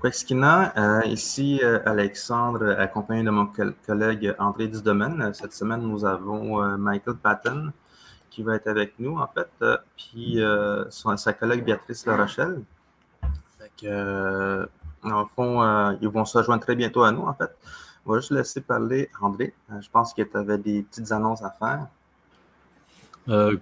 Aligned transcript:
Quexkina, 0.00 0.72
euh, 0.78 1.04
ici 1.08 1.60
euh, 1.62 1.78
Alexandre, 1.84 2.74
accompagné 2.78 3.22
de 3.22 3.30
mon 3.30 3.46
collègue 3.86 4.34
André 4.38 4.66
Dusdomaine. 4.66 5.34
Cette 5.34 5.52
semaine, 5.52 5.82
nous 5.82 6.06
avons 6.06 6.62
euh, 6.62 6.78
Michael 6.78 7.16
Patton 7.16 7.70
qui 8.30 8.42
va 8.42 8.54
être 8.54 8.68
avec 8.68 8.94
nous, 8.98 9.18
en 9.18 9.26
fait, 9.26 9.50
puis 9.96 10.40
sa 10.90 11.32
collègue 11.32 11.64
Béatrice 11.64 12.06
La 12.06 12.16
Rochelle. 12.16 12.62
en 15.02 15.26
fond, 15.34 15.96
ils 16.00 16.08
vont 16.08 16.24
se 16.24 16.38
rejoindre 16.38 16.62
très 16.62 16.76
bientôt 16.76 17.02
à 17.02 17.10
nous, 17.10 17.22
en 17.22 17.34
fait. 17.34 17.50
On 18.06 18.12
va 18.12 18.20
juste 18.20 18.30
laisser 18.30 18.60
parler 18.60 19.10
André. 19.20 19.52
je 19.80 19.90
pense 19.90 20.14
qu'il 20.14 20.28
avait 20.32 20.58
des 20.58 20.82
petites 20.82 21.10
annonces 21.10 21.42
à 21.42 21.50
faire. 21.50 21.88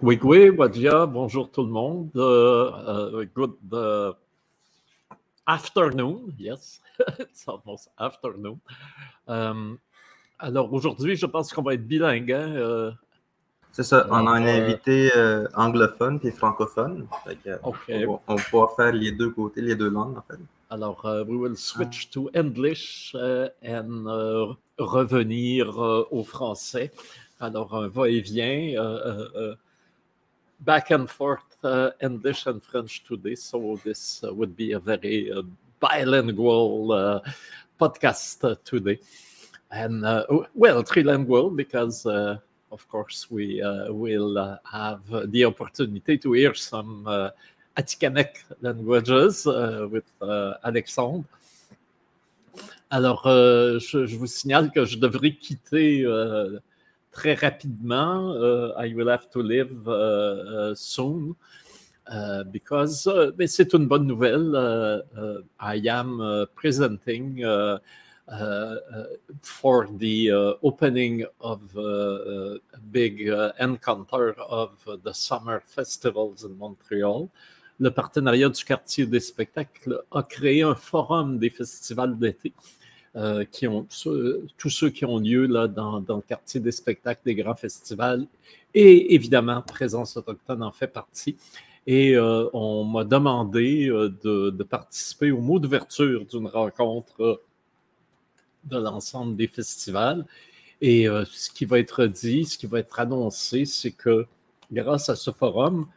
oui, 0.02 0.20
oui, 0.22 0.50
bonjour 0.50 1.50
tout 1.50 1.62
le 1.62 1.70
monde. 1.70 2.10
good 3.34 3.56
afternoon. 5.48 6.32
Yes, 6.38 6.80
it's 7.18 7.48
almost 7.48 7.90
afternoon. 7.98 8.60
Euh, 9.28 9.74
alors 10.38 10.72
aujourd'hui, 10.72 11.16
je 11.16 11.26
pense 11.26 11.52
qu'on 11.52 11.62
va 11.62 11.74
être 11.74 11.86
bilingue. 11.86 12.30
Hein? 12.30 12.54
Euh, 12.54 12.92
c'est 13.72 13.82
ça, 13.82 14.06
on 14.10 14.26
a 14.26 14.30
un 14.30 14.46
euh, 14.46 14.62
invité 14.62 15.10
anglophone 15.54 16.20
et 16.22 16.30
francophone. 16.30 17.06
on, 17.62 17.72
va, 17.72 18.42
pouvoir 18.50 18.76
faire 18.76 18.92
les 18.92 19.12
deux 19.12 19.30
côtés, 19.30 19.62
les 19.62 19.74
deux 19.74 19.90
langues 19.90 20.18
en 20.18 20.22
fait. 20.22 20.38
Alors, 20.70 21.02
we 21.04 21.38
will 21.38 21.56
switch 21.56 22.10
to 22.10 22.28
English 22.34 23.16
and 23.64 24.56
revenir 24.78 25.78
au 26.10 26.24
français. 26.24 26.92
Alors, 27.40 27.74
un 27.74 27.88
va-et-vient 27.88 28.74
back 30.60 30.90
and 30.90 31.08
forth 31.08 31.56
uh, 31.62 31.90
English 32.00 32.46
and 32.46 32.62
French 32.62 33.04
today, 33.04 33.34
so 33.34 33.78
this 33.84 34.22
uh, 34.24 34.32
would 34.34 34.56
be 34.56 34.72
a 34.72 34.78
very 34.78 35.30
uh, 35.32 35.42
bilingual 35.80 36.92
uh, 36.92 37.20
podcast 37.80 38.44
uh, 38.44 38.56
today. 38.64 38.98
And 39.70 40.04
uh, 40.04 40.24
well, 40.54 40.82
trilingual 40.82 41.54
because, 41.54 42.06
of 42.06 42.88
course, 42.88 43.30
we 43.30 43.60
will 43.88 44.58
have 44.70 45.02
the 45.30 45.44
opportunity 45.44 46.16
to 46.18 46.32
hear 46.32 46.54
some 46.54 47.04
Atikamekw 47.76 48.38
languages 48.62 49.44
with 49.90 50.10
Alexandre. 50.64 51.28
Alors, 52.90 53.24
je, 53.26 54.06
je, 54.06 54.16
vous 54.16 54.26
signale 54.26 54.72
que 54.72 54.86
je 54.86 54.96
devrais 54.96 55.32
quitter 55.32 56.06
très 57.12 57.34
rapidement. 57.34 58.32
Uh, 58.32 58.72
I 58.76 58.94
will 58.94 59.08
have 59.08 59.28
to 59.30 59.42
leave 59.42 59.86
uh, 59.86 59.92
uh, 59.92 60.74
soon. 60.74 61.34
Uh, 62.10 62.42
because 62.44 63.06
uh, 63.06 63.32
mais 63.36 63.46
c'est 63.46 63.74
une 63.74 63.86
bonne 63.86 64.06
nouvelle. 64.06 64.54
Uh, 64.54 65.42
I 65.60 65.86
am 65.88 66.46
presenting 66.54 67.44
for 69.42 69.86
the 69.98 70.30
opening 70.62 71.24
of 71.40 71.60
a 71.76 72.58
big 72.90 73.28
encounter 73.60 74.34
of 74.38 74.70
the 75.02 75.12
summer 75.12 75.60
festivals 75.66 76.44
in 76.44 76.56
Montreal. 76.56 77.28
Le 77.78 77.90
partenariat 77.90 78.48
du 78.48 78.64
quartier 78.64 79.06
des 79.06 79.20
spectacles 79.20 80.02
a 80.10 80.22
créé 80.22 80.62
un 80.62 80.74
forum 80.74 81.38
des 81.38 81.50
festivals 81.50 82.18
d'été. 82.18 82.52
Euh, 83.16 83.44
qui 83.50 83.66
ont, 83.66 83.86
tous 84.58 84.68
ceux 84.68 84.90
qui 84.90 85.06
ont 85.06 85.18
lieu 85.18 85.46
là, 85.46 85.66
dans, 85.66 85.98
le 85.98 86.20
quartier 86.20 86.60
des 86.60 86.70
spectacles, 86.70 87.22
des 87.24 87.34
grands 87.34 87.54
festivals. 87.54 88.26
Et 88.74 89.14
évidemment, 89.14 89.62
Présence 89.62 90.18
autochtone 90.18 90.62
en 90.62 90.72
fait 90.72 90.88
partie. 90.88 91.34
Et 91.86 92.14
euh, 92.14 92.50
on 92.52 92.84
m'a 92.84 93.04
demandé 93.04 93.88
euh, 93.88 94.14
de, 94.22 94.62
participer 94.62 95.30
au 95.30 95.40
mot 95.40 95.58
d'ouverture 95.58 96.26
d'une 96.26 96.48
rencontre 96.48 97.40
de 98.64 98.76
l'ensemble 98.76 99.36
des 99.36 99.48
festivals. 99.48 100.26
Et 100.82 101.06
ce 101.06 101.50
qui 101.50 101.64
va 101.64 101.80
être 101.80 102.06
dit, 102.06 102.44
ce 102.44 102.56
qui 102.56 102.66
va 102.66 102.78
être 102.78 103.00
annoncé, 103.00 103.64
c'est 103.64 103.90
que 103.90 104.26
grâce 104.70 105.08
à 105.08 105.16
ce 105.16 105.32
forum, 105.32 105.88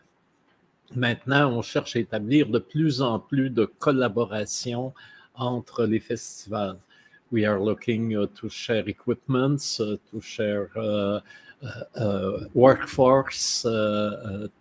maintenant, 0.95 1.51
on 1.51 1.61
cherche 1.61 1.97
à 1.97 1.99
établir 1.99 2.47
de 2.47 2.57
plus 2.57 3.01
en 3.01 3.19
plus 3.19 3.51
de 3.51 3.65
collaboration 3.65 4.93
entre 5.35 5.85
les 5.85 5.99
festivals 5.99 6.79
we 7.31 7.45
are 7.45 7.59
looking 7.59 8.15
uh, 8.15 8.27
to 8.35 8.49
share 8.49 8.87
equipments, 8.87 9.79
uh, 9.79 9.97
to 10.11 10.21
share 10.21 10.69
uh, 10.77 11.21
workforce, 12.53 13.61
to 13.63 14.51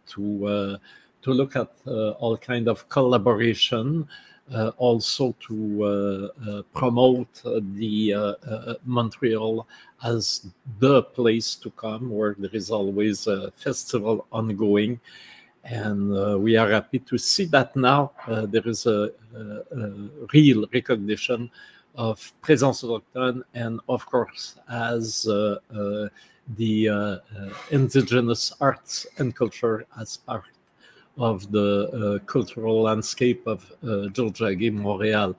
to 1.22 1.32
look 1.32 1.56
at 1.56 1.70
all 1.86 2.36
kind 2.38 2.68
of 2.68 2.88
collaboration. 2.88 4.08
Uh, 4.52 4.72
also 4.78 5.32
to 5.38 5.84
uh, 5.84 6.50
uh, 6.50 6.62
promote 6.74 7.40
the 7.76 8.12
Montreal 8.84 9.64
as 10.02 10.44
the 10.80 11.04
place 11.04 11.54
to 11.54 11.70
come 11.70 12.10
where 12.10 12.34
there 12.36 12.50
is 12.52 12.68
always 12.68 13.28
a 13.28 13.52
festival 13.52 14.26
ongoing. 14.32 14.98
And 15.62 16.42
we 16.42 16.56
are 16.56 16.68
happy 16.68 16.98
to 16.98 17.16
see 17.16 17.44
that 17.44 17.76
now 17.76 18.10
there 18.26 18.66
is 18.66 18.86
a, 18.86 19.12
a, 19.36 19.40
a 19.70 19.92
real 20.32 20.66
recognition 20.72 21.48
of 21.96 22.32
Présence 22.40 22.82
autochtone 22.84 23.42
and, 23.54 23.80
of 23.88 24.06
course, 24.06 24.56
as 24.68 25.26
uh, 25.28 25.56
uh, 25.74 26.08
the 26.56 26.88
uh, 26.88 27.16
indigenous 27.70 28.52
arts 28.60 29.06
and 29.18 29.34
culture 29.34 29.86
as 30.00 30.16
part 30.18 30.44
of 31.18 31.50
the 31.50 32.20
cultural 32.26 32.82
landscape 32.82 33.46
of 33.46 33.70
Georgia 34.12 34.70
Montréal. 34.70 35.34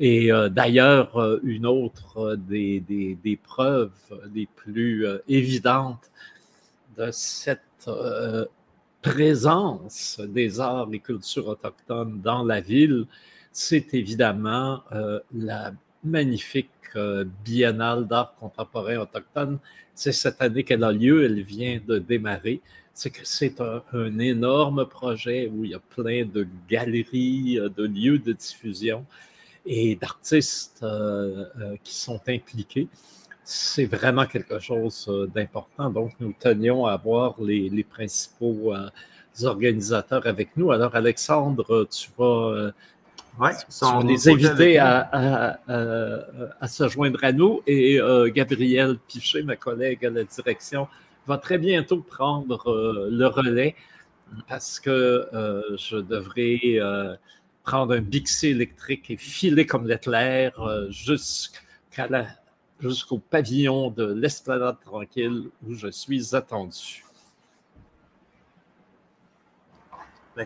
Et 0.00 0.30
d'ailleurs, 0.50 1.40
une 1.42 1.66
autre 1.66 2.36
des, 2.36 2.80
des, 2.80 3.16
des, 3.22 3.36
preuves 3.36 3.90
les 4.34 4.46
plus 4.46 5.06
évidentes 5.28 6.10
de 6.96 7.10
cette 7.10 7.90
présence 9.02 10.20
des 10.28 10.60
arts 10.60 10.88
et 10.92 11.00
cultures 11.00 11.48
autochtones 11.48 12.20
dans 12.22 12.44
la 12.44 12.60
ville, 12.60 13.06
c'est 13.52 13.92
évidemment 13.92 14.82
la 15.34 15.72
magnifique 16.04 16.70
euh, 16.96 17.24
biennale 17.44 18.06
d'art 18.06 18.34
contemporain 18.38 18.98
autochtone. 18.98 19.58
C'est 19.94 20.12
cette 20.12 20.40
année 20.40 20.64
qu'elle 20.64 20.84
a 20.84 20.92
lieu, 20.92 21.24
elle 21.24 21.42
vient 21.42 21.80
de 21.86 21.98
démarrer. 21.98 22.60
C'est 22.94 23.10
que 23.10 23.20
c'est 23.24 23.60
un, 23.60 24.18
énorme 24.18 24.86
projet 24.86 25.50
où 25.52 25.64
il 25.64 25.72
y 25.72 25.74
a 25.74 25.78
plein 25.78 26.24
de 26.24 26.46
galeries, 26.68 27.58
euh, 27.58 27.68
de 27.68 27.84
lieux 27.84 28.18
de 28.18 28.32
diffusion 28.32 29.04
et 29.66 29.96
d'artistes 29.96 30.80
euh, 30.82 31.76
qui 31.82 31.94
sont 31.94 32.20
impliqués. 32.28 32.88
C'est 33.44 33.86
vraiment 33.86 34.26
quelque 34.26 34.58
chose 34.58 35.10
d'important. 35.34 35.90
Donc, 35.90 36.12
nous 36.20 36.34
tenions 36.38 36.86
à 36.86 36.92
avoir 36.92 37.40
les, 37.40 37.68
les 37.70 37.84
principaux 37.84 38.74
organisateurs 39.42 40.26
avec 40.26 40.54
nous. 40.56 40.70
Alors, 40.70 40.94
Alexandre, 40.94 41.88
tu 41.90 42.10
vas 42.18 42.72
Ouais, 43.38 43.52
sont 43.68 44.00
les 44.00 44.28
invités 44.28 44.78
à, 44.78 45.60
à, 46.60 46.68
se 46.68 46.88
joindre 46.88 47.22
à 47.22 47.32
nous. 47.32 47.62
Et 47.66 48.00
euh, 48.00 48.30
Gabriel 48.30 48.98
Pichet, 49.06 49.42
ma 49.42 49.54
collègue 49.54 50.04
à 50.04 50.10
la 50.10 50.24
direction, 50.24 50.88
va 51.26 51.38
très 51.38 51.58
bientôt 51.58 52.00
prendre 52.00 52.68
euh, 52.68 53.08
le 53.10 53.26
relais 53.26 53.76
parce 54.48 54.80
que 54.80 55.28
euh, 55.32 55.62
je 55.76 55.98
devrais 55.98 56.80
prendre 57.62 57.94
un 57.94 58.00
bixi 58.00 58.48
électrique 58.48 59.10
et 59.10 59.16
filer 59.16 59.66
comme 59.66 59.86
l'éclair 59.86 60.52
jusqu'au 60.90 63.18
pavillon 63.18 63.90
de 63.90 64.14
l'esplanade 64.14 64.78
tranquille 64.84 65.44
où 65.66 65.74
je 65.74 65.88
suis 65.88 66.34
attendu. 66.34 67.04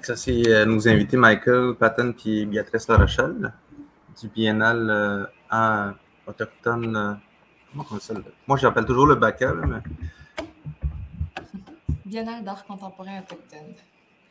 Ça, 0.01 0.17
c'est 0.17 0.49
euh, 0.49 0.65
nous 0.65 0.89
inviter 0.89 1.17
Michael 1.17 1.75
Patton 1.75 2.15
et 2.25 2.47
Béatrice 2.47 2.89
La 2.89 2.97
Rochelle 2.97 3.53
du 4.21 4.29
Biennale 4.29 4.91
euh, 4.91 5.27
en 5.51 5.93
autochtone. 6.27 6.97
Euh, 6.97 7.15
moi, 8.47 8.57
j'appelle 8.57 8.87
toujours 8.87 9.07
le 9.07 9.17
BACA. 9.17 9.53
Mais... 9.53 9.83
Biennale 12.07 12.43
d'art 12.43 12.65
contemporain 12.65 13.21
autochtone. 13.21 13.75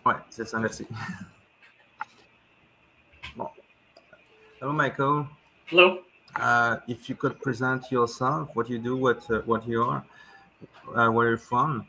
Ouais, 0.05 0.15
c'est 0.29 0.47
ça, 0.47 0.57
merci. 0.57 0.87
bon. 3.35 3.49
Hello, 4.59 4.73
Michael. 4.73 5.25
Hello. 5.71 5.99
Uh, 6.39 6.77
if 6.87 7.07
you 7.07 7.15
could 7.15 7.39
present 7.39 7.91
yourself, 7.91 8.49
what 8.55 8.67
you 8.67 8.79
do, 8.79 8.95
what, 8.95 9.19
uh, 9.29 9.41
what 9.45 9.67
you 9.67 9.83
are, 9.83 10.03
uh, 10.95 11.11
where 11.11 11.29
you're 11.29 11.37
from. 11.37 11.85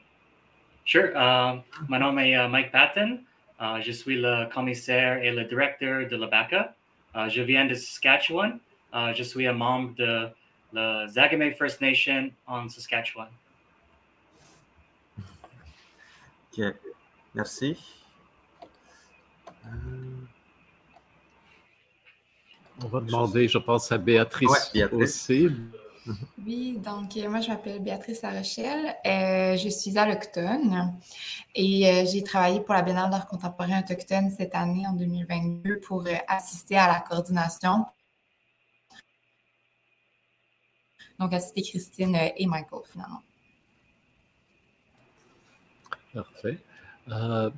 Sure. 0.85 1.17
Uh, 1.17 1.63
my 1.89 1.99
nom 1.99 2.19
est 2.19 2.35
uh, 2.35 2.49
Mike 2.49 2.71
Patton. 2.71 3.25
Uh, 3.63 3.81
je 3.81 3.93
suis 3.93 4.17
le 4.17 4.53
commissaire 4.53 5.23
et 5.23 5.31
le 5.31 5.45
directeur 5.45 6.09
de 6.09 6.17
la 6.17 6.27
BACA. 6.27 6.75
Uh, 7.15 7.29
je 7.29 7.43
viens 7.43 7.65
de 7.65 7.75
Saskatchewan. 7.75 8.59
Uh, 8.93 9.15
je 9.15 9.23
suis 9.23 9.47
un 9.47 9.53
membre 9.53 9.95
de 9.95 10.29
la 10.73 11.07
Zagame 11.07 11.55
First 11.55 11.81
Nation 11.81 12.33
en 12.49 12.69
Saskatchewan. 12.69 13.29
Ok, 16.51 16.75
merci. 17.37 17.79
On 22.83 22.89
va 22.89 23.01
demander, 23.01 23.47
je 23.47 23.59
pense, 23.59 23.93
à 23.93 23.99
Béatrice, 23.99 24.51
Ouais, 24.51 24.59
Béatrice. 24.75 25.31
aussi. 25.31 25.51
Oui, 26.45 26.79
donc 26.79 27.17
euh, 27.17 27.29
moi 27.29 27.41
je 27.41 27.49
m'appelle 27.49 27.81
Béatrice 27.81 28.23
Larochelle. 28.23 28.97
Euh, 29.07 29.57
je 29.57 29.69
suis 29.69 29.97
allochtone 29.97 30.93
et 31.55 31.89
euh, 31.89 32.05
j'ai 32.11 32.23
travaillé 32.25 32.61
pour 32.61 32.75
la 32.75 32.83
Biennale 32.83 33.11
d'art 33.11 33.27
contemporain 33.27 33.81
autochtone 33.81 34.31
cette 34.31 34.55
année 34.55 34.87
en 34.87 34.95
2022 34.95 35.79
pour 35.81 36.05
euh, 36.07 36.15
assister 36.27 36.77
à 36.77 36.89
la 36.89 37.01
coordination. 37.01 37.87
Donc 41.21 41.33
assister 41.33 41.63
Christine 41.63 42.17
et 42.37 42.47
Michael 42.47 42.81
finalement. 42.91 43.23
Parfait. 46.13 46.59
Uh, 47.07 47.51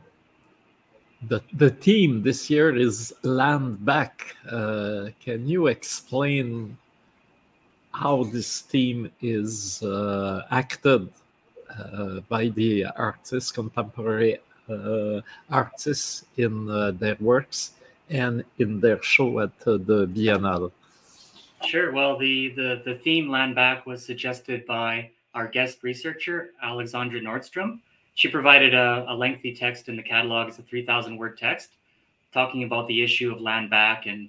the, 1.29 1.41
the 1.57 1.71
theme 1.71 2.23
this 2.23 2.51
year 2.51 2.77
is 2.77 3.13
land 3.23 3.85
back. 3.85 4.37
Uh, 4.51 5.09
can 5.25 5.47
you 5.47 5.67
explain 5.69 6.77
how 7.95 8.25
this 8.25 8.61
theme 8.63 9.11
is 9.23 9.83
uh, 9.83 10.43
acted 10.51 11.09
uh, 11.79 12.21
by 12.29 12.49
the 12.49 12.85
artists, 12.97 13.53
contemporary 13.53 14.39
uh, 14.69 15.21
artists 15.49 16.25
in 16.37 16.69
uh, 16.69 16.91
their 16.91 17.17
works 17.21 17.73
and 18.11 18.45
in 18.59 18.81
their 18.81 19.01
show 19.03 19.41
at 19.41 19.53
uh, 19.67 19.79
the 19.79 20.09
Biennale? 20.09 20.73
Sure. 21.67 21.93
Well, 21.93 22.19
the, 22.19 22.51
the, 22.51 22.83
the 22.85 22.97
theme 22.97 23.31
Land 23.31 23.55
Back 23.55 23.87
was 23.87 24.05
suggested 24.05 24.67
by 24.67 25.11
our 25.35 25.47
guest 25.49 25.83
researcher, 25.83 26.51
Alexandra 26.63 27.21
Nordstrom. 27.21 27.79
She 28.15 28.29
provided 28.29 28.75
a, 28.75 29.07
a 29.09 29.15
lengthy 29.15 29.55
text 29.55 29.89
in 29.89 29.97
the 29.97 30.03
catalog. 30.03 30.49
It's 30.49 30.59
a 30.59 30.63
3,000 30.63 31.17
word 31.17 31.39
text 31.39 31.77
talking 32.33 32.65
about 32.65 32.89
the 32.89 33.03
issue 33.03 33.33
of 33.33 33.41
land 33.41 33.71
back 33.71 34.07
and 34.07 34.29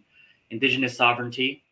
indigenous 0.52 0.96
sovereignty. 0.96 1.64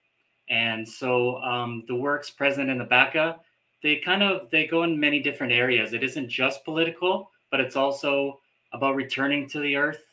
And 0.50 0.88
so 0.88 1.38
um, 1.38 1.84
the 1.88 1.96
works 1.96 2.30
present 2.30 2.70
in 2.70 2.78
the 2.78 2.86
BACA, 2.86 3.38
they 3.82 3.98
kind 3.98 4.24
of 4.24 4.50
they 4.50 4.68
go 4.68 4.84
in 4.84 5.00
many 5.00 5.20
different 5.20 5.54
areas. 5.54 5.94
It 5.94 6.04
isn't 6.04 6.30
just 6.30 6.64
political, 6.66 7.30
but 7.52 7.60
it's 7.60 7.76
also 7.76 8.40
about 8.72 8.96
returning 8.96 9.48
to 9.50 9.60
the 9.60 9.76
earth, 9.76 10.04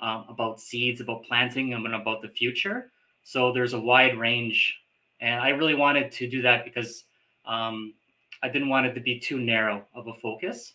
um, 0.00 0.24
about 0.28 0.60
seeds, 0.60 1.00
about 1.00 1.24
planting, 1.24 1.74
and 1.74 1.94
about 1.94 2.22
the 2.22 2.28
future. 2.28 2.90
So 3.22 3.52
there's 3.52 3.74
a 3.74 3.80
wide 3.80 4.18
range 4.18 4.78
and 5.20 5.40
I 5.40 5.50
really 5.50 5.74
wanted 5.74 6.12
to 6.12 6.28
do 6.28 6.42
that 6.42 6.64
because 6.64 7.04
um, 7.44 7.94
I 8.42 8.48
didn't 8.48 8.68
want 8.68 8.86
it 8.86 8.94
to 8.94 9.00
be 9.00 9.18
too 9.18 9.38
narrow 9.38 9.84
of 9.94 10.06
a 10.06 10.14
focus. 10.14 10.74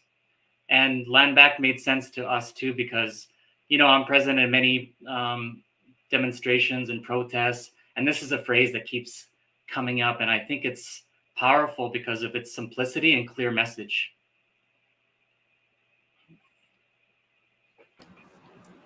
And 0.70 1.08
land 1.08 1.36
back 1.36 1.60
made 1.60 1.80
sense 1.80 2.10
to 2.12 2.26
us 2.26 2.52
too 2.52 2.74
because 2.74 3.28
you 3.70 3.78
know 3.78 3.88
I'm 3.88 4.06
present 4.06 4.40
in 4.40 4.52
many 4.52 4.96
um, 5.08 5.64
demonstrations 6.10 6.90
and 6.90 7.04
protests, 7.04 7.72
and 7.96 8.08
this 8.08 8.24
is 8.24 8.32
a 8.32 8.40
phrase 8.40 8.74
that 8.74 8.86
keeps 8.86 9.28
coming 9.70 10.02
up, 10.02 10.22
and 10.22 10.30
I 10.30 10.40
think 10.40 10.66
it's 10.66 11.04
powerful 11.36 11.90
because 11.90 12.24
of 12.24 12.36
its 12.36 12.54
simplicity 12.56 13.18
and 13.18 13.28
clear 13.28 13.52
message. 13.52 14.12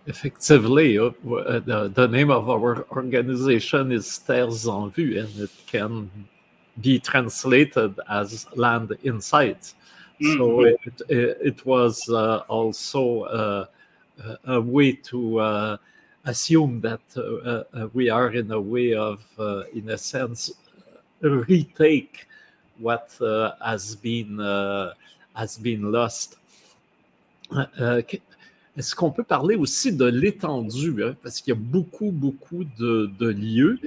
Effectively, 0.05 0.97
uh, 0.97 1.07
uh, 1.07 1.59
the, 1.59 1.91
the 1.93 2.07
name 2.07 2.31
of 2.31 2.49
our 2.49 2.85
organization 2.91 3.91
is 3.91 4.21
Terres 4.25 4.65
en 4.65 4.89
Vue, 4.91 5.19
and 5.19 5.39
it 5.39 5.51
can 5.65 6.09
be 6.81 6.97
translated 6.99 7.99
as 8.09 8.45
land 8.55 8.95
in 9.03 9.19
sight. 9.19 9.73
So 10.21 10.49
Mhm. 10.49 10.77
it, 10.85 11.01
it, 11.09 11.37
it 11.41 11.65
was 11.65 12.07
uh, 12.09 12.43
also 12.47 13.23
uh, 13.23 13.65
a- 14.23 14.53
a 14.55 14.61
way 14.61 14.93
to 14.93 15.39
uh, 15.39 15.77
assume 16.27 16.81
that 16.81 16.99
uh, 17.15 17.21
uh, 17.21 17.63
uh, 17.73 17.87
we 17.93 18.09
are 18.09 18.29
in 18.31 18.51
a 18.51 18.59
way 18.59 18.93
of, 18.93 19.23
in 19.73 19.89
a 19.89 19.97
sense, 19.97 20.51
retake 21.21 22.27
what 22.79 23.09
has 23.63 23.95
been 23.95 24.39
has 25.33 25.57
been 25.57 25.91
lost. 25.91 26.37
Est-ce 28.77 28.93
qu'on 28.93 29.09
peut 29.09 29.23
parler 29.23 29.55
aussi 29.55 29.91
de 29.91 30.05
l'étendue? 30.05 31.03
hein? 31.03 31.15
Parce 31.23 31.41
qu'il 31.41 31.51
y 31.51 31.57
a 31.57 31.59
beaucoup, 31.59 32.11
beaucoup 32.11 32.63
de, 32.77 33.27
lieux, 33.27 33.79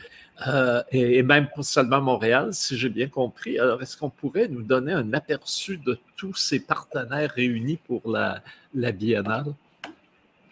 euh, 0.48 0.82
et, 0.90 1.22
même 1.22 1.46
pas 1.54 1.62
seulement 1.62 2.00
Montréal, 2.00 2.48
si 2.52 2.76
j'ai 2.76 2.88
bien 2.88 3.06
compris. 3.06 3.56
Alors, 3.60 3.80
est-ce 3.82 3.96
qu'on 3.96 4.10
pourrait 4.10 4.48
nous 4.48 4.62
donner 4.62 4.92
un 4.92 5.12
aperçu 5.12 5.76
de 5.76 5.96
tous 6.16 6.34
ces 6.34 6.58
partenaires 6.58 7.30
réunis 7.30 7.76
pour 7.76 8.02
la 8.10 8.42
Biennale? 8.92 9.54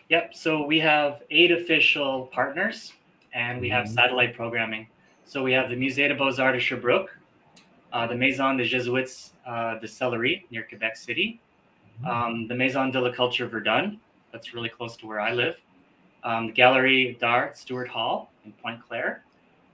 Yep. 0.08 0.34
So 0.34 0.64
we 0.64 0.78
have 0.80 1.22
eight 1.30 1.50
official 1.50 2.26
partners, 2.32 2.94
and 3.34 3.60
we 3.60 3.68
have 3.68 3.84
Mhm. 3.86 3.94
satellite 3.94 4.34
programming. 4.34 4.88
So 5.24 5.42
we 5.42 5.52
have 5.52 5.68
the 5.68 5.76
Musée 5.76 6.08
des 6.08 6.14
Beaux 6.14 6.38
Arts 6.40 6.54
de 6.54 6.60
Sherbrooke, 6.60 7.14
uh, 7.92 8.06
the 8.06 8.14
Maison 8.14 8.56
des 8.56 8.64
Jésuites 8.64 9.34
uh, 9.46 9.78
de 9.78 9.86
Sillery 9.86 10.46
near 10.50 10.62
Quebec 10.62 10.96
City, 10.96 11.40
um, 12.06 12.46
the 12.48 12.54
Maison 12.54 12.90
de 12.90 13.00
la 13.00 13.10
Culture 13.10 13.46
Verdun, 13.46 13.98
that's 14.32 14.54
really 14.54 14.68
close 14.68 14.96
to 14.96 15.06
where 15.06 15.20
I 15.20 15.32
live, 15.32 15.56
um, 16.22 16.46
the 16.46 16.52
Gallery 16.52 17.16
d'Art 17.20 17.56
Stewart 17.58 17.88
Hall 17.88 18.30
in 18.44 18.52
Pointe 18.52 18.82
Claire, 18.86 19.24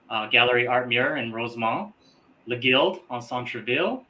uh, 0.09 0.27
Gallery 0.27 0.67
Art 0.67 0.87
Mur 0.89 1.15
in 1.17 1.31
Rosemont, 1.31 1.93
Le 2.45 2.57
Guild 2.57 2.99
en 3.09 3.21
Centreville, 3.21 4.05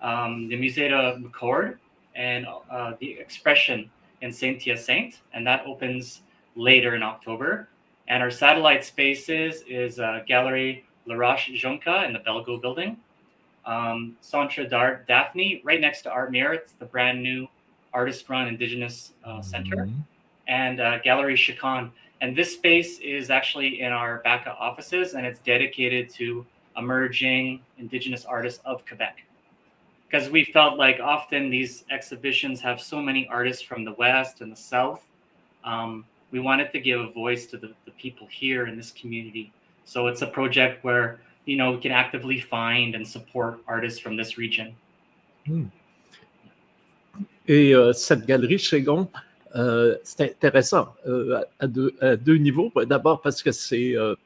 um, 0.00 0.48
the 0.48 0.56
Musée 0.56 0.88
de 0.88 1.18
McCord, 1.18 1.78
and 2.14 2.46
uh, 2.70 2.94
the 3.00 3.18
Expression 3.18 3.90
in 4.26 4.32
Saint 4.32 4.60
Hyacinthe, 4.60 5.20
and 5.32 5.46
that 5.46 5.64
opens 5.66 6.22
later 6.56 6.94
in 6.96 7.02
October. 7.02 7.68
And 8.08 8.22
our 8.22 8.30
satellite 8.30 8.84
spaces 8.84 9.62
is 9.68 9.98
uh, 10.00 10.20
Gallery 10.26 10.84
Laroche/Joncas 11.08 12.04
in 12.06 12.12
the 12.12 12.18
Belgo 12.18 12.60
building, 12.60 12.96
um, 13.64 14.16
Centre 14.20 14.66
d'Art 14.66 15.06
Daphne, 15.06 15.60
right 15.64 15.80
next 15.80 16.02
to 16.02 16.10
Art 16.10 16.32
Mûr. 16.32 16.54
It's 16.54 16.72
the 16.72 16.84
brand 16.84 17.22
new 17.22 17.48
artist 17.92 18.28
run 18.28 18.48
Indigenous 18.48 19.12
uh, 19.24 19.40
Center, 19.40 19.76
Mhm. 19.86 19.94
and 20.48 20.80
uh, 20.80 20.98
Gallery 20.98 21.36
Chicon. 21.36 21.90
And 22.20 22.34
this 22.34 22.54
space 22.54 22.98
is 22.98 23.30
actually 23.30 23.80
in 23.80 23.92
our 23.92 24.22
BACA 24.24 24.54
offices, 24.58 25.14
and 25.14 25.26
it's 25.26 25.40
dedicated 25.40 26.10
to 26.14 26.44
emerging 26.76 27.60
Indigenous 27.78 28.24
artists 28.24 28.60
of 28.64 28.84
Quebec 28.86 29.22
because 30.08 30.30
we 30.30 30.44
felt 30.44 30.78
like 30.78 31.00
often 31.00 31.50
these 31.50 31.84
exhibitions 31.90 32.60
have 32.60 32.80
so 32.80 33.00
many 33.00 33.26
artists 33.28 33.62
from 33.62 33.84
the 33.84 33.92
west 33.94 34.40
and 34.40 34.52
the 34.52 34.56
south. 34.56 35.02
Um, 35.64 36.04
we 36.30 36.40
wanted 36.40 36.72
to 36.72 36.80
give 36.80 37.00
a 37.00 37.10
voice 37.10 37.46
to 37.46 37.56
the, 37.56 37.72
the 37.84 37.92
people 37.92 38.26
here 38.30 38.66
in 38.66 38.76
this 38.76 38.92
community. 38.92 39.52
So 39.84 40.06
it's 40.08 40.22
a 40.22 40.26
project 40.26 40.84
where 40.84 41.20
you 41.44 41.56
know 41.56 41.72
we 41.72 41.80
can 41.80 41.92
actively 41.92 42.40
find 42.40 42.94
and 42.94 43.06
support 43.06 43.60
artists 43.66 43.98
from 43.98 44.16
this 44.16 44.36
region. 44.36 44.74
Et 47.48 47.72
euh, 47.72 47.92
cette 47.92 48.26
galerie 48.26 48.58
Chegon, 48.58 49.08
euh, 49.54 49.96
c'est 50.02 50.22
intéressant 50.22 50.94
euh, 51.06 51.36
à, 51.60 51.64
à 51.64 51.66
deux, 51.68 51.94
à 52.00 52.16
deux 52.16 52.36
niveaux. 52.36 52.72
D'abord 52.84 53.22
parce 53.22 53.42
que 53.42 53.52
c'est, 53.52 53.96
euh, 53.96 54.16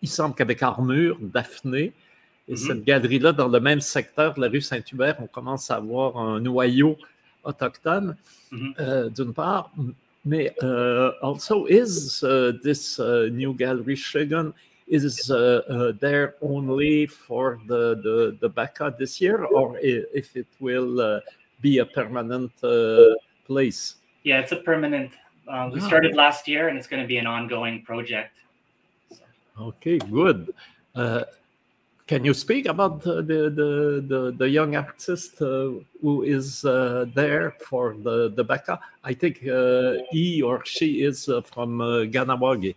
il 0.00 0.08
semble 0.08 0.34
qu'avec 0.34 0.62
Art 0.62 0.82
Mûr, 0.82 1.18
Daphné, 1.20 1.92
et 2.48 2.52
Mhm. 2.52 2.56
cette 2.58 2.84
galerie-là, 2.84 3.32
dans 3.32 3.48
le 3.48 3.60
même 3.60 3.80
secteur 3.80 4.34
de 4.34 4.40
la 4.40 4.48
rue 4.48 4.60
Saint-Hubert, 4.60 5.16
on 5.20 5.26
commence 5.26 5.70
à 5.70 5.76
avoir 5.76 6.16
un 6.18 6.40
noyau 6.40 6.96
autochtone, 7.44 8.16
Mhm. 8.52 8.74
euh, 8.80 9.08
d'une 9.10 9.32
part. 9.34 9.70
Mais 10.24 10.54
euh, 10.62 11.12
also, 11.20 11.66
is 11.68 12.22
uh, 12.22 12.52
this 12.62 12.98
uh, 12.98 13.28
new 13.30 13.52
gallery 13.52 13.94
Chegon 13.96 14.52
is 14.88 15.30
uh, 15.30 15.60
uh, 15.68 15.92
there 16.00 16.34
only 16.40 17.06
for 17.06 17.58
the, 17.68 17.94
the, 18.02 18.36
the 18.40 18.48
BACA 18.48 18.90
this 18.98 19.20
year, 19.20 19.44
or 19.44 19.76
if 19.82 20.34
it 20.36 20.46
will 20.60 21.00
uh, 21.00 21.20
be 21.62 21.78
a 21.78 21.84
permanent 21.86 22.52
uh, 22.62 23.14
place? 23.46 23.96
yeah 24.24 24.40
it's 24.40 24.52
a 24.52 24.56
permanent 24.56 25.10
um, 25.48 25.70
we 25.70 25.78
Wow. 25.80 25.86
started 25.86 26.14
last 26.14 26.48
year 26.48 26.68
and 26.68 26.78
it's 26.78 26.86
going 26.86 27.02
to 27.02 27.06
be 27.06 27.18
an 27.18 27.26
ongoing 27.26 27.82
project 27.82 28.32
Okay, 29.60 29.98
good. 29.98 30.52
Can 32.06 32.22
you 32.22 32.34
speak 32.34 32.66
about 32.66 33.00
the 33.00 33.22
the 33.22 33.50
the, 33.50 34.04
the, 34.06 34.34
the 34.36 34.48
young 34.48 34.76
artist 34.76 35.40
uh, 35.40 35.70
who 36.02 36.22
is 36.22 36.64
uh, 36.64 37.06
there 37.14 37.52
for 37.66 37.96
the 37.96 38.28
the 38.36 38.44
BACA? 38.44 38.78
I 39.02 39.14
think 39.14 39.46
uh, 39.48 40.04
he 40.10 40.42
or 40.42 40.64
she 40.66 41.02
is 41.02 41.28
uh, 41.28 41.40
from 41.40 41.80
uh, 41.80 42.04
Kahnawake. 42.12 42.74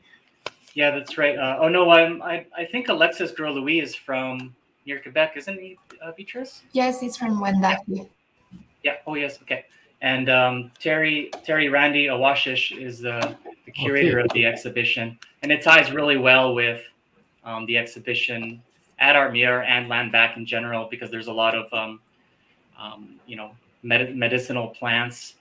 yeah 0.75 0.91
that's 0.91 1.17
right 1.17 1.37
uh, 1.37 1.57
oh 1.59 1.69
no 1.69 1.89
I'm, 1.89 2.21
I, 2.21 2.45
I 2.55 2.63
think 2.63 2.87
Alexis 2.87 3.31
Gros-Louis 3.31 3.79
is 3.81 3.95
from 3.95 4.55
near 4.85 4.99
quebec 5.01 5.35
isn't 5.35 5.59
he 5.59 5.77
uh, 6.01 6.11
beatrice 6.15 6.61
Yes, 6.71 7.01
he's 7.01 7.17
from 7.17 7.41
Wendake. 7.41 8.07
Yeah. 8.83 8.95
Oh, 9.05 9.15
yes. 9.15 9.41
Okay. 9.41 9.65
And 10.01 10.29
um, 10.29 10.71
Terry 10.79 11.31
Terry 11.43 11.69
Randy 11.69 12.05
Awashish 12.05 12.77
is 12.77 12.99
the, 12.99 13.35
the 13.65 13.71
curator 13.71 14.19
of 14.19 14.29
the 14.33 14.45
exhibition, 14.45 15.17
and 15.41 15.51
it 15.51 15.63
ties 15.63 15.91
really 15.91 16.17
well 16.17 16.53
with 16.53 16.81
um, 17.43 17.65
the 17.65 17.77
exhibition 17.77 18.61
at 18.99 19.15
Art 19.15 19.33
Mûr 19.33 19.63
and 19.65 19.87
Land 19.87 20.11
Back 20.11 20.37
in 20.37 20.45
general 20.45 20.87
because 20.89 21.11
there's 21.11 21.27
a 21.27 21.33
lot 21.33 21.55
of 21.55 21.71
um, 21.73 21.99
um, 22.79 23.19
you 23.25 23.35
know 23.35 23.51
med- 23.83 24.15
medicinal 24.15 24.67
plants 24.67 25.35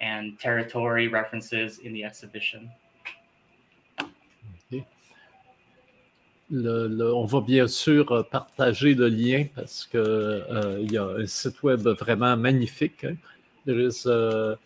and 0.00 0.38
territory 0.38 1.08
references 1.08 1.78
in 1.78 1.92
the 1.92 2.04
exhibition. 2.04 2.70
le, 6.50 7.14
on 7.14 7.24
va 7.26 7.40
bien 7.40 7.66
sûr 7.68 8.26
partager 8.30 8.94
le 8.94 9.08
lien 9.08 9.46
parce 9.54 9.84
que 9.84 9.98
euh, 9.98 10.80
il 10.80 10.92
y 10.92 10.96
a 10.96 11.04
un 11.04 11.26
site 11.26 11.62
web 11.62 11.80
vraiment 11.80 12.36
magnifique. 12.36 13.04
Hein. 13.04 13.16
There 13.66 13.78
is 13.78 14.06
a 14.06 14.58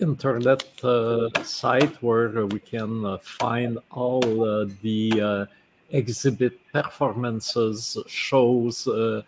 internet 0.00 0.64
uh, 0.82 1.28
site 1.42 2.02
where 2.02 2.46
we 2.46 2.58
can 2.58 3.04
uh, 3.04 3.18
find 3.18 3.78
all 3.90 4.22
uh, 4.42 4.66
the 4.82 5.20
uh, 5.20 5.46
exhibit 5.90 6.58
performances, 6.72 7.96
shows 8.06 8.86
uh, 8.86 9.22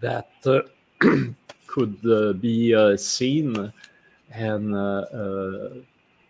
that 0.00 0.30
uh, 0.46 0.60
could 1.66 2.40
be 2.40 2.96
seen, 2.96 3.72
and 4.32 4.76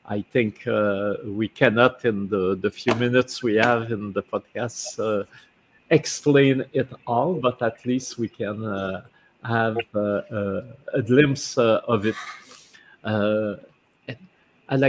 I 0.04 0.22
think 0.32 0.66
uh, 0.66 1.14
we 1.24 1.48
cannot, 1.48 2.04
in 2.04 2.28
the, 2.28 2.56
the 2.56 2.70
few 2.70 2.94
minutes 2.96 3.42
we 3.42 3.54
have 3.54 3.92
in 3.92 4.12
the 4.12 4.22
podcast, 4.22 4.98
uh, 4.98 5.24
explain 5.90 6.64
it 6.72 6.88
all, 7.06 7.34
but 7.34 7.62
at 7.62 7.84
least 7.86 8.18
we 8.18 8.28
can 8.28 8.64
uh, 8.64 9.02
have 9.44 9.76
uh, 9.94 9.98
uh, 9.98 10.62
a 10.94 11.02
glimpse 11.02 11.56
uh, 11.56 11.80
of 11.86 12.06
it. 12.06 12.16
À 14.72 14.76
la, 14.76 14.88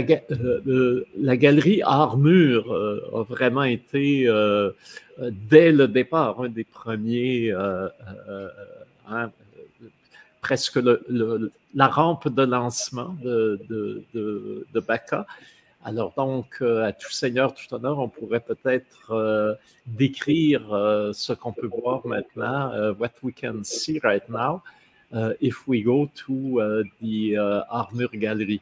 la, 1.28 1.36
galerie 1.36 1.82
Armure 1.82 2.72
a 3.12 3.22
vraiment 3.22 3.64
été, 3.64 4.26
dès 5.50 5.72
le 5.72 5.88
départ, 5.88 6.40
un 6.40 6.48
des 6.48 6.64
premiers 6.64 7.52
hein, 7.52 9.30
presque 10.40 10.78
la 11.74 11.88
rampe 11.88 12.28
de 12.28 12.42
lancement 12.42 13.16
de, 13.22 13.60
de. 13.68 14.66
Alors 15.86 16.14
donc, 16.16 16.56
euh, 16.62 16.82
à 16.82 16.92
tout 16.92 17.10
seigneur, 17.10 17.54
tout 17.54 17.74
honneur, 17.74 17.98
on 17.98 18.08
pourrait 18.08 18.40
peut-être 18.40 19.10
euh, 19.10 19.54
décrire 19.86 20.72
euh, 20.72 21.12
ce 21.12 21.34
qu'on 21.34 21.52
peut 21.52 21.68
voir 21.82 22.06
maintenant, 22.06 22.72
what 22.98 23.12
we 23.22 23.34
can 23.38 23.62
see 23.64 24.00
right 24.02 24.26
now, 24.30 24.62
if 25.40 25.68
we 25.68 25.82
go 25.82 26.08
to 26.14 26.60
the 27.02 27.36
Armure 27.68 28.14
Gallery. 28.14 28.60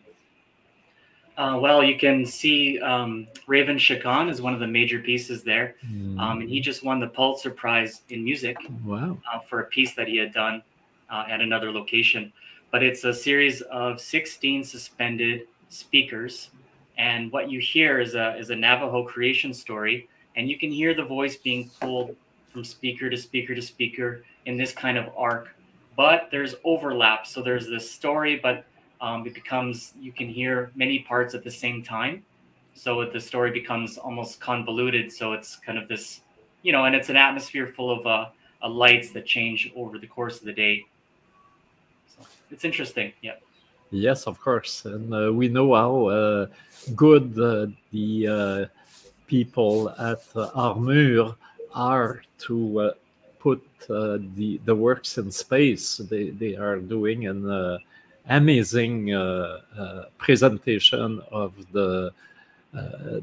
Uh, 1.37 1.59
well, 1.61 1.83
you 1.83 1.99
can 1.99 2.27
see 2.27 2.79
um, 2.81 3.27
Raven 3.47 3.79
Chacon 3.79 4.29
is 4.29 4.43
one 4.43 4.53
of 4.53 4.61
the 4.61 4.67
major 4.67 4.99
pieces 4.99 5.43
there. 5.43 5.77
Mm. 5.87 6.19
Um, 6.21 6.41
and 6.41 6.49
he 6.49 6.61
just 6.61 6.85
won 6.85 7.01
the 7.01 7.07
Pulitzer 7.07 7.51
Prize 7.51 8.03
in 8.11 8.23
music 8.23 8.57
wow. 8.85 9.17
uh, 9.33 9.39
for 9.41 9.61
a 9.61 9.65
piece 9.65 9.95
that 9.95 10.09
he 10.09 10.17
had 10.17 10.33
done 10.35 10.62
uh, 11.11 11.25
at 11.29 11.41
another 11.41 11.73
location. 11.73 12.33
But 12.71 12.83
it's 12.83 13.05
a 13.05 13.15
series 13.15 13.62
of 13.62 14.01
16 14.01 14.65
suspended 14.65 15.47
speakers. 15.71 16.51
And 16.99 17.33
what 17.33 17.51
you 17.51 17.61
hear 17.61 18.01
is 18.01 18.15
a, 18.15 18.37
is 18.37 18.51
a 18.51 18.57
Navajo 18.57 19.05
creation 19.05 19.55
story. 19.55 20.09
And 20.37 20.51
you 20.51 20.59
can 20.59 20.71
hear 20.71 20.95
the 20.95 21.05
voice 21.05 21.37
being 21.37 21.71
pulled 21.81 22.15
from 22.51 22.65
speaker 22.65 23.09
to 23.09 23.17
speaker 23.17 23.55
to 23.55 23.62
speaker 23.62 24.25
in 24.45 24.59
this 24.59 24.73
kind 24.73 24.99
of 24.99 25.07
arc. 25.17 25.49
But 25.97 26.29
there's 26.31 26.55
overlap. 26.65 27.27
So 27.27 27.43
there's 27.43 27.67
this 27.67 27.91
story, 27.91 28.39
but 28.43 28.67
um, 29.02 29.26
it 29.26 29.35
becomes, 29.35 29.92
you 30.00 30.12
can 30.12 30.28
hear 30.28 30.71
many 30.75 31.00
parts 31.00 31.35
at 31.35 31.44
the 31.44 31.50
same 31.50 31.82
time. 31.82 32.25
So 32.75 33.04
the 33.04 33.21
story 33.21 33.50
becomes 33.50 33.99
almost 33.99 34.40
convoluted. 34.40 35.12
So 35.12 35.35
it's 35.35 35.56
kind 35.56 35.76
of 35.76 35.88
this, 35.88 36.23
you 36.62 36.73
know, 36.73 36.87
and 36.87 36.97
it's 36.97 37.11
an 37.11 37.16
atmosphere 37.16 37.66
full 37.66 37.90
of 37.90 38.06
uh, 38.06 38.28
uh, 38.62 38.68
lights 38.71 39.11
that 39.11 39.26
change 39.26 39.71
over 39.76 39.99
the 39.99 40.06
course 40.06 40.38
of 40.38 40.47
the 40.47 40.54
day 40.54 40.87
it's 42.52 42.64
interesting. 42.64 43.12
Yeah. 43.23 43.37
Yes, 43.90 44.26
of 44.26 44.40
course, 44.40 44.85
and 44.85 45.12
uh, 45.12 45.32
we 45.32 45.49
know 45.49 45.75
how 45.75 46.06
uh, 46.06 46.47
good 46.94 47.38
uh, 47.38 47.66
the 47.90 48.28
uh, 48.28 48.66
people 49.26 49.90
at 49.90 50.23
Art 50.35 50.78
Mûr 50.78 51.37
are 51.75 52.23
to 52.38 52.92
put 53.38 53.62
the 53.88 54.61
the 54.64 54.75
works 54.75 55.18
in 55.18 55.30
space. 55.30 55.97
They 55.97 56.30
they 56.30 56.56
are 56.56 56.78
doing 56.78 57.26
an 57.26 57.80
amazing 58.29 59.14
uh, 59.14 59.61
uh, 59.79 60.05
presentation 60.19 61.21
of 61.31 61.52
the 61.73 62.12
uh, 62.75 62.81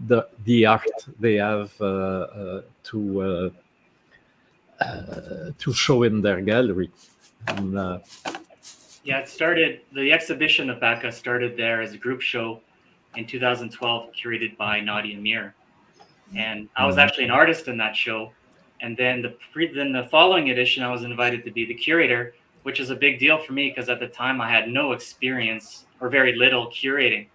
the 0.08 0.28
the 0.46 0.66
art 0.66 0.86
they 1.20 1.36
have 1.36 1.76
to 1.78 3.52
to 5.58 5.74
show 5.74 6.04
in 6.04 6.22
their 6.22 6.42
gallery. 6.42 6.92
And, 7.48 8.02
yeah, 9.04 9.20
it 9.20 9.30
started, 9.30 9.82
the 9.94 10.12
exhibition 10.12 10.70
of 10.70 10.80
BACA 10.80 11.12
started 11.12 11.58
there 11.58 11.82
as 11.82 11.94
a 11.94 11.98
group 11.98 12.22
show 12.22 12.60
in 13.16 13.26
2012, 13.26 14.10
curated 14.14 14.58
by 14.58 14.80
Nadia 14.82 15.18
Myre. 15.18 15.56
And 16.36 16.70
I 16.76 16.86
was 16.86 16.94
mm-hmm. 16.94 17.00
actually 17.00 17.24
an 17.26 17.32
artist 17.32 17.68
in 17.68 17.78
that 17.78 17.96
show. 17.96 18.32
And 18.82 18.96
then 18.96 19.22
the 19.22 19.36
pre, 19.52 19.74
then 19.74 19.92
the 19.92 20.04
following 20.04 20.52
edition, 20.52 20.84
I 20.84 20.92
was 20.92 21.04
invited 21.04 21.44
to 21.46 21.52
be 21.52 21.66
the 21.66 21.74
curator, 21.74 22.34
which 22.64 22.80
is 22.80 22.90
a 22.90 22.96
big 22.96 23.20
deal 23.20 23.38
for 23.38 23.54
me 23.54 23.70
because 23.70 23.90
at 23.90 24.00
the 24.00 24.08
time 24.08 24.42
I 24.42 24.50
had 24.50 24.70
no 24.70 24.92
experience 24.92 25.86
or 26.00 26.10
very 26.10 26.36
little 26.36 26.68
curating. 26.68 27.28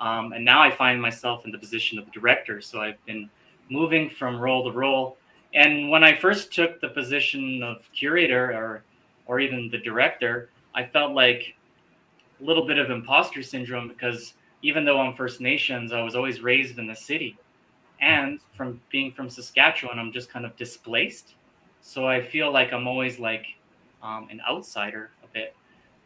Um, 0.00 0.32
and 0.32 0.44
now 0.44 0.60
I 0.60 0.70
find 0.70 1.00
myself 1.00 1.44
in 1.44 1.52
the 1.52 1.58
position 1.58 1.98
of 1.98 2.10
director. 2.12 2.60
So 2.60 2.80
I've 2.80 3.04
been 3.06 3.30
moving 3.68 4.10
from 4.10 4.40
role 4.40 4.64
to 4.64 4.76
role. 4.76 5.16
And 5.54 5.90
when 5.90 6.02
I 6.02 6.16
first 6.16 6.52
took 6.52 6.80
the 6.80 6.88
position 6.88 7.62
of 7.62 7.88
curator 7.92 8.52
or 8.52 8.82
or 9.26 9.38
even 9.38 9.70
the 9.70 9.78
director, 9.78 10.50
I 10.74 10.84
felt 10.84 11.12
like 11.12 11.54
a 12.40 12.44
little 12.44 12.66
bit 12.66 12.78
of 12.78 12.90
imposter 12.90 13.42
syndrome 13.42 13.86
because 13.86 14.34
even 14.62 14.84
though 14.84 15.00
I'm 15.00 15.14
First 15.14 15.40
Nations, 15.40 15.92
I 15.92 16.02
was 16.02 16.16
always 16.16 16.40
raised 16.40 16.78
in 16.78 16.86
the 16.86 16.96
city. 16.96 17.38
And 18.00 18.40
from 18.54 18.80
being 18.90 19.12
from 19.12 19.30
Saskatchewan, 19.30 19.98
I'm 19.98 20.12
just 20.12 20.30
kind 20.30 20.44
of 20.44 20.56
displaced. 20.56 21.34
So 21.80 22.06
I 22.06 22.20
feel 22.20 22.52
like 22.52 22.72
I'm 22.72 22.86
always 22.86 23.18
like 23.18 23.46
um, 24.02 24.28
an 24.30 24.40
outsider 24.48 25.10
a 25.22 25.26
bit. 25.32 25.54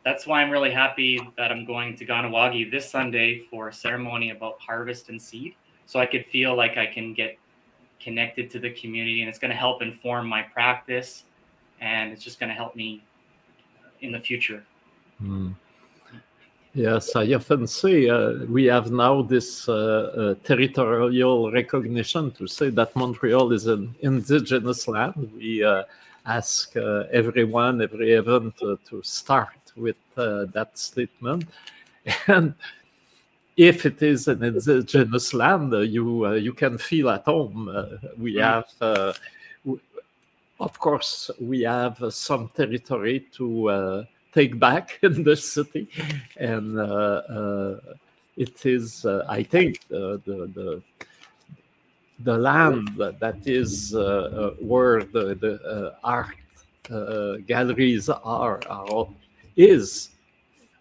That's 0.04 0.26
why 0.26 0.40
I'm 0.40 0.50
really 0.50 0.70
happy 0.70 1.20
that 1.36 1.50
I'm 1.50 1.64
going 1.64 1.96
to 1.96 2.06
Kahnawake 2.06 2.70
this 2.70 2.88
Sunday 2.88 3.40
for 3.50 3.68
a 3.68 3.72
ceremony 3.72 4.30
about 4.30 4.60
harvest 4.60 5.08
and 5.08 5.20
seed. 5.20 5.54
So 5.86 5.98
I 5.98 6.06
could 6.06 6.26
feel 6.26 6.56
like 6.56 6.76
I 6.76 6.86
can 6.86 7.12
get 7.14 7.38
connected 8.00 8.50
to 8.50 8.58
the 8.60 8.70
community 8.70 9.22
and 9.22 9.28
it's 9.28 9.38
going 9.38 9.50
to 9.50 9.56
help 9.56 9.82
inform 9.82 10.28
my 10.28 10.42
practice 10.42 11.24
and 11.80 12.12
it's 12.12 12.22
just 12.22 12.38
going 12.38 12.48
to 12.48 12.54
help 12.54 12.76
me 12.76 13.02
in 14.00 14.12
the 14.12 14.20
future. 14.20 14.64
Mm. 15.22 15.54
Yes, 16.74 17.16
I 17.16 17.32
often 17.32 17.66
say 17.66 18.08
uh, 18.08 18.44
we 18.50 18.66
have 18.66 18.92
now 18.92 19.22
this 19.22 19.66
uh, 19.66 19.72
uh, 19.72 20.34
territorial 20.44 21.50
recognition 21.50 22.30
to 22.32 22.46
say 22.46 22.68
that 22.68 22.94
Montreal 22.94 23.52
is 23.52 23.66
an 23.66 23.94
indigenous 24.00 24.86
land. 24.86 25.32
We 25.34 25.64
uh, 25.64 25.84
ask 26.26 26.76
uh, 26.76 27.04
everyone, 27.12 27.80
every 27.83 28.12
event 28.12 28.54
uh, 28.62 28.76
to 28.88 29.02
start 29.02 29.73
with 29.76 29.97
that 30.16 30.71
statement. 30.75 31.45
And 32.28 32.54
if 33.56 33.87
it 33.87 34.02
is 34.02 34.28
an 34.28 34.42
indigenous 34.45 35.35
land, 35.35 35.73
you 35.73 36.35
you 36.37 36.52
can 36.52 36.78
feel 36.78 37.11
at 37.11 37.25
home. 37.25 37.66
we 38.18 38.35
mm. 38.35 38.42
have 38.42 39.16
of 40.59 40.78
course, 40.78 41.30
we 41.40 41.62
have 41.62 42.02
uh, 42.02 42.11
some 42.11 42.50
territory 42.54 43.26
to 43.33 43.71
uh, 43.71 44.04
take 44.33 44.59
back 44.59 44.99
in 45.02 45.23
the 45.23 45.37
city, 45.37 45.88
and 46.37 46.78
uh, 46.78 47.76
it 48.37 48.64
is, 48.66 49.04
I 49.06 49.42
think, 49.42 49.87
the, 49.88 50.21
the 50.26 50.83
the 52.20 52.37
land 52.37 52.88
that 52.96 53.46
is 53.46 53.94
uh, 53.94 54.54
where 54.61 55.02
the, 55.02 55.35
the 55.35 55.61
uh, 55.62 55.94
art 56.02 56.37
uh, 56.90 57.37
galleries 57.46 58.08
are, 58.08 58.61
are, 58.68 59.08
is 59.56 60.11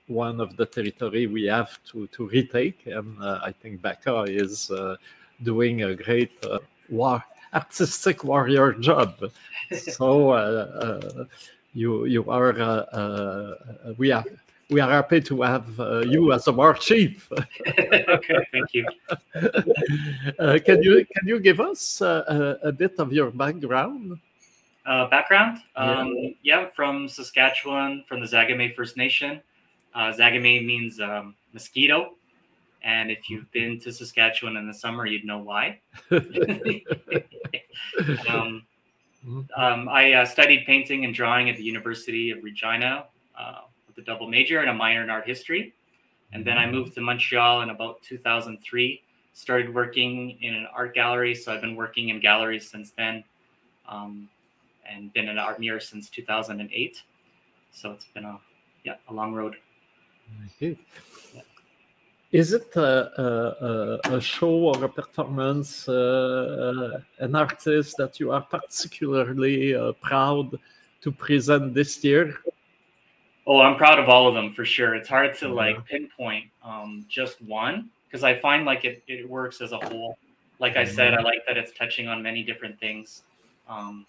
one 0.07 0.39
of 0.39 0.55
the 0.55 0.65
territory 0.65 1.27
we 1.27 1.45
have 1.45 1.79
to, 1.83 2.07
to 2.07 2.27
retake. 2.29 2.85
And 2.85 3.17
I 3.21 3.51
think 3.51 3.81
BACA 3.81 4.29
is 4.29 4.71
doing 5.43 5.83
a 5.83 5.95
great 5.95 6.31
work 6.89 7.23
artistic 7.55 8.23
warrior 8.23 8.73
job. 8.73 9.31
so 9.79 10.31
uh, 10.31 10.35
uh, 10.35 11.25
you 11.73 12.05
you 12.05 12.29
are 12.29 12.59
uh, 12.59 13.55
we 13.97 14.11
are 14.11 14.25
we 14.69 14.79
are 14.79 14.89
happy 14.89 15.21
to 15.21 15.41
have 15.41 15.67
you 16.07 16.33
as 16.33 16.47
a 16.47 16.51
war 16.51 16.73
chief. 16.73 17.31
okay, 17.67 18.47
thank 18.51 18.73
you. 18.73 18.85
can 20.65 20.81
you 20.81 21.05
can 21.05 21.27
you 21.27 21.39
give 21.39 21.59
us 21.59 22.01
a 22.01 22.73
bit 22.75 22.99
of 22.99 23.13
your 23.13 23.31
background? 23.31 24.19
Uh, 24.85 25.09
background. 25.09 25.59
Um, 25.75 26.13
yeah. 26.15 26.29
yeah. 26.43 26.67
from 26.75 27.09
Saskatchewan, 27.09 28.03
from 28.07 28.19
the 28.19 28.27
Zagime 28.27 28.75
First 28.75 28.97
Nation. 28.97 29.41
Uh, 29.95 30.11
Zagime 30.11 30.63
means 30.65 30.99
um, 30.99 31.33
mosquito. 31.53 32.13
And 32.83 33.09
if 33.09 33.27
you've 33.29 33.51
been 33.51 33.79
to 33.79 33.91
Saskatchewan 33.91 34.57
in 34.57 34.67
the 34.67 34.73
summer, 34.73 35.07
you'd 35.07 35.25
know 35.25 35.39
why. 35.39 35.79
um, 38.29 38.63
um, 39.57 39.89
I 39.89 40.13
uh, 40.13 40.25
studied 40.25 40.67
painting 40.67 41.03
and 41.03 41.15
drawing 41.15 41.49
at 41.49 41.57
the 41.57 41.63
University 41.63 42.29
of 42.29 42.43
Regina 42.43 43.05
uh, 43.39 43.61
with 43.95 44.03
a 44.03 44.05
double 44.05 44.29
major 44.29 44.59
and 44.59 44.69
a 44.69 44.73
minor 44.73 45.03
in 45.03 45.09
art 45.09 45.27
history. 45.27 45.73
And 46.33 46.43
then 46.45 46.57
I 46.57 46.69
moved 46.69 46.95
to 46.95 47.01
Montreal 47.01 47.61
in 47.61 47.69
about 47.69 48.01
2003, 48.01 49.01
started 49.33 49.73
working 49.73 50.37
in 50.41 50.53
an 50.53 50.67
art 50.75 50.93
gallery. 50.93 51.33
So 51.33 51.53
I've 51.53 51.61
been 51.61 51.75
working 51.75 52.09
in 52.09 52.19
galleries 52.19 52.69
since 52.69 52.91
then. 52.91 53.23
um, 53.87 54.29
and 54.87 55.11
been 55.13 55.29
an 55.29 55.37
Art 55.37 55.59
Mûr 55.59 55.81
since 55.81 56.09
2008. 56.09 57.01
So 57.71 57.91
it's 57.91 58.05
been 58.13 58.25
a 58.25 58.39
yeah 58.83 58.95
a 59.09 59.13
long 59.13 59.33
road. 59.33 59.55
Okay. 60.45 60.77
Yeah. 61.33 61.41
Is 62.31 62.53
it 62.53 62.75
a, 62.75 64.01
a, 64.09 64.15
a, 64.15 64.21
show 64.21 64.73
or 64.73 64.83
a 64.83 64.89
performance, 64.89 65.87
uh, 65.87 66.99
an 67.19 67.35
artist 67.35 67.95
that 67.97 68.19
you 68.19 68.31
are 68.31 68.41
particularly 68.41 69.75
uh, 69.75 69.93
proud 70.01 70.59
to 71.01 71.11
present 71.11 71.73
this 71.73 72.03
year? 72.03 72.37
Oh, 73.47 73.61
I'm 73.61 73.75
proud 73.75 73.99
of 73.99 74.09
all 74.09 74.27
of 74.27 74.33
them 74.33 74.51
for 74.53 74.65
sure. 74.65 74.95
It's 74.95 75.07
hard 75.07 75.37
to 75.37 75.47
like 75.47 75.85
pinpoint 75.85 76.45
um, 76.63 77.05
just 77.07 77.41
one 77.41 77.89
because 78.07 78.23
I 78.23 78.39
find 78.39 78.65
like 78.65 78.85
it, 78.85 79.03
it 79.07 79.29
works 79.29 79.61
as 79.61 79.71
a 79.71 79.77
whole. 79.77 80.17
Like 80.59 80.77
I 80.77 80.85
said, 80.85 81.13
I 81.13 81.21
like 81.21 81.45
that 81.47 81.57
it's 81.57 81.73
touching 81.73 82.07
on 82.07 82.23
many 82.23 82.41
different 82.41 82.79
things. 82.79 83.23
Um, 83.67 84.05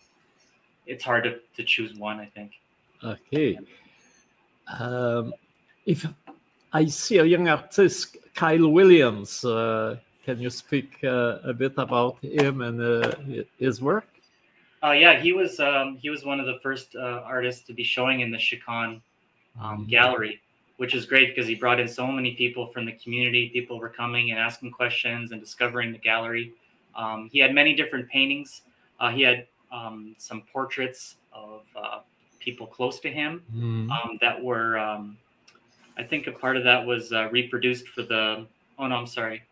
it's 0.86 1.04
hard 1.04 1.24
to, 1.24 1.40
to 1.56 1.64
choose 1.64 1.94
one, 1.98 2.20
I 2.20 2.26
think. 2.26 2.52
Okay. 3.02 3.58
Um, 4.78 5.34
if 5.84 6.06
I 6.72 6.86
see 6.86 7.18
a 7.18 7.24
young 7.24 7.48
artist, 7.48 8.16
Kyle 8.34 8.68
Williams, 8.68 9.44
uh, 9.44 9.96
can 10.24 10.40
you 10.40 10.50
speak 10.50 10.98
uh, 11.04 11.38
a 11.44 11.52
bit 11.52 11.74
about 11.76 12.18
him 12.22 12.62
and 12.62 12.80
uh, 12.80 13.12
his 13.58 13.82
work? 13.82 14.08
Uh, 14.82 14.92
yeah, 14.92 15.20
he 15.20 15.32
was 15.32 15.58
um, 15.58 15.96
he 15.96 16.10
was 16.10 16.24
one 16.24 16.38
of 16.38 16.46
the 16.46 16.58
first 16.62 16.94
uh, 16.94 17.22
artists 17.24 17.66
to 17.66 17.72
be 17.72 17.82
showing 17.82 18.20
in 18.20 18.30
the 18.30 18.38
Chicon 18.38 19.00
um, 19.60 19.78
mm-hmm. 19.78 19.90
gallery, 19.90 20.40
which 20.76 20.94
is 20.94 21.06
great 21.06 21.34
because 21.34 21.48
he 21.48 21.54
brought 21.54 21.80
in 21.80 21.88
so 21.88 22.06
many 22.06 22.34
people 22.34 22.66
from 22.68 22.84
the 22.86 22.92
community. 22.92 23.48
People 23.50 23.78
were 23.78 23.88
coming 23.88 24.30
and 24.30 24.38
asking 24.38 24.70
questions 24.70 25.32
and 25.32 25.40
discovering 25.40 25.92
the 25.92 25.98
gallery. 25.98 26.52
Um, 26.94 27.28
he 27.32 27.38
had 27.38 27.54
many 27.54 27.74
different 27.74 28.08
paintings. 28.08 28.62
Uh, 28.98 29.10
he 29.10 29.22
had 29.22 29.46
um, 29.72 30.14
some 30.18 30.42
portraits 30.52 31.16
of 31.32 31.62
uh, 31.76 32.00
people 32.40 32.66
close 32.66 33.00
to 33.00 33.10
him 33.10 33.42
mm. 33.54 33.90
um, 33.90 34.18
that 34.20 34.42
were, 34.42 34.78
um, 34.78 35.16
I 35.98 36.02
think 36.02 36.26
a 36.26 36.32
part 36.32 36.56
of 36.56 36.64
that 36.64 36.84
was 36.84 37.12
uh, 37.12 37.28
reproduced 37.30 37.88
for 37.88 38.02
the, 38.02 38.46
oh 38.78 38.86
no, 38.86 38.96
I'm 38.96 39.06
sorry. 39.06 39.42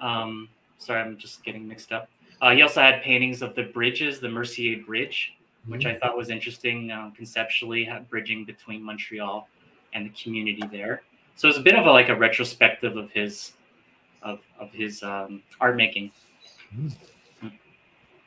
Um, 0.00 0.48
sorry, 0.78 1.00
I'm 1.02 1.16
just 1.16 1.44
getting 1.44 1.68
mixed 1.68 1.92
up. 1.92 2.08
Uh, 2.40 2.52
he 2.52 2.62
also 2.62 2.80
had 2.80 3.02
paintings 3.02 3.42
of 3.42 3.54
the 3.54 3.64
bridges, 3.64 4.18
the 4.18 4.28
Mercier 4.28 4.82
Bridge, 4.84 5.34
which 5.66 5.86
I 5.86 5.92
mm. 5.92 6.00
thought 6.00 6.16
was 6.16 6.30
interesting 6.30 6.90
uh, 6.90 7.10
conceptually, 7.16 7.88
bridging 8.08 8.44
between 8.44 8.82
Montreal 8.82 9.48
and 9.92 10.06
the 10.06 10.22
community 10.22 10.62
there. 10.70 11.02
So 11.36 11.48
it's 11.48 11.58
a 11.58 11.62
bit 11.62 11.74
of 11.74 11.86
a, 11.86 11.90
like 11.90 12.08
a 12.08 12.16
retrospective 12.16 12.96
of 12.96 13.10
his 13.12 13.52
of 14.22 14.40
of 14.58 14.70
his 14.72 15.02
um, 15.02 15.42
art 15.60 15.76
making. 15.76 16.12
Mm. 16.76 16.92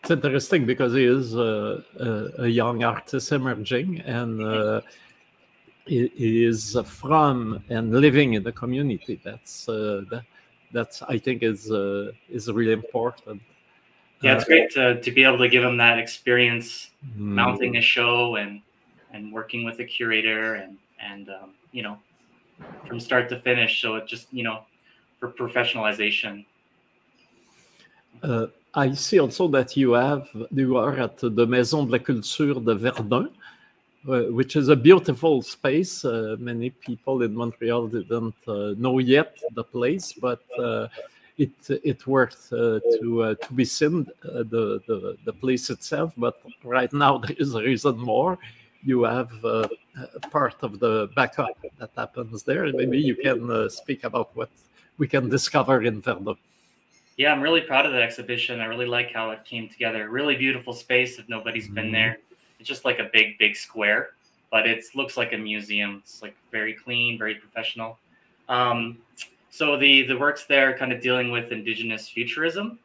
It's 0.01 0.11
interesting 0.11 0.65
because 0.65 0.93
he 0.93 1.05
is 1.05 1.33
uh, 1.33 1.81
a, 1.97 2.43
a, 2.43 2.47
young 2.47 2.83
artist 2.83 3.31
emerging 3.31 4.01
and 4.01 4.43
uh, 4.43 4.81
he, 5.85 6.09
he, 6.13 6.43
is 6.43 6.77
from 6.83 7.63
and 7.69 7.89
living 7.91 8.33
in 8.33 8.43
the 8.43 8.51
community. 8.51 9.21
That's 9.23 9.69
uh, 9.69 10.01
that, 10.11 10.25
that's 10.73 11.01
I 11.03 11.17
think 11.17 11.41
is 11.41 11.71
uh, 11.71 12.11
is 12.29 12.51
really 12.51 12.73
important. 12.73 13.41
Yeah, 14.23 14.35
it's 14.35 14.45
great 14.45 14.71
to, 14.71 15.01
to 15.01 15.11
be 15.11 15.23
able 15.25 15.39
to 15.39 15.49
give 15.49 15.63
them 15.63 15.77
that 15.77 15.99
experience 15.99 16.91
mm. 17.05 17.17
mounting 17.17 17.75
a 17.77 17.81
show 17.81 18.37
and 18.37 18.61
and 19.11 19.31
working 19.31 19.63
with 19.65 19.79
a 19.79 19.85
curator 19.85 20.55
and 20.55 20.77
and 20.99 21.29
um, 21.29 21.53
you 21.71 21.83
know 21.83 21.97
from 22.87 22.99
start 22.99 23.29
to 23.29 23.39
finish. 23.39 23.81
So 23.81 23.95
it 23.95 24.07
just 24.07 24.33
you 24.33 24.43
know 24.43 24.63
for 25.19 25.29
professionalization. 25.29 26.45
Uh, 28.21 28.47
I 28.73 28.93
see 28.93 29.19
also 29.19 29.47
that 29.49 29.75
you 29.75 29.91
have 29.91 30.29
you 30.51 30.77
are 30.77 30.97
at 30.97 31.17
the 31.17 31.45
Maison 31.45 31.85
de 31.85 31.91
la 31.91 31.99
Culture 31.99 32.53
de 32.53 32.75
Verdun, 32.75 33.29
uh, 34.07 34.21
which 34.31 34.55
is 34.55 34.69
a 34.69 34.75
beautiful 34.75 35.41
space. 35.41 36.05
Uh, 36.05 36.37
many 36.39 36.69
people 36.69 37.21
in 37.23 37.35
Montreal 37.35 37.87
didn't 37.87 38.35
uh, 38.47 38.73
know 38.77 38.99
yet 38.99 39.37
the 39.53 39.63
place, 39.63 40.13
but 40.13 40.41
uh, 40.57 40.87
it 41.37 41.51
it 41.69 42.05
worth 42.05 42.51
uh, 42.53 42.79
to 42.99 43.23
uh, 43.23 43.35
to 43.35 43.53
be 43.53 43.65
seen 43.65 44.07
the, 44.23 44.81
the 44.87 45.17
the 45.25 45.33
place 45.33 45.69
itself. 45.69 46.13
But 46.17 46.35
right 46.63 46.91
now 46.93 47.17
there 47.23 47.35
is 47.37 47.55
a 47.55 47.61
reason 47.61 47.97
more. 47.97 48.37
You 48.83 49.03
have 49.03 49.31
part 50.29 50.55
of 50.61 50.79
the 50.79 51.07
BACA 51.15 51.47
that 51.79 51.91
happens 51.95 52.43
there. 52.43 52.71
Maybe 52.73 52.99
you 52.99 53.15
can 53.15 53.69
speak 53.69 54.03
about 54.03 54.35
what 54.35 54.49
we 54.97 55.07
can 55.07 55.29
discover 55.29 55.83
in 55.83 56.01
Verdun. 56.01 56.35
Yeah, 57.17 57.31
I'm 57.31 57.41
really 57.41 57.61
proud 57.61 57.85
of 57.85 57.93
the 57.93 58.01
exhibition. 58.01 58.59
I 58.59 58.65
really 58.65 58.87
like 58.87 59.11
how 59.11 59.31
it 59.31 59.45
came 59.45 59.69
together. 59.69 60.09
Really 60.09 60.35
beautiful 60.35 60.73
space. 60.73 61.19
If 61.19 61.29
nobody's 61.29 61.65
mm-hmm. 61.65 61.75
been 61.75 61.91
there, 61.91 62.17
it's 62.59 62.67
just 62.67 62.85
like 62.85 62.99
a 62.99 63.09
big, 63.13 63.37
big 63.37 63.55
square, 63.55 64.11
but 64.51 64.67
it 64.67 64.83
looks 64.95 65.15
like 65.15 65.31
a 65.33 65.37
museum. 65.37 66.01
It's 66.03 66.21
like 66.21 66.35
very 66.51 66.73
clean, 66.73 67.17
very 67.17 67.35
professional. 67.35 67.99
Um, 68.49 68.97
so 69.53 69.77
the 69.77 70.01
the 70.07 70.17
works 70.17 70.45
there 70.45 70.75
kind 70.75 70.91
of 70.91 70.99
dealing 70.99 71.29
with 71.29 71.51
indigenous 71.51 72.09
futurism. 72.09 72.79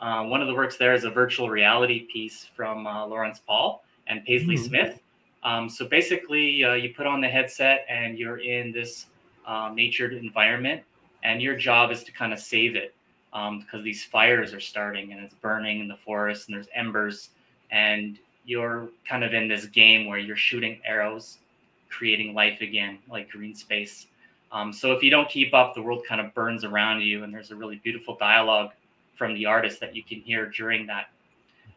Uh, 0.00 0.24
one 0.24 0.40
of 0.40 0.48
the 0.48 0.54
works 0.54 0.78
there 0.78 0.94
is 0.94 1.04
a 1.04 1.10
virtual 1.10 1.50
reality 1.50 2.06
piece 2.10 2.46
from 2.56 2.86
uh, 2.86 3.06
Lawrence 3.06 3.42
Paul 3.46 3.84
and 4.06 4.24
Paisley 4.24 4.54
mm-hmm. 4.54 4.64
Smith. 4.64 5.00
Um, 5.42 5.68
so 5.68 5.86
basically, 5.86 6.64
uh, 6.64 6.72
you 6.72 6.94
put 6.94 7.06
on 7.06 7.20
the 7.20 7.28
headset 7.28 7.84
and 7.90 8.18
you're 8.18 8.38
in 8.38 8.72
this 8.72 9.04
um, 9.46 9.74
natured 9.74 10.14
environment, 10.14 10.82
and 11.24 11.42
your 11.42 11.56
job 11.56 11.90
is 11.90 12.02
to 12.04 12.12
kind 12.12 12.32
of 12.32 12.38
save 12.38 12.74
it 12.74 12.94
because 13.30 13.80
um, 13.80 13.84
these 13.84 14.02
fires 14.02 14.54
are 14.54 14.60
starting 14.60 15.12
and 15.12 15.22
it's 15.22 15.34
burning 15.34 15.80
in 15.80 15.88
the 15.88 15.96
forest 15.96 16.48
and 16.48 16.56
there's 16.56 16.68
embers 16.74 17.30
and 17.70 18.18
you're 18.46 18.88
kind 19.06 19.24
of 19.24 19.34
in 19.34 19.46
this 19.46 19.66
game 19.66 20.06
where 20.06 20.18
you're 20.18 20.36
shooting 20.36 20.80
arrows 20.86 21.38
creating 21.90 22.32
life 22.32 22.60
again 22.60 22.98
like 23.10 23.28
green 23.28 23.54
space 23.54 24.06
um, 24.54 24.72
so 24.72 24.92
if 24.92 25.02
you 25.02 25.10
don't 25.10 25.28
keep 25.28 25.52
up 25.52 25.74
the 25.74 25.82
world 25.82 26.02
kind 26.08 26.20
of 26.20 26.32
burns 26.32 26.64
around 26.64 27.02
you 27.02 27.24
and 27.24 27.34
there's 27.34 27.50
a 27.50 27.56
really 27.56 27.76
beautiful 27.84 28.16
dialogue 28.16 28.70
from 29.14 29.34
the 29.34 29.44
artist 29.44 29.80
that 29.80 29.94
you 29.94 30.02
can 30.02 30.20
hear 30.20 30.46
during 30.46 30.86
that 30.86 31.08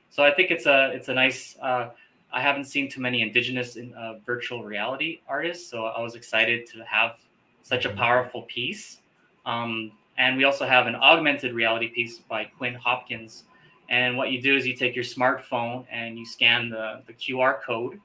so 0.10 0.24
i 0.24 0.34
think 0.34 0.50
it's 0.50 0.66
a 0.66 0.92
it's 0.94 1.10
a 1.10 1.14
nice 1.14 1.58
uh, 1.62 1.90
i 2.32 2.42
haven't 2.42 2.66
seen 2.66 2.90
too 2.90 3.02
many 3.02 3.22
indigenous 3.22 3.76
in, 3.76 3.94
uh, 3.96 4.14
virtual 4.26 4.64
reality 4.64 5.20
artists 5.28 5.70
so 5.70 5.86
i 5.86 6.02
was 6.02 6.16
excited 6.16 6.66
to 6.66 6.84
have 6.86 7.18
such 7.64 7.84
a 7.84 7.90
powerful 7.90 8.44
piece 8.44 9.00
um, 9.46 9.92
and 10.18 10.36
we 10.36 10.44
also 10.44 10.66
have 10.66 10.88
an 10.88 10.96
augmented 10.96 11.54
reality 11.54 11.88
piece 11.90 12.20
by 12.20 12.46
Quinn 12.46 12.74
Hopkins. 12.74 13.44
And 13.90 14.18
what 14.18 14.32
you 14.32 14.42
do 14.42 14.56
is 14.56 14.66
you 14.66 14.76
take 14.76 14.96
your 14.96 15.06
smartphone 15.06 15.86
and 15.92 16.18
you 16.18 16.26
scan 16.26 16.70
the, 16.70 17.02
the 17.08 17.14
QR 17.14 17.62
code, 17.62 18.00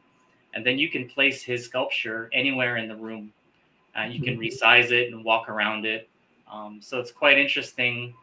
and 0.54 0.64
then 0.64 0.78
you 0.78 0.88
can 0.88 1.08
place 1.08 1.42
his 1.42 1.64
sculpture 1.64 2.30
anywhere 2.32 2.76
in 2.76 2.88
the 2.88 2.94
room. 2.94 3.32
Uh, 3.98 4.04
you 4.04 4.22
can 4.22 4.34
mm-hmm. 4.34 4.42
resize 4.42 4.90
it 4.90 5.12
and 5.12 5.24
walk 5.24 5.48
around 5.48 5.84
it. 5.84 6.08
Um, 6.50 6.80
so 6.80 6.98
it's 6.98 7.12
quite 7.12 7.38
interesting 7.38 8.14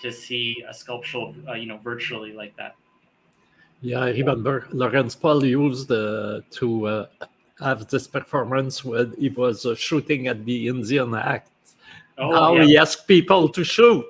to 0.00 0.10
see 0.12 0.64
a 0.68 0.74
sculptural, 0.74 1.34
uh, 1.48 1.54
you 1.54 1.66
know, 1.66 1.78
virtually 1.78 2.32
like 2.32 2.56
that. 2.56 2.74
Yeah, 3.80 4.00
I 4.00 4.10
remember 4.10 4.66
Lawrence 4.72 5.14
Paul 5.14 5.44
used 5.44 5.90
uh, 5.90 6.40
to 6.50 6.86
uh, 6.86 7.06
have 7.60 7.86
this 7.88 8.06
performance 8.06 8.84
when 8.84 9.14
he 9.18 9.28
was 9.28 9.66
uh, 9.66 9.74
shooting 9.74 10.26
at 10.28 10.44
the 10.44 10.68
Indian 10.68 11.14
Act 11.14 11.50
Oh, 12.16 12.30
now 12.30 12.54
yeah. 12.54 12.64
he 12.64 12.78
asks 12.78 13.02
people 13.02 13.48
to 13.48 13.64
shoot. 13.64 14.04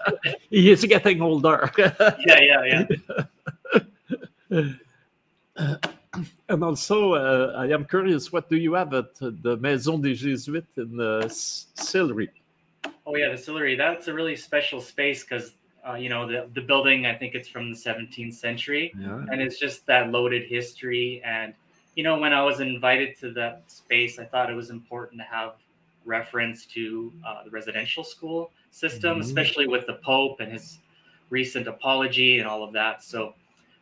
he 0.50 0.70
is 0.70 0.84
getting 0.84 1.22
older. 1.22 1.70
yeah, 1.78 2.40
yeah, 2.40 2.86
yeah. 4.50 4.72
and 6.48 6.64
also, 6.64 7.14
uh, 7.14 7.54
I 7.56 7.66
am 7.68 7.84
curious, 7.84 8.32
what 8.32 8.48
do 8.48 8.56
you 8.56 8.74
have 8.74 8.92
at 8.94 9.14
the 9.16 9.56
Maison 9.60 10.00
des 10.00 10.14
Jésuites 10.14 10.76
in 10.76 10.96
the 10.96 11.28
Sillery? 11.28 12.30
Oh 13.06 13.14
yeah, 13.16 13.30
the 13.30 13.38
Sillery. 13.38 13.76
That's 13.76 14.08
a 14.08 14.14
really 14.14 14.36
special 14.36 14.80
space 14.80 15.22
because 15.22 15.52
uh, 15.88 15.94
you 15.94 16.08
know 16.08 16.26
the 16.26 16.48
the 16.54 16.60
building. 16.60 17.06
I 17.06 17.14
think 17.14 17.34
it's 17.34 17.48
from 17.48 17.70
the 17.70 17.76
17th 17.76 18.34
century, 18.34 18.92
yeah. 18.98 19.24
and 19.30 19.40
it's 19.40 19.58
just 19.58 19.86
that 19.86 20.10
loaded 20.10 20.48
history. 20.48 21.22
And 21.24 21.54
you 21.94 22.02
know, 22.02 22.18
when 22.18 22.32
I 22.32 22.42
was 22.42 22.60
invited 22.60 23.18
to 23.20 23.32
that 23.34 23.62
space, 23.68 24.18
I 24.18 24.24
thought 24.24 24.50
it 24.50 24.54
was 24.54 24.70
important 24.70 25.20
to 25.20 25.24
have 25.24 25.54
reference 26.04 26.66
to 26.66 27.12
uh, 27.26 27.44
the 27.44 27.50
residential 27.50 28.04
school 28.04 28.50
system, 28.70 29.12
mm-hmm. 29.14 29.20
especially 29.20 29.66
with 29.66 29.86
the 29.86 29.94
Pope 29.94 30.40
and 30.40 30.52
his 30.52 30.78
recent 31.30 31.66
apology 31.66 32.38
and 32.38 32.48
all 32.48 32.62
of 32.62 32.72
that. 32.72 33.02
So, 33.02 33.34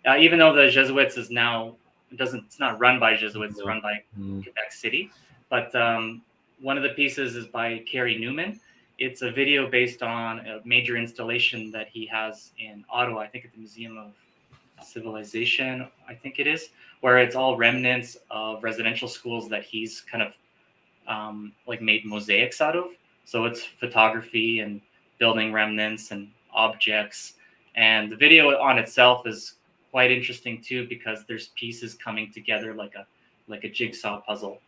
uh, 0.06 0.16
even 0.16 0.38
though 0.38 0.54
the 0.54 0.70
Jesuits 0.70 1.16
is 1.16 1.30
now 1.30 1.76
it 2.14 2.18
doesn't, 2.18 2.44
it's 2.46 2.61
not 2.61 2.79
run 2.79 3.00
by 3.00 3.16
Jesuits, 3.16 3.59
it's 3.59 3.66
run 3.66 3.81
by 3.81 3.94
mm-hmm. 4.18 4.40
Quebec 4.42 4.72
City. 4.72 5.11
But 5.50 5.74
um, 5.74 6.22
one 6.61 6.77
of 6.77 6.83
the 6.83 6.90
pieces 6.90 7.35
is 7.35 7.46
by 7.46 7.79
Carey 7.90 8.16
Newman. 8.18 8.61
It's 8.98 9.22
a 9.22 9.31
video 9.31 9.68
based 9.68 10.03
on 10.03 10.38
a 10.46 10.61
major 10.64 10.96
installation 10.96 11.72
that 11.72 11.88
he 11.88 12.07
has 12.07 12.53
in 12.59 12.85
Ottawa. 12.88 13.20
I 13.22 13.27
think 13.27 13.44
at 13.44 13.53
the 13.53 13.59
Museum 13.59 13.98
of 13.98 14.12
Civilization, 14.85 15.88
I 16.09 16.14
think 16.14 16.38
it 16.38 16.46
is, 16.46 16.70
where 17.00 17.18
it's 17.18 17.35
all 17.35 17.57
remnants 17.57 18.16
of 18.31 18.62
residential 18.62 19.09
schools 19.09 19.48
that 19.48 19.64
he's 19.64 20.00
kind 20.00 20.22
of 20.22 20.35
um, 21.09 21.53
like 21.66 21.83
made 21.83 22.05
mosaics 22.05 22.61
out 22.61 22.77
of. 22.77 22.87
So 23.24 23.44
it's 23.44 23.64
photography 23.64 24.61
and 24.61 24.81
building 25.18 25.53
remnants 25.53 26.12
and 26.12 26.31
objects. 26.53 27.35
And 27.74 28.12
the 28.12 28.16
video 28.16 28.57
on 28.61 28.79
itself 28.79 29.27
is 29.27 29.55
quite 29.94 30.11
interesting 30.11 30.61
too 30.61 30.88
because 30.88 31.24
there's 31.28 31.50
pieces 31.54 31.94
coming 31.94 32.28
together 32.33 32.74
like 32.74 32.96
a 32.96 33.07
like 33.46 33.62
a 33.62 33.68
jigsaw 33.68 34.20
puzzle. 34.22 34.59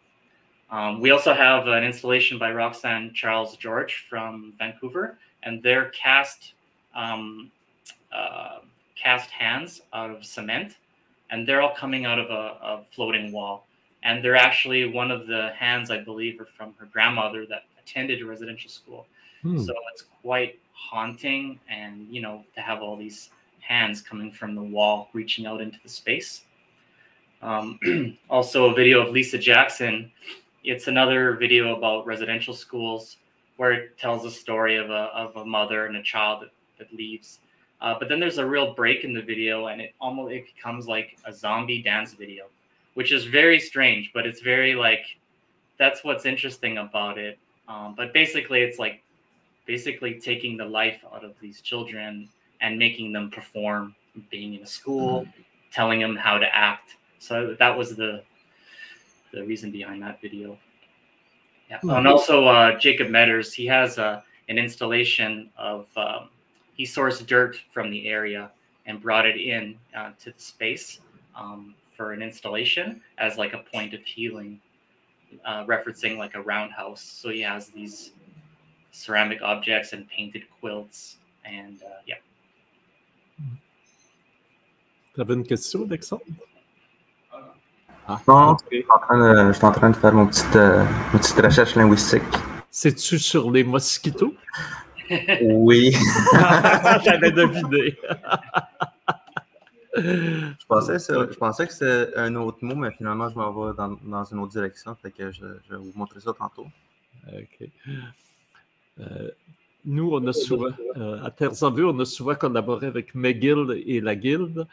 Um, 0.70 1.00
we 1.00 1.10
also 1.10 1.34
have 1.34 1.66
an 1.66 1.82
installation 1.82 2.38
by 2.38 2.52
Roxanne 2.52 3.12
Charles 3.12 3.56
George 3.56 4.06
from 4.08 4.54
Vancouver, 4.56 5.18
and 5.42 5.60
they're 5.64 5.88
cast 5.88 6.54
um, 6.94 7.50
uh, 8.12 8.58
cast 8.94 9.30
hands 9.30 9.80
out 9.92 10.10
of 10.12 10.24
cement, 10.24 10.76
and 11.30 11.38
they're 11.44 11.60
all 11.60 11.74
coming 11.74 12.04
out 12.04 12.20
of 12.20 12.30
a, 12.30 12.44
a, 12.70 12.84
floating 12.92 13.32
wall. 13.32 13.66
And 14.04 14.24
they're 14.24 14.36
actually 14.36 14.88
one 14.88 15.10
of 15.10 15.26
the 15.26 15.50
hands, 15.58 15.90
I 15.90 15.98
believe, 15.98 16.40
are 16.40 16.46
from 16.56 16.72
her 16.78 16.86
grandmother 16.86 17.46
that 17.46 17.64
attended 17.82 18.22
a 18.22 18.26
residential 18.26 18.70
school. 18.70 19.08
Hmm. 19.42 19.58
So 19.58 19.74
it's 19.92 20.04
quite 20.22 20.60
haunting, 20.72 21.58
and 21.68 22.06
you 22.14 22.22
know, 22.22 22.44
to 22.54 22.60
have 22.60 22.80
all 22.80 22.96
these 22.96 23.30
hands 23.66 24.00
coming 24.00 24.30
from 24.30 24.54
the 24.54 24.62
wall 24.62 25.08
reaching 25.12 25.46
out 25.46 25.60
into 25.60 25.78
the 25.82 25.88
space. 25.88 26.42
Um, 27.42 27.78
also, 28.30 28.70
a 28.70 28.74
video 28.74 29.00
of 29.00 29.12
Lisa 29.12 29.38
Jackson. 29.38 30.10
It's 30.64 30.86
another 30.86 31.36
video 31.36 31.76
about 31.76 32.06
residential 32.06 32.54
schools 32.54 33.18
where 33.56 33.72
it 33.72 33.98
tells 33.98 34.24
a 34.24 34.30
story 34.30 34.76
of 34.76 34.90
a, 34.90 35.10
of 35.14 35.36
a 35.36 35.44
mother 35.44 35.86
and 35.86 35.96
a 35.96 36.02
child 36.02 36.42
that, 36.42 36.50
that 36.78 36.92
leaves. 36.94 37.40
Uh, 37.80 37.94
but 37.98 38.08
then 38.08 38.20
there's 38.20 38.38
a 38.38 38.46
real 38.46 38.74
break 38.74 39.04
in 39.04 39.12
the 39.12 39.22
video, 39.22 39.66
and 39.66 39.80
it 39.80 39.94
almost 40.00 40.32
it 40.32 40.46
becomes 40.54 40.86
like 40.88 41.18
a 41.26 41.32
zombie 41.32 41.82
dance 41.82 42.14
video, 42.14 42.46
which 42.94 43.12
is 43.12 43.24
very 43.24 43.60
strange. 43.60 44.10
But 44.14 44.26
it's 44.26 44.40
very 44.40 44.74
like 44.74 45.04
that's 45.78 46.02
what's 46.04 46.24
interesting 46.24 46.78
about 46.78 47.18
it. 47.18 47.38
Um, 47.68 47.94
but 47.96 48.14
basically, 48.14 48.62
it's 48.62 48.78
like 48.78 49.02
basically 49.66 50.14
taking 50.20 50.56
the 50.56 50.64
life 50.64 51.00
out 51.12 51.24
of 51.24 51.34
these 51.40 51.60
children 51.60 52.28
and 52.60 52.78
making 52.78 53.12
them 53.12 53.30
perform 53.30 53.94
being 54.30 54.54
in 54.54 54.62
a 54.62 54.66
school 54.66 55.22
mm-hmm. 55.22 55.40
telling 55.72 56.00
them 56.00 56.16
how 56.16 56.38
to 56.38 56.54
act 56.54 56.96
so 57.18 57.54
that 57.58 57.76
was 57.76 57.96
the 57.96 58.22
the 59.32 59.44
reason 59.44 59.70
behind 59.70 60.02
that 60.02 60.20
video 60.20 60.56
yeah 61.68 61.76
mm-hmm. 61.78 61.90
and 61.90 62.06
also 62.06 62.46
uh, 62.46 62.78
Jacob 62.78 63.08
Meders 63.08 63.52
he 63.52 63.66
has 63.66 63.98
uh, 63.98 64.20
an 64.48 64.58
installation 64.58 65.50
of 65.56 65.86
um, 65.96 66.28
he 66.74 66.84
sourced 66.84 67.24
dirt 67.26 67.56
from 67.72 67.90
the 67.90 68.08
area 68.08 68.50
and 68.86 69.02
brought 69.02 69.26
it 69.26 69.36
in 69.36 69.76
uh, 69.96 70.10
to 70.22 70.30
the 70.30 70.40
space 70.40 71.00
um, 71.34 71.74
for 71.96 72.12
an 72.12 72.22
installation 72.22 73.00
as 73.18 73.36
like 73.36 73.52
a 73.52 73.58
point 73.72 73.94
of 73.94 74.02
healing 74.02 74.60
uh, 75.44 75.64
referencing 75.64 76.16
like 76.16 76.34
a 76.34 76.42
roundhouse 76.42 77.02
so 77.02 77.28
he 77.28 77.40
has 77.40 77.68
these 77.68 78.12
ceramic 78.92 79.42
objects 79.42 79.92
and 79.92 80.08
painted 80.08 80.42
quilts 80.60 81.16
and 81.44 81.82
uh, 81.82 82.00
yeah 82.06 82.14
Tu 85.16 85.22
avais 85.22 85.32
une 85.32 85.44
question, 85.44 85.86
Alexandre? 85.88 86.22
Ah, 88.06 88.20
non, 88.28 88.50
okay. 88.50 88.66
je, 88.70 88.76
suis 88.76 88.90
en 88.90 88.98
train 88.98 89.18
de, 89.18 89.48
je 89.48 89.52
suis 89.56 89.64
en 89.64 89.72
train 89.72 89.88
de 89.88 89.96
faire 89.96 90.12
mon 90.12 90.26
petit, 90.26 90.44
euh, 90.54 90.84
ma 91.10 91.18
petite 91.18 91.40
recherche 91.40 91.74
linguistique. 91.74 92.22
C'est-tu 92.70 93.18
sur 93.18 93.50
les 93.50 93.64
mosquitos? 93.64 94.34
oui. 95.42 95.92
J'avais 97.02 97.32
deviné. 97.32 97.96
je, 99.96 100.66
pensais, 100.68 100.98
je 100.98 101.36
pensais 101.38 101.66
que 101.66 101.72
c'était 101.72 102.14
un 102.16 102.34
autre 102.34 102.58
mot, 102.60 102.74
mais 102.74 102.90
finalement, 102.90 103.30
je 103.30 103.36
m'en 103.36 103.50
vais 103.52 103.74
dans, 103.74 103.96
dans, 104.04 104.24
une 104.24 104.40
autre 104.40 104.52
direction. 104.52 104.94
Fait 105.02 105.10
que 105.10 105.32
je, 105.32 105.40
je, 105.66 105.74
vais 105.74 105.80
vous 105.80 105.92
montrer 105.94 106.20
ça 106.20 106.34
tantôt. 106.34 106.66
OK. 107.26 107.68
Euh, 109.00 109.30
nous, 109.86 110.10
on 110.12 110.26
a 110.26 110.34
souvent, 110.34 110.74
euh, 110.98 111.24
à 111.24 111.30
Terres 111.30 111.62
en 111.62 111.70
Vue, 111.70 111.86
on 111.86 111.98
a 112.00 112.04
souvent 112.04 112.34
collaboré 112.34 112.88
avec 112.88 113.14
McGill 113.14 113.82
et 113.86 114.02
la 114.02 114.14
Guilde. 114.14 114.66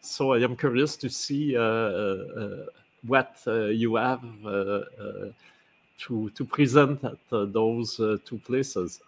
So 0.00 0.32
I 0.32 0.38
am 0.38 0.56
curious 0.56 0.96
to 0.96 1.08
see 1.08 1.56
uh, 1.56 1.60
uh, 1.60 2.66
what 3.06 3.36
uh, 3.46 3.66
you 3.66 3.96
have 3.96 4.22
to, 5.98 6.30
to 6.30 6.44
present 6.44 7.04
at 7.04 7.18
those 7.30 7.96
two 7.96 8.40
places. 8.44 9.00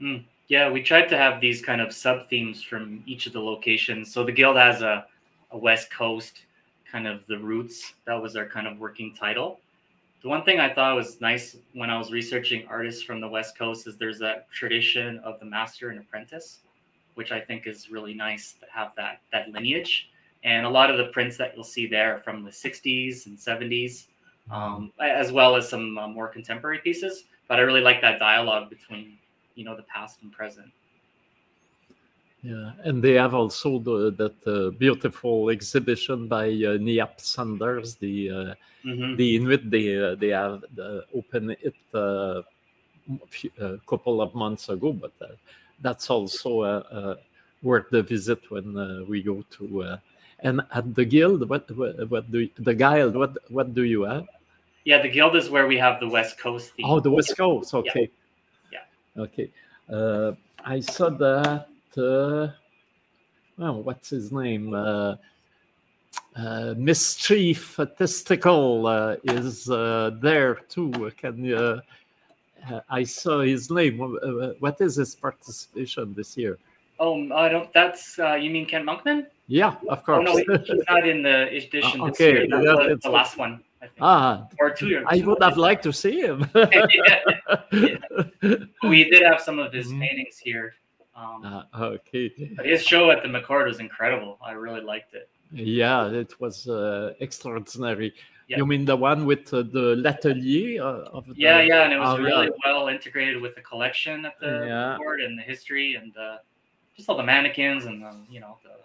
Mm. 0.00 0.24
Yeah, 0.48 0.68
we 0.68 0.82
tried 0.82 1.08
to 1.10 1.16
have 1.16 1.40
these 1.40 1.62
kind 1.62 1.80
of 1.80 1.92
sub 1.92 2.28
themes 2.28 2.60
from 2.62 3.04
each 3.06 3.26
of 3.28 3.32
the 3.32 3.40
locations. 3.40 4.12
So 4.12 4.24
the 4.24 4.32
Guild 4.32 4.56
has 4.56 4.82
a, 4.82 5.06
a 5.52 5.58
West 5.58 5.92
Coast 5.92 6.42
kind 6.90 7.06
of 7.06 7.24
the 7.26 7.38
roots. 7.38 7.94
That 8.06 8.20
was 8.20 8.34
our 8.34 8.46
kind 8.46 8.66
of 8.66 8.78
working 8.78 9.14
title 9.14 9.60
the 10.22 10.28
one 10.28 10.44
thing 10.44 10.60
I 10.60 10.72
thought 10.72 10.96
was 10.96 11.20
nice 11.20 11.56
when 11.72 11.88
I 11.88 11.96
was 11.96 12.12
researching 12.12 12.66
artists 12.68 13.02
from 13.02 13.20
the 13.20 13.28
West 13.28 13.56
Coast 13.56 13.86
is 13.86 13.96
there's 13.96 14.18
that 14.18 14.50
tradition 14.50 15.18
of 15.20 15.40
the 15.40 15.46
master 15.46 15.88
and 15.88 15.98
apprentice, 15.98 16.58
which 17.14 17.32
I 17.32 17.40
think 17.40 17.66
is 17.66 17.90
really 17.90 18.12
nice 18.12 18.54
to 18.60 18.66
have 18.70 18.92
that 18.96 19.20
that 19.32 19.50
lineage. 19.50 20.10
And 20.42 20.64
a 20.64 20.70
lot 20.70 20.90
of 20.90 20.96
the 20.96 21.06
prints 21.06 21.36
that 21.36 21.54
you'll 21.54 21.64
see 21.64 21.86
there 21.86 22.16
are 22.16 22.20
from 22.20 22.44
the 22.44 22.50
60s 22.50 23.26
and 23.26 23.36
70s, 23.36 24.06
um, 24.50 24.92
as 25.00 25.32
well 25.32 25.54
as 25.54 25.68
some 25.68 25.98
uh, 25.98 26.08
more 26.08 26.28
contemporary 26.28 26.78
pieces. 26.78 27.24
But 27.48 27.58
I 27.58 27.62
really 27.62 27.82
like 27.82 28.00
that 28.00 28.18
dialogue 28.18 28.70
between, 28.70 29.18
you 29.54 29.64
know, 29.64 29.76
the 29.76 29.82
past 29.82 30.22
and 30.22 30.32
present. 30.32 30.72
Yeah, 32.42 32.72
and 32.84 33.02
they 33.02 33.14
have 33.14 33.34
also 33.34 33.78
the, 33.78 34.12
that 34.16 34.50
uh, 34.50 34.70
beautiful 34.70 35.50
exhibition 35.50 36.26
by 36.26 36.46
uh, 36.46 36.78
Niap 36.80 37.20
Saunders, 37.20 37.96
the 37.96 38.30
uh, 38.30 38.54
mm-hmm. 38.82 39.14
the 39.16 39.36
Inuit. 39.36 39.70
They 39.70 40.02
uh, 40.02 40.14
they 40.14 40.28
have 40.28 40.64
uh, 40.80 41.00
opened 41.14 41.56
it 41.60 41.76
uh, 41.92 42.40
a 43.60 43.78
couple 43.86 44.22
of 44.22 44.34
months 44.34 44.70
ago, 44.70 44.92
but 44.92 45.12
uh, 45.20 45.34
that's 45.82 46.08
also 46.08 47.14
worth 47.62 47.90
the 47.90 48.02
visit 48.02 48.40
when 48.50 49.04
we 49.06 49.22
go 49.22 49.44
to. 49.58 49.98
And 50.42 50.60
at 50.72 50.94
the 50.94 51.04
guild, 51.04 51.48
what 51.48 51.70
what, 51.76 52.10
what 52.10 52.30
do 52.30 52.40
you, 52.40 52.50
the 52.58 52.74
guild? 52.74 53.16
What 53.16 53.36
what 53.50 53.74
do 53.74 53.82
you 53.84 54.02
have? 54.02 54.26
Yeah, 54.84 55.02
the 55.02 55.08
guild 55.08 55.36
is 55.36 55.50
where 55.50 55.66
we 55.66 55.76
have 55.78 56.00
the 56.00 56.08
West 56.08 56.38
Coast 56.38 56.72
theme. 56.74 56.86
Oh, 56.88 57.00
the 57.00 57.10
West 57.10 57.36
Coast. 57.36 57.74
Okay. 57.74 58.10
Yeah. 58.72 58.78
yeah. 59.16 59.22
Okay. 59.22 59.50
I 60.64 60.80
saw 60.80 61.10
that 61.10 61.66
uh, 61.96 62.48
oh, 63.58 63.72
what's 63.82 64.10
his 64.10 64.32
name? 64.32 64.74
Uh, 64.74 65.16
uh, 66.36 66.74
Mischief 66.76 67.78
Testicle 67.98 68.86
uh, 68.86 69.16
is 69.24 69.70
uh, 69.70 70.10
there 70.20 70.56
too. 70.68 71.10
Can 71.16 71.44
you? 71.44 71.56
Uh, 71.56 71.80
I 72.88 73.04
saw 73.04 73.40
his 73.40 73.70
name. 73.70 73.98
what 74.60 74.80
is 74.80 74.96
his 74.96 75.14
participation 75.14 76.14
this 76.14 76.36
year? 76.36 76.58
Oh, 77.00 77.32
I 77.34 77.48
don't. 77.48 77.72
That's 77.72 78.18
you 78.18 78.50
mean 78.50 78.66
Kent 78.66 78.86
Monkman? 78.86 79.26
Yeah, 79.46 79.74
of 79.88 80.04
course. 80.04 80.28
Oh, 80.28 80.36
no, 80.36 80.58
he's 80.58 80.84
not 80.88 81.08
in 81.08 81.22
the 81.22 81.48
edition 81.48 82.00
okay, 82.02 82.10
this 82.10 82.20
year. 82.20 82.46
That 82.48 82.62
yeah, 82.62 82.74
was 82.74 83.00
the 83.00 83.10
last 83.10 83.36
one. 83.36 83.64
Ah, 84.00 84.46
or 84.60 84.70
two 84.70 84.88
years. 84.88 85.06
I 85.08 85.22
would 85.22 85.42
have 85.42 85.56
liked 85.56 85.82
to 85.84 85.92
see 85.92 86.20
him. 86.20 86.48
yeah. 86.54 86.86
Yeah. 88.42 88.56
We 88.82 89.04
did 89.04 89.22
have 89.22 89.40
some 89.40 89.58
of 89.58 89.72
his 89.72 89.88
mm-hmm. 89.88 90.00
paintings 90.00 90.38
here 90.38 90.74
um, 91.20 91.44
uh, 91.44 91.84
okay. 91.84 92.32
But 92.56 92.66
his 92.66 92.82
show 92.82 93.10
at 93.10 93.22
the 93.22 93.28
McCord 93.28 93.66
was 93.66 93.80
incredible. 93.80 94.38
I 94.44 94.52
really 94.52 94.80
liked 94.80 95.14
it. 95.14 95.28
Yeah, 95.52 96.08
it 96.08 96.40
was 96.40 96.68
uh, 96.68 97.14
extraordinary. 97.20 98.14
Yeah. 98.48 98.58
You 98.58 98.66
mean 98.66 98.84
the 98.84 98.96
one 98.96 99.26
with 99.26 99.52
uh, 99.52 99.62
the 99.62 99.96
l'atelier 99.96 100.82
uh, 100.82 101.16
of 101.16 101.26
the, 101.26 101.34
Yeah, 101.36 101.60
yeah, 101.60 101.82
and 101.82 101.92
it 101.92 101.98
was 101.98 102.18
oh, 102.18 102.22
really 102.22 102.46
yeah. 102.46 102.72
well 102.72 102.88
integrated 102.88 103.40
with 103.40 103.54
the 103.54 103.60
collection 103.60 104.24
at 104.24 104.38
the 104.40 104.66
yeah. 104.66 104.96
McCord 104.98 105.24
and 105.24 105.38
the 105.38 105.42
history 105.42 105.94
and 105.94 106.16
uh, 106.16 106.38
just 107.00 107.08
all 107.08 107.16
the 107.16 107.22
mannequins 107.22 107.86
and 107.86 108.02
the, 108.02 108.12
you 108.30 108.40
know 108.40 108.58
the 108.62 108.76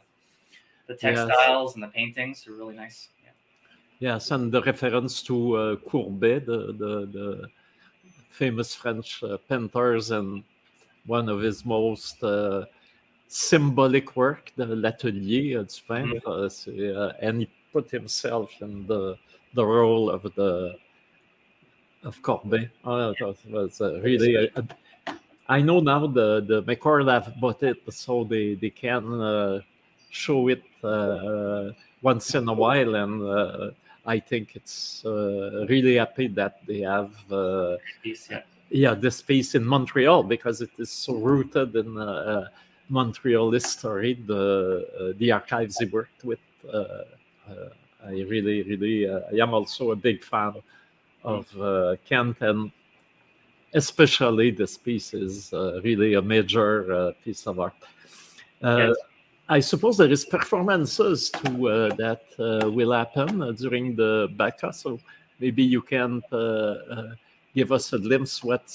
the 0.88 0.96
textiles 0.96 1.72
yes. 1.72 1.76
and 1.76 1.84
the 1.84 1.88
paintings 1.88 2.48
are 2.48 2.54
really 2.54 2.76
nice. 2.76 3.10
Yeah. 3.24 3.32
Yes, 4.00 4.32
and 4.32 4.52
the 4.52 4.62
reference 4.62 5.22
to 5.24 5.56
uh, 5.56 5.76
Courbet, 5.78 6.46
the, 6.46 6.60
the, 6.82 6.94
the 7.18 7.48
famous 8.30 8.74
French 8.76 9.24
uh, 9.24 9.38
painters 9.50 10.12
and 10.12 10.44
one 11.08 11.28
of 11.28 11.42
his 11.42 11.66
most 11.66 12.24
uh, 12.24 12.66
symbolic 13.28 14.16
work, 14.16 14.52
the 14.56 14.66
L'Atelier 14.68 15.64
du 15.64 15.82
peintre, 15.88 16.22
mm-hmm. 16.22 16.98
uh, 16.98 17.12
and 17.20 17.42
he 17.42 17.50
put 17.74 17.90
himself 17.92 18.52
in 18.62 18.88
the 18.88 19.18
the 19.56 19.66
role 19.66 20.10
of 20.10 20.22
the 20.36 20.76
of 22.04 22.22
Courbet. 22.22 22.70
Oh, 22.86 23.10
it 23.10 23.38
was 23.50 23.82
uh, 23.82 24.00
really. 24.02 24.50
Uh, 24.56 24.62
I 25.48 25.62
know 25.62 25.80
now 25.80 26.08
the 26.08 26.42
the 26.42 26.64
McCord 26.64 27.12
have 27.12 27.40
bought 27.40 27.62
it, 27.64 27.78
so 27.90 28.24
they 28.24 28.56
they 28.56 28.72
can 28.72 29.22
uh, 29.22 29.62
show 30.10 30.48
it 30.48 30.64
uh, 30.84 31.72
once 32.02 32.34
in 32.34 32.48
a 32.50 32.54
while, 32.54 32.96
and 32.96 33.74
I 34.06 34.20
think 34.20 34.56
it's 34.56 35.02
really 35.06 35.96
happy 35.96 36.28
that 36.28 36.66
they 36.66 36.82
have. 36.82 37.14
yeah 38.30 38.42
yeah 38.70 38.96
the 38.96 39.12
space 39.12 39.54
in 39.54 39.64
Montreal 39.64 40.24
because 40.24 40.60
it 40.62 40.72
is 40.80 40.92
so 40.92 41.14
rooted 41.14 41.76
in 41.76 41.98
uh, 41.98 42.04
uh 42.04 42.48
Montreal 42.90 43.52
history. 43.52 44.14
The 44.14 44.88
uh, 45.00 45.14
the 45.18 45.32
archives 45.32 45.78
he 45.78 45.86
worked 45.86 46.24
with. 46.24 46.40
Uh, 46.72 47.04
I 48.04 48.12
really, 48.30 48.62
really, 48.62 49.10
I 49.10 49.42
am 49.42 49.54
also 49.56 49.92
a 49.92 49.96
big 49.96 50.24
fan 50.24 50.54
of 51.24 51.48
Kent 52.08 52.38
and 52.42 52.72
especially 53.76 54.52
this 54.52 54.78
piece 54.78 55.14
is 55.14 55.54
really 55.84 56.16
a 56.16 56.22
major 56.22 57.14
piece 57.24 57.46
of 57.46 57.60
art. 57.60 57.76
Yes. 58.62 58.96
I 59.48 59.60
suppose 59.60 59.98
there 59.98 60.12
is 60.12 60.26
performances 60.26 61.30
to 61.30 61.70
uh, 61.70 61.96
that 61.96 62.24
uh, 62.40 62.72
will 62.72 62.92
happen 62.92 63.54
during 63.56 63.96
the 63.96 64.28
BACA, 64.36 64.74
so 64.74 65.00
maybe 65.40 65.62
you 65.62 65.84
can 65.84 66.22
give 67.54 67.72
us 67.72 67.94
a 67.94 68.00
glimpse 68.00 68.44
what 68.44 68.66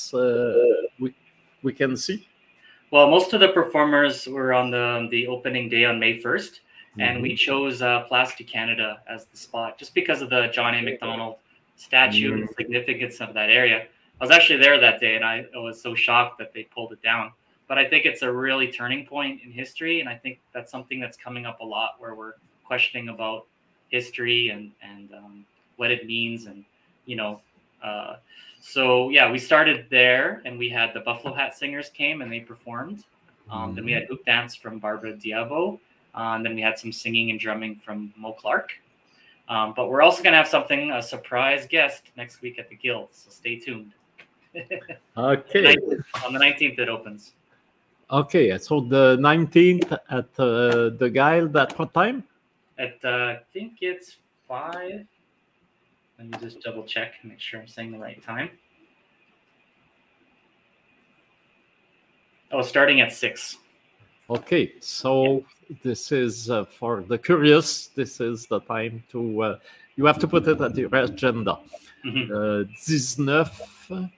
we, 1.01 1.13
we 1.63 1.73
can 1.73 1.97
see. 1.97 2.27
Well, 2.93 3.11
most 3.11 3.33
of 3.33 3.41
the 3.41 3.49
performers 3.49 4.27
were 4.27 4.53
on 4.53 4.71
the 4.71 5.09
the 5.11 5.27
opening 5.27 5.69
day 5.69 5.85
on 5.85 5.99
May 5.99 6.21
1st, 6.21 6.23
mm-hmm. 6.23 7.01
and 7.01 7.23
we 7.23 7.31
mm-hmm. 7.31 7.37
chose 7.37 7.83
uh, 7.83 8.01
Place 8.05 8.35
du 8.37 8.45
Canada 8.45 9.01
as 9.09 9.27
the 9.27 9.37
spot 9.37 9.77
just 9.77 9.95
because 9.95 10.23
of 10.23 10.31
the 10.31 10.49
John 10.53 10.75
A. 10.75 10.83
Macdonald 10.83 11.37
statue 11.77 12.31
mm-hmm. 12.31 12.41
and 12.43 12.49
the 12.49 12.55
significance 12.55 13.21
of 13.21 13.35
that 13.35 13.51
area. 13.51 13.87
I 14.21 14.25
was 14.25 14.31
actually 14.31 14.59
there 14.59 14.79
that 14.79 15.01
day, 15.01 15.17
and 15.17 15.25
I, 15.25 15.47
I 15.55 15.59
was 15.59 15.81
so 15.81 15.95
shocked 15.95 16.39
that 16.39 16.53
they 16.53 16.65
pulled 16.65 16.93
it 16.93 17.03
down. 17.03 17.33
But 17.69 17.79
I 17.79 17.89
think 17.89 18.05
it's 18.05 18.23
a 18.23 18.31
really 18.31 18.71
turning 18.71 19.07
point 19.07 19.41
in 19.43 19.51
history, 19.51 20.01
and 20.01 20.09
I 20.09 20.17
think 20.17 20.41
that's 20.53 20.71
something 20.71 21.01
that's 21.01 21.17
coming 21.17 21.47
up 21.47 21.61
a 21.61 21.65
lot 21.65 21.95
where 21.99 22.15
we're 22.15 22.35
questioning 22.65 23.09
about 23.09 23.47
history 23.89 24.51
and 24.51 24.73
and 24.83 25.13
um, 25.15 25.47
what 25.77 25.91
it 25.91 26.07
means, 26.07 26.47
and 26.47 26.65
you 27.07 27.17
know. 27.17 27.41
Uh, 27.83 28.17
so 28.61 29.09
yeah, 29.09 29.31
we 29.31 29.39
started 29.39 29.87
there, 29.89 30.43
and 30.45 30.59
we 30.59 30.69
had 30.69 30.93
the 30.93 31.01
Buffalo 31.01 31.33
Hat 31.33 31.57
Singers 31.57 31.89
came 31.89 32.21
and 32.21 32.31
they 32.31 32.41
performed. 32.41 33.05
Um, 33.51 33.75
then 33.75 33.85
we 33.85 33.93
had 33.93 34.05
hoop 34.05 34.25
dance 34.25 34.55
from 34.55 34.79
Barbara 34.79 35.15
Diabo, 35.15 35.81
uh, 36.15 36.35
and 36.35 36.45
then 36.45 36.55
we 36.55 36.61
had 36.61 36.79
some 36.79 36.93
singing 36.93 37.31
and 37.31 37.41
drumming 37.41 37.77
from 37.77 38.13
Mo 38.17 38.33
Clark. 38.33 38.73
Um, 39.49 39.73
but 39.75 39.89
we're 39.89 40.03
also 40.03 40.23
going 40.23 40.33
to 40.33 40.37
have 40.37 40.47
something 40.47 40.93
a 40.93 41.03
surprise 41.03 41.67
guest 41.69 42.03
next 42.17 42.43
week 42.43 42.59
at 42.59 42.69
the 42.69 42.77
Guild, 42.77 43.09
so 43.13 43.31
stay 43.31 43.59
tuned. 43.59 43.93
Okay. 45.17 45.77
On 46.25 46.33
the 46.33 46.39
19th, 46.39 46.79
it 46.79 46.89
opens. 46.89 47.33
Okay, 48.11 48.59
so 48.59 48.81
the 48.81 49.17
19th 49.19 49.93
at 49.93 50.29
uh, 50.39 50.91
the 50.99 51.11
Guild 51.13 51.57
at 51.57 51.79
what 51.79 51.95
time? 51.95 52.25
At 52.79 52.99
uh, 53.05 53.09
I 53.09 53.41
think 53.53 53.75
it's 53.81 54.17
five 54.49 55.07
let 56.21 56.29
me 56.29 56.49
just 56.49 56.61
double 56.61 56.85
check 56.85 57.15
and 57.23 57.31
make 57.31 57.41
sure 57.41 57.61
I'm 57.61 57.67
saying 57.67 57.93
the 57.93 57.99
right 57.99 58.23
time. 58.23 58.51
Oh, 62.53 62.61
starting 62.61 63.01
at 63.01 63.11
six. 63.11 63.57
Okay, 64.29 64.75
so 64.81 65.45
yeah. 65.69 65.77
this 65.83 66.13
is 66.13 66.51
uh, 66.51 66.67
for 66.67 67.03
the 67.09 67.17
curious. 67.17 67.87
This 67.87 68.21
is 68.21 68.45
the 68.47 68.61
time 68.61 69.03
to. 69.13 69.43
Uh, 69.43 69.59
you 69.97 70.05
have 70.05 70.19
to 70.19 70.29
put 70.29 70.47
it 70.47 70.61
at 70.61 70.77
your 70.77 70.95
agenda. 70.95 71.59
Mm-hmm. 72.05 72.31
Uh, 72.31 72.65
19 73.89 74.11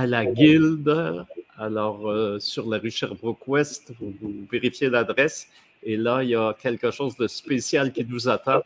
à 0.00 0.06
la 0.06 0.24
Guilde. 0.24 1.26
Alors, 1.58 2.08
euh, 2.08 2.38
sur 2.38 2.66
la 2.70 2.78
rue 2.78 2.90
Sherbrooke-Ouest, 2.90 3.92
vous, 3.98 4.14
vous 4.20 4.46
vérifiez 4.50 4.88
l'adresse. 4.88 5.48
Et 5.82 5.96
là, 5.96 6.22
il 6.22 6.30
y 6.30 6.34
a 6.34 6.54
quelque 6.54 6.90
chose 6.90 7.16
de 7.16 7.26
spécial 7.26 7.92
qui 7.92 8.04
nous 8.04 8.28
attend. 8.28 8.62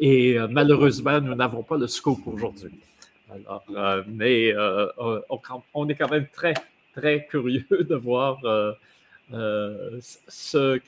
Et 0.00 0.36
euh, 0.36 0.48
malheureusement, 0.50 1.20
nous 1.20 1.34
n'avons 1.34 1.62
pas 1.62 1.76
le 1.76 1.86
scope 1.86 2.26
aujourd'hui. 2.26 2.80
Alors, 3.30 3.64
euh, 3.70 4.02
mais 4.08 4.52
on, 5.74 5.88
est 5.88 5.94
quand 5.94 6.10
même 6.10 6.26
très, 6.32 6.54
très 6.92 7.26
curieux 7.26 7.66
de 7.70 7.94
voir 7.94 8.40
ce, 9.30 10.80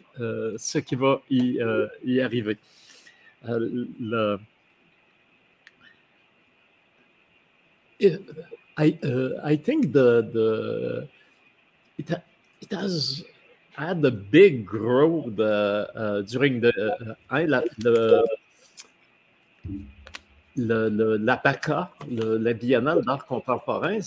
ce 0.56 0.78
qui 0.78 0.94
va 0.96 1.20
y, 1.30 1.60
y 2.04 2.20
arriver. 2.20 2.56
I, 8.78 8.98
uh, 9.02 9.40
I 9.44 9.56
think 9.56 9.92
the, 9.92 10.22
the 10.32 11.08
it, 11.98 12.10
it 12.60 12.72
has 12.72 13.24
had 13.76 14.04
a 14.04 14.10
big 14.10 14.64
growth 14.64 15.38
uh, 15.38 16.22
during 16.22 16.60
the, 16.60 16.72
uh, 17.30 17.62
the 17.78 18.24
le, 20.56 21.16
la 21.16 21.42
la 22.08 22.52
Biennale 22.52 23.02
d'art 23.04 23.26
contemporain, 23.26 23.98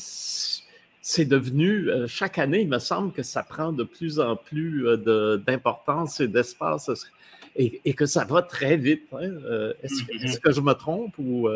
c'est 1.01 1.25
devenu, 1.25 1.89
euh, 1.89 2.07
chaque 2.07 2.39
année, 2.39 2.61
il 2.61 2.69
me 2.69 2.79
semble 2.79 3.11
que 3.11 3.23
ça 3.23 3.43
prend 3.43 3.73
de 3.73 3.83
plus 3.83 4.19
en 4.19 4.35
plus 4.35 4.87
euh, 4.87 5.37
d'importance 5.37 6.21
et 6.21 6.27
d'espace 6.27 6.89
et, 7.55 7.93
que 7.93 8.05
ça 8.05 8.23
va 8.25 8.41
très 8.41 8.77
vite. 8.77 9.03
Hein. 9.13 9.31
Euh, 9.45 9.73
mm-hmm. 9.83 10.23
Est-ce 10.23 10.39
que 10.39 10.51
je 10.51 10.61
me 10.61 10.73
trompe 10.73 11.13
ou 11.19 11.49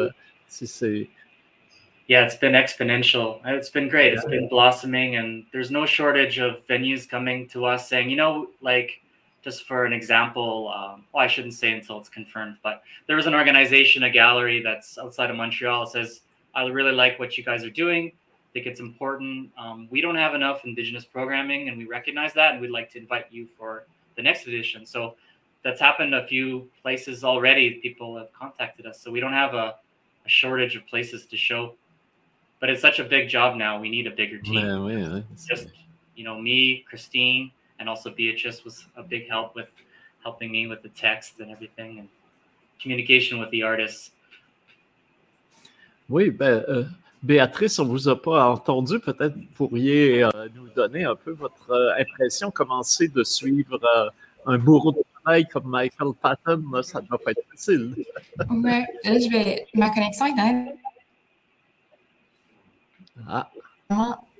si 0.48 0.68
c'est. 0.68 1.10
Yeah, 2.08 2.24
it's 2.24 2.36
been 2.36 2.54
exponential. 2.54 3.42
It's 3.46 3.70
been 3.70 3.90
great. 3.90 4.14
It's 4.14 4.24
been 4.24 4.48
blossoming, 4.48 5.18
and 5.18 5.46
there's 5.52 5.70
no 5.70 5.86
shortage 5.86 6.40
of 6.40 6.66
venues 6.70 7.08
coming 7.08 7.50
to 7.50 7.66
us 7.66 7.90
saying, 7.90 8.10
you 8.10 8.16
know, 8.16 8.48
like, 8.62 9.02
just 9.44 9.68
for 9.68 9.86
an 9.86 9.92
example, 9.92 10.74
um, 10.74 11.04
well, 11.14 11.24
I 11.24 11.28
shouldn't 11.28 11.54
say 11.54 11.74
until 11.74 12.00
it's 12.00 12.08
confirmed, 12.08 12.58
but 12.64 12.82
there 13.08 13.18
was 13.18 13.28
an 13.28 13.36
organization, 13.36 14.04
a 14.04 14.10
gallery 14.10 14.62
that's 14.64 14.98
outside 14.98 15.30
of 15.30 15.36
Montreal. 15.36 15.84
It 15.84 15.90
says, 15.90 16.22
I 16.56 16.66
really 16.68 16.94
like 16.94 17.20
what 17.20 17.38
you 17.38 17.44
guys 17.44 17.66
are 17.66 17.70
doing. 17.70 18.14
I 18.14 18.54
think 18.54 18.68
it's 18.68 18.80
important. 18.80 19.52
Um, 19.58 19.90
we 19.92 20.00
don't 20.00 20.16
have 20.16 20.34
enough 20.34 20.64
Indigenous 20.64 21.04
programming, 21.04 21.68
and 21.68 21.78
we 21.78 21.86
recognize 21.86 22.34
that, 22.34 22.54
and 22.54 22.62
we'd 22.62 22.72
like 22.72 22.90
to 22.92 23.00
invite 23.00 23.26
you 23.32 23.48
for 23.58 23.86
the 24.16 24.24
next 24.24 24.48
edition. 24.48 24.86
So 24.86 25.16
that's 25.62 25.82
happened 25.82 26.16
a 26.16 26.26
few 26.26 26.70
places 26.82 27.26
already. 27.26 27.82
People 27.84 28.18
have 28.18 28.32
contacted 28.32 28.86
us, 28.86 29.02
so 29.02 29.12
we 29.12 29.20
don't 29.20 29.34
have 29.34 29.54
a, 29.54 29.76
a 30.26 30.30
shortage 30.30 30.78
of 30.78 30.88
places 30.88 31.26
to 31.26 31.36
show. 31.36 31.76
But 32.60 32.70
it's 32.70 32.82
such 32.82 33.00
a 33.00 33.04
big 33.04 33.30
job 33.30 33.56
now. 33.56 33.80
We 33.80 33.90
need 33.90 34.08
a 34.08 34.12
bigger 34.12 34.40
team. 34.40 34.56
Yeah, 34.56 34.88
yeah. 34.88 35.22
Just 35.48 35.68
you 36.16 36.24
know, 36.24 36.40
me, 36.40 36.84
Christine, 36.90 37.52
and 37.80 37.88
also 37.88 38.10
Beatrice 38.10 38.64
was 38.66 38.86
a 38.96 39.04
big 39.04 39.30
help 39.30 39.56
with 39.56 39.68
helping 40.24 40.52
me 40.52 40.68
with 40.68 40.82
the 40.82 40.90
text 40.90 41.40
and 41.40 41.52
everything 41.52 42.00
and 42.00 42.10
communication 42.82 43.40
with 43.40 43.52
the 43.52 43.64
artists. 43.64 44.12
Oui, 46.10 46.30
ben, 46.30 46.64
euh, 46.70 46.86
Béatrice, 47.22 47.80
on 47.80 47.86
vous 47.86 48.08
a 48.08 48.16
pas 48.16 48.50
entendu. 48.50 49.00
Peut-être 49.00 49.36
pourriez 49.56 50.24
euh, 50.24 50.30
nous 50.56 50.70
donner 50.70 51.04
un 51.04 51.16
peu 51.16 51.32
votre 51.32 51.72
euh, 51.72 52.00
impression, 52.00 52.52
commencer 52.52 53.08
de 53.10 53.24
suivre 53.24 53.80
euh, 53.98 54.10
un 54.46 54.58
bourreau 54.58 54.92
de 54.92 55.04
travail 55.14 55.46
comme 55.48 55.68
Michael 55.68 56.14
Patten. 56.22 56.64
Ça 56.84 57.02
ne 57.02 57.08
doit 57.08 57.18
pas 57.18 57.32
être 57.32 57.44
facile. 57.52 57.94
Oui, 58.50 58.64
là, 58.64 58.86
je 59.20 59.30
vais. 59.30 59.68
Ma 59.74 59.90
connexion 59.90 60.28
est 60.28 60.40
Ah 63.28 63.50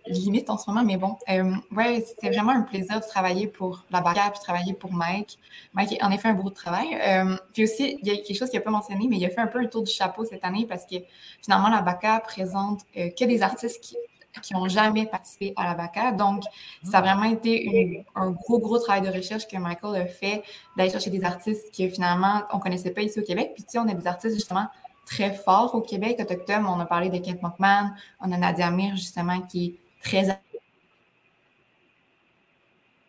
limite 0.10 0.50
en 0.50 0.58
ce 0.58 0.70
moment, 0.70 0.84
mais 0.84 0.98
bon, 0.98 1.18
euh, 1.30 1.54
ouais, 1.76 2.04
c'était 2.06 2.30
vraiment 2.30 2.52
un 2.52 2.62
plaisir 2.62 3.00
de 3.00 3.06
travailler 3.06 3.48
pour 3.48 3.84
la 3.92 4.02
BACA 4.02 4.32
puis 4.32 4.40
travailler 4.40 4.74
pour 4.74 4.92
Mike. 4.92 5.38
Mike 5.74 5.98
a 6.00 6.08
en 6.08 6.12
effet 6.12 6.30
un 6.30 6.34
beau 6.34 6.50
travail. 6.50 6.98
Euh, 7.02 7.36
puis 7.54 7.64
aussi, 7.64 7.98
il 8.02 8.08
y 8.08 8.12
a 8.12 8.16
quelque 8.16 8.38
chose 8.38 8.50
qu'il 8.50 8.60
n'a 8.60 8.64
pas 8.64 8.72
mentionné, 8.72 9.08
mais 9.10 9.18
il 9.18 9.26
a 9.26 9.30
fait 9.30 9.42
un 9.42 9.48
peu 9.48 9.60
un 9.60 9.66
tour 9.66 9.84
du 9.84 9.92
chapeau 9.92 10.26
cette 10.26 10.44
année 10.44 10.66
parce 10.68 10.86
que 10.86 10.96
finalement, 11.42 11.70
la 11.70 11.82
BACA 11.82 12.20
présente 12.22 12.82
euh, 12.98 13.10
que 13.10 13.26
des 13.26 13.42
artistes 13.42 13.82
qui 13.82 13.96
qui 14.44 14.54
n'ont 14.54 14.68
jamais 14.68 15.08
participé 15.08 15.54
à 15.56 15.64
la 15.64 15.74
BACA. 15.74 16.12
Donc, 16.12 16.44
ça 16.84 17.00
a 17.00 17.02
vraiment 17.02 17.24
été 17.24 18.06
un 18.14 18.30
gros, 18.30 18.60
gros 18.60 18.78
travail 18.78 19.02
de 19.02 19.12
recherche 19.12 19.48
que 19.48 19.58
Michael 19.58 20.00
a 20.00 20.06
fait 20.06 20.44
d'aller 20.78 20.92
chercher 20.92 21.10
des 21.10 21.24
artistes 21.24 21.76
que 21.76 21.90
finalement, 21.90 22.44
on 22.54 22.58
ne 22.58 22.62
connaissait 22.62 22.92
pas 22.92 23.02
ici 23.02 23.20
au 23.20 23.24
Québec. 23.24 23.54
Puis, 23.56 23.64
tu 23.64 23.72
sais, 23.72 23.80
on 23.80 23.90
a 23.90 23.96
des 23.96 24.06
artistes 24.06 24.36
justement 24.36 24.68
très 25.08 25.34
forts 25.34 25.74
au 25.74 25.82
Québec, 25.82 26.20
autochtones. 26.20 26.66
On 26.68 26.80
a 26.80 26.86
parlé 26.86 27.10
de 27.10 27.18
Kent 27.18 27.42
Monkman, 27.42 27.96
on 28.22 28.32
a 28.32 28.38
Nadia 28.38 28.70
Mir, 28.70 28.96
justement, 28.96 29.42
qui 29.42 29.80
très 30.04 30.40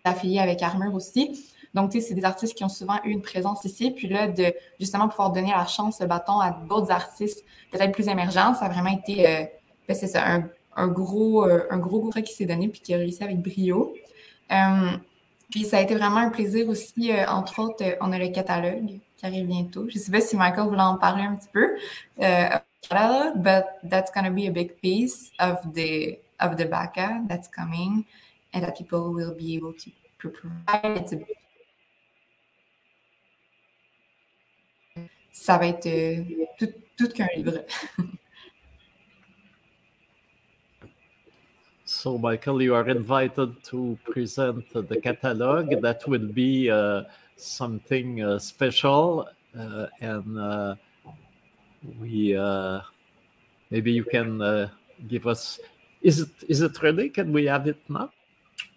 affiliés 0.04 0.38
avec 0.38 0.62
Armure 0.62 0.94
aussi. 0.94 1.44
Donc, 1.74 1.90
tu 1.90 2.00
sais, 2.00 2.08
c'est 2.08 2.14
des 2.14 2.24
artistes 2.24 2.54
qui 2.54 2.64
ont 2.64 2.68
souvent 2.68 2.98
eu 3.04 3.10
une 3.10 3.20
présence 3.20 3.64
ici. 3.64 3.90
Puis 3.90 4.08
là, 4.08 4.28
de 4.28 4.54
justement 4.80 5.08
pouvoir 5.08 5.32
donner 5.32 5.50
la 5.50 5.66
chance, 5.66 6.00
le 6.00 6.06
bâton 6.06 6.40
à 6.40 6.50
d'autres 6.50 6.90
artistes 6.90 7.44
peut-être 7.70 7.92
plus 7.92 8.08
émergents, 8.08 8.54
ça 8.54 8.66
a 8.66 8.68
vraiment 8.68 8.96
été, 8.96 9.28
euh, 9.28 9.44
ben, 9.86 9.94
c'est 9.94 10.06
ça, 10.06 10.24
un, 10.76 10.88
gros, 10.88 11.44
euh, 11.44 11.66
un 11.70 11.78
gros 11.78 12.10
qui 12.10 12.32
s'est 12.32 12.46
donné 12.46 12.68
puis 12.68 12.80
qui 12.80 12.94
a 12.94 12.96
réussi 12.96 13.22
avec 13.22 13.42
brio. 13.42 13.94
Euh, 14.50 14.96
puis 15.50 15.64
ça 15.64 15.78
a 15.78 15.80
été 15.82 15.94
vraiment 15.94 16.18
un 16.18 16.30
plaisir 16.30 16.68
aussi, 16.68 17.10
entre 17.26 17.60
autres, 17.60 17.84
on 18.00 18.12
a 18.12 18.18
le 18.18 18.28
catalogue 18.28 18.98
qui 19.18 19.26
arrive 19.26 19.46
bientôt. 19.46 19.88
Je 19.88 19.98
ne 19.98 20.00
sais 20.00 20.12
pas 20.12 20.20
si 20.20 20.36
Michael 20.36 20.68
voulait 20.68 20.80
en 20.80 20.96
parler 20.96 21.24
un 21.24 21.34
petit 21.34 21.48
peu. 21.52 21.76
but 22.18 23.64
that's 23.84 24.10
going 24.12 24.24
to 24.24 24.30
be 24.30 24.46
a 24.46 24.50
big 24.50 24.80
piece 24.80 25.30
of 25.38 25.58
the 25.74 26.18
of 26.40 26.56
the 26.56 26.64
BACA 26.64 27.26
that's 27.28 27.48
coming 27.48 28.04
and 28.54 28.62
that 28.62 28.76
people 28.76 29.12
will 29.12 29.34
be 29.34 29.56
able 29.56 29.74
to 29.74 29.90
provide. 30.30 31.26
Ça 35.32 35.56
va 35.58 35.66
être 35.66 35.86
euh, 35.86 36.24
tout 36.96 37.08
qu'un 37.08 37.28
livre. 37.36 37.64
So, 41.90 42.18
Michael, 42.18 42.60
you 42.60 42.74
are 42.74 42.86
invited 42.90 43.64
to 43.70 43.98
present 44.04 44.62
the 44.74 45.00
catalog. 45.00 45.70
That 45.80 46.06
will 46.06 46.28
be 46.28 46.68
uh, 46.68 47.04
something 47.38 48.22
uh, 48.22 48.38
special, 48.38 49.28
uh, 49.58 49.86
and 50.00 50.38
uh, 50.38 50.74
we 52.00 52.36
uh, 52.36 52.80
maybe 53.70 53.92
you 53.92 54.04
can 54.04 54.42
uh, 54.42 54.68
give 55.06 55.26
us 55.26 55.60
is 56.02 56.20
it 56.20 56.30
is 56.48 56.60
it 56.60 56.82
ready? 56.82 57.08
Can 57.08 57.32
we 57.32 57.46
have 57.46 57.66
it 57.66 57.78
now? 57.88 58.10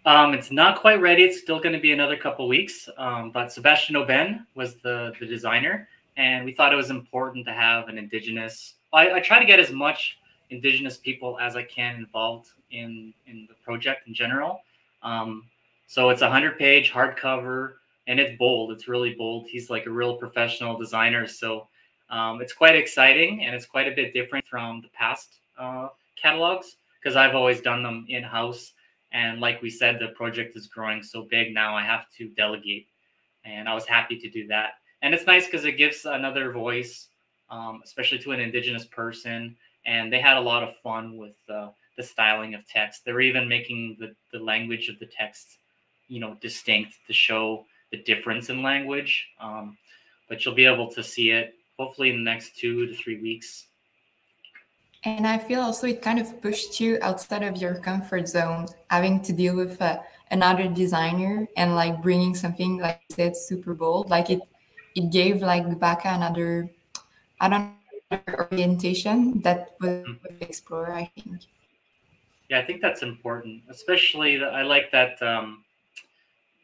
Um, 0.04 0.34
it's 0.34 0.50
not 0.50 0.80
quite 0.80 1.00
ready. 1.00 1.22
It's 1.22 1.40
still 1.40 1.60
going 1.60 1.74
to 1.74 1.80
be 1.80 1.92
another 1.92 2.16
couple 2.16 2.48
weeks. 2.48 2.88
Um, 2.96 3.30
but 3.30 3.52
Sebastian 3.52 3.96
Aubin 3.96 4.46
was 4.54 4.76
the 4.76 5.12
the 5.20 5.26
designer, 5.26 5.88
and 6.16 6.44
we 6.44 6.52
thought 6.52 6.72
it 6.72 6.76
was 6.76 6.90
important 6.90 7.46
to 7.46 7.52
have 7.52 7.88
an 7.88 7.98
indigenous. 7.98 8.74
I, 8.92 9.12
I 9.12 9.20
try 9.20 9.38
to 9.38 9.46
get 9.46 9.60
as 9.60 9.70
much 9.70 10.18
indigenous 10.50 10.98
people 10.98 11.38
as 11.40 11.56
I 11.56 11.62
can 11.62 11.96
involved 11.96 12.48
in 12.70 13.14
in 13.26 13.46
the 13.48 13.54
project 13.64 14.08
in 14.08 14.14
general. 14.14 14.62
Um, 15.02 15.44
so 15.86 16.08
it's 16.10 16.22
a 16.22 16.30
hundred 16.30 16.58
page 16.58 16.90
hardcover, 16.90 17.74
and 18.06 18.18
it's 18.20 18.36
bold. 18.38 18.72
It's 18.72 18.88
really 18.88 19.14
bold. 19.14 19.46
He's 19.48 19.70
like 19.70 19.86
a 19.86 19.90
real 19.90 20.16
professional 20.16 20.78
designer, 20.78 21.26
so 21.26 21.68
um, 22.10 22.40
it's 22.40 22.52
quite 22.52 22.76
exciting, 22.76 23.44
and 23.44 23.54
it's 23.54 23.66
quite 23.66 23.88
a 23.88 23.94
bit 23.94 24.12
different 24.12 24.46
from 24.46 24.80
the 24.82 24.88
past 24.88 25.40
uh, 25.58 25.88
catalogs 26.20 26.76
because 27.02 27.16
I've 27.16 27.34
always 27.34 27.60
done 27.60 27.82
them 27.82 28.06
in 28.08 28.22
house 28.22 28.72
and 29.12 29.40
like 29.40 29.60
we 29.60 29.70
said, 29.70 29.98
the 29.98 30.08
project 30.08 30.56
is 30.56 30.66
growing 30.66 31.02
so 31.02 31.26
big 31.30 31.52
now, 31.52 31.76
I 31.76 31.82
have 31.82 32.06
to 32.16 32.28
delegate. 32.30 32.88
And 33.44 33.68
I 33.68 33.74
was 33.74 33.86
happy 33.86 34.18
to 34.18 34.30
do 34.30 34.46
that. 34.48 34.74
And 35.02 35.14
it's 35.14 35.26
nice 35.26 35.46
because 35.46 35.64
it 35.64 35.72
gives 35.72 36.04
another 36.04 36.52
voice, 36.52 37.08
um, 37.50 37.82
especially 37.84 38.18
to 38.20 38.32
an 38.32 38.40
Indigenous 38.40 38.86
person. 38.86 39.56
And 39.84 40.12
they 40.12 40.20
had 40.20 40.36
a 40.36 40.40
lot 40.40 40.62
of 40.62 40.76
fun 40.82 41.16
with 41.16 41.36
uh, 41.48 41.68
the 41.96 42.02
styling 42.02 42.54
of 42.54 42.66
text. 42.66 43.04
They 43.04 43.12
were 43.12 43.20
even 43.20 43.48
making 43.48 43.96
the, 43.98 44.14
the 44.32 44.42
language 44.42 44.88
of 44.88 44.98
the 44.98 45.06
text, 45.06 45.58
you 46.08 46.20
know, 46.20 46.36
distinct 46.40 46.94
to 47.06 47.12
show 47.12 47.66
the 47.92 47.98
difference 48.02 48.50
in 48.50 48.62
language. 48.62 49.28
Um, 49.40 49.76
but 50.28 50.44
you'll 50.44 50.54
be 50.54 50.66
able 50.66 50.90
to 50.92 51.02
see 51.02 51.30
it 51.30 51.54
hopefully 51.78 52.10
in 52.10 52.16
the 52.16 52.30
next 52.30 52.56
two 52.58 52.86
to 52.86 52.94
three 52.94 53.20
weeks 53.20 53.66
and 55.04 55.26
I 55.26 55.38
feel 55.38 55.60
also 55.60 55.88
it 55.88 56.00
kind 56.00 56.20
of 56.20 56.40
pushed 56.40 56.78
you 56.80 56.98
outside 57.02 57.42
of 57.42 57.56
your 57.56 57.74
comfort 57.74 58.28
zone, 58.28 58.66
having 58.88 59.20
to 59.22 59.32
deal 59.32 59.56
with 59.56 59.82
uh, 59.82 59.98
another 60.30 60.68
designer 60.68 61.48
and 61.56 61.74
like 61.74 62.00
bringing 62.00 62.34
something 62.34 62.78
like 62.78 63.00
you 63.08 63.16
said 63.16 63.36
super 63.36 63.74
bold. 63.74 64.10
Like 64.10 64.30
it, 64.30 64.40
it 64.94 65.10
gave 65.10 65.42
like 65.42 65.66
BACA 65.80 66.14
another, 66.14 66.70
I 67.40 67.48
don't 67.48 67.74
know, 68.10 68.20
orientation 68.52 69.40
that 69.40 69.74
was 69.80 70.04
mm-hmm. 70.04 70.36
explore. 70.40 70.92
I 70.92 71.10
think. 71.16 71.42
Yeah, 72.48 72.60
I 72.60 72.64
think 72.64 72.80
that's 72.80 73.02
important, 73.02 73.62
especially 73.68 74.44
I 74.44 74.62
like 74.62 74.92
that. 74.92 75.20
Um, 75.20 75.64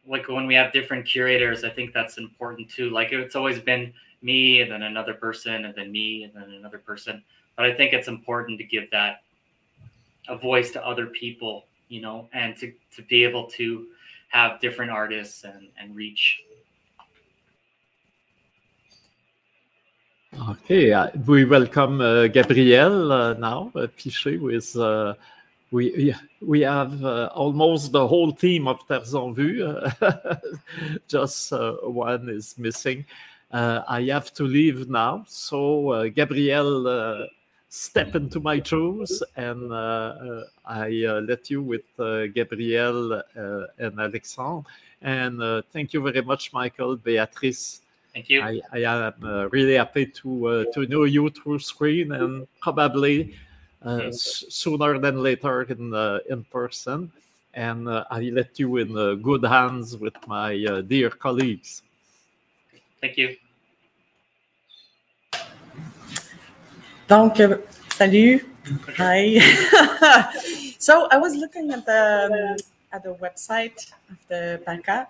like 0.08 0.28
when 0.28 0.46
we 0.46 0.54
have 0.54 0.72
different 0.72 1.06
curators, 1.06 1.64
I 1.64 1.70
think 1.70 1.92
that's 1.92 2.18
important 2.18 2.70
too. 2.70 2.90
Like 2.90 3.12
it's 3.12 3.36
always 3.36 3.60
been 3.60 3.92
me 4.22 4.62
and 4.62 4.72
then 4.72 4.82
another 4.82 5.14
person 5.14 5.64
and 5.66 5.74
then 5.74 5.92
me 5.92 6.24
and 6.24 6.32
then 6.34 6.50
another 6.54 6.78
person 6.78 7.22
but 7.58 7.66
I 7.66 7.74
think 7.74 7.92
it's 7.92 8.06
important 8.06 8.56
to 8.60 8.64
give 8.64 8.88
that 8.92 9.22
a 10.28 10.38
voice 10.38 10.70
to 10.70 10.86
other 10.86 11.06
people, 11.06 11.66
you 11.88 12.00
know, 12.00 12.28
and 12.32 12.56
to, 12.58 12.72
to 12.94 13.02
be 13.02 13.24
able 13.24 13.48
to 13.58 13.88
have 14.28 14.60
different 14.60 14.92
artists 14.92 15.42
and, 15.42 15.66
and 15.76 15.96
reach. 15.96 16.40
Okay, 20.50 20.92
uh, 20.92 21.08
we 21.26 21.44
welcome 21.44 22.00
uh, 22.00 22.28
uh, 22.28 23.34
now, 23.40 23.72
uh, 23.74 23.88
Piché, 23.98 24.38
with 24.38 24.76
we 25.70 26.14
we 26.40 26.60
have 26.60 27.04
uh, 27.04 27.30
almost 27.34 27.92
the 27.92 28.06
whole 28.06 28.32
team 28.32 28.66
of 28.68 28.86
Terres 28.86 29.14
en 29.14 29.34
Vue. 29.34 29.76
just 31.08 31.52
uh, 31.52 31.72
one 31.82 32.28
is 32.28 32.56
missing. 32.58 33.04
Uh, 33.50 33.82
I 33.88 34.02
have 34.02 34.32
to 34.34 34.44
leave 34.44 34.88
now, 34.88 35.24
so 35.28 36.08
Gabriel 36.10 37.28
step 37.68 38.14
into 38.14 38.40
my 38.40 38.62
shoes 38.62 39.22
and 39.36 39.70
uh, 39.72 39.74
uh, 39.76 40.44
I 40.64 41.04
uh, 41.06 41.20
let 41.20 41.50
you 41.50 41.62
with 41.62 41.84
Gabriel 42.34 43.22
and 43.34 44.00
Alexandre. 44.00 44.68
And 45.02 45.64
thank 45.72 45.92
you 45.92 46.02
very 46.02 46.22
much, 46.22 46.52
Michael, 46.52 46.96
Beatrice. 46.96 47.82
Thank 48.14 48.30
you. 48.30 48.40
I, 48.42 48.60
I 48.72 48.78
am 48.84 49.48
really 49.52 49.74
happy 49.74 50.06
to 50.06 50.66
to 50.72 50.86
know 50.86 51.04
you 51.04 51.30
through 51.30 51.60
screen 51.60 52.12
and 52.12 52.48
probably 52.60 53.34
uh, 53.82 54.10
sooner 54.10 54.98
than 54.98 55.22
later 55.22 55.62
in 55.62 55.94
uh, 55.94 56.18
in 56.28 56.44
person. 56.44 57.10
And 57.54 57.88
uh, 57.88 58.04
I 58.10 58.30
let 58.30 58.58
you 58.58 58.76
in 58.76 59.22
good 59.22 59.44
hands 59.44 59.96
with 59.96 60.14
my 60.26 60.56
dear 60.86 61.10
colleagues. 61.10 61.82
Thank 63.00 63.16
you. 63.16 63.36
Donc, 67.08 67.36
salut. 67.88 68.42
Hi. 68.98 69.38
so 70.78 71.08
I 71.10 71.16
was 71.16 71.34
looking 71.36 71.70
at 71.70 71.86
the 71.86 72.28
um, 72.30 72.56
at 72.92 73.02
the 73.02 73.14
website 73.14 73.90
of 74.10 74.18
the 74.28 74.60
BACA, 74.66 75.06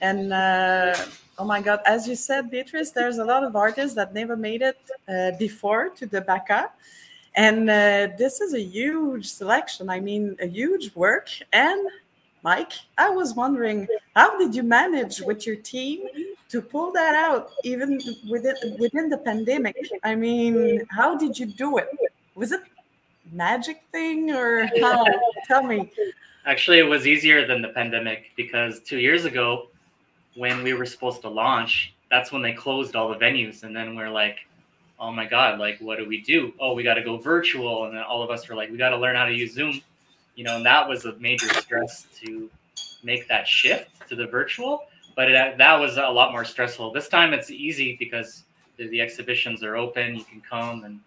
and 0.00 0.32
uh, 0.32 0.94
oh 1.38 1.44
my 1.44 1.60
God, 1.60 1.80
as 1.86 2.06
you 2.06 2.14
said, 2.14 2.50
Beatrice, 2.50 2.92
there's 2.92 3.18
a 3.18 3.24
lot 3.24 3.42
of 3.42 3.56
artists 3.56 3.96
that 3.96 4.14
never 4.14 4.36
made 4.36 4.62
it 4.62 4.78
uh, 5.08 5.32
before 5.38 5.88
to 5.90 6.06
the 6.06 6.20
BACA. 6.22 6.70
And 7.36 7.70
uh, 7.70 8.08
this 8.18 8.40
is 8.40 8.54
a 8.54 8.60
huge 8.60 9.26
selection. 9.26 9.88
I 9.88 10.00
mean, 10.00 10.36
a 10.40 10.46
huge 10.46 10.94
work. 10.94 11.28
And 11.52 11.88
Mike, 12.42 12.72
I 12.98 13.10
was 13.10 13.34
wondering, 13.34 13.86
how 14.16 14.38
did 14.38 14.54
you 14.54 14.62
manage 14.62 15.20
with 15.20 15.46
your 15.46 15.56
team 15.56 16.06
to 16.48 16.60
pull 16.60 16.90
that 16.92 17.14
out 17.14 17.50
even 17.62 18.00
within 18.28 18.56
within 18.78 19.08
the 19.08 19.18
pandemic? 19.18 19.76
I 20.02 20.14
mean 20.16 20.84
how 20.90 21.16
did 21.16 21.38
you 21.38 21.46
do 21.46 21.78
it? 21.78 21.88
Was 22.34 22.50
it 22.50 22.62
magic 23.32 23.82
thing 23.92 24.32
or 24.32 24.68
how? 24.80 25.04
Tell 25.46 25.62
me. 25.62 25.92
Actually 26.46 26.78
it 26.78 26.88
was 26.88 27.06
easier 27.06 27.46
than 27.46 27.62
the 27.62 27.68
pandemic 27.68 28.32
because 28.36 28.80
two 28.80 28.98
years 28.98 29.26
ago 29.26 29.68
when 30.34 30.64
we 30.64 30.72
were 30.72 30.86
supposed 30.86 31.20
to 31.22 31.28
launch 31.28 31.94
that's 32.10 32.32
when 32.32 32.42
they 32.42 32.52
closed 32.52 32.96
all 32.96 33.08
the 33.08 33.16
venues. 33.16 33.62
And 33.62 33.74
then 33.74 33.94
we're 33.94 34.10
like 34.10 34.38
oh 35.00 35.10
my 35.10 35.24
god 35.24 35.58
like 35.58 35.78
what 35.80 35.98
do 35.98 36.06
we 36.06 36.20
do 36.20 36.52
oh 36.60 36.74
we 36.74 36.82
got 36.82 36.94
to 36.94 37.02
go 37.02 37.16
virtual 37.16 37.86
and 37.86 37.96
then 37.96 38.02
all 38.02 38.22
of 38.22 38.30
us 38.30 38.48
were 38.48 38.54
like 38.54 38.70
we 38.70 38.76
got 38.76 38.90
to 38.90 38.98
learn 38.98 39.16
how 39.16 39.24
to 39.24 39.34
use 39.34 39.52
zoom 39.52 39.80
you 40.36 40.44
know 40.44 40.56
and 40.56 40.66
that 40.66 40.88
was 40.88 41.04
a 41.06 41.16
major 41.16 41.48
stress 41.54 42.06
to 42.22 42.50
make 43.02 43.26
that 43.26 43.46
shift 43.48 43.90
to 44.08 44.14
the 44.14 44.26
virtual 44.26 44.84
but 45.16 45.30
it, 45.30 45.58
that 45.58 45.74
was 45.78 45.96
a 45.96 46.08
lot 46.08 46.32
more 46.32 46.44
stressful. 46.46 46.92
This 46.92 47.08
time 47.08 47.34
it's 47.34 47.50
easy 47.50 47.96
because 47.98 48.44
the, 48.78 48.88
the 48.88 49.00
exhibitions 49.00 49.62
are 49.62 49.76
open. 49.76 50.14
You 50.16 50.24
can 50.24 50.40
come, 50.40 50.84
and 50.84 51.00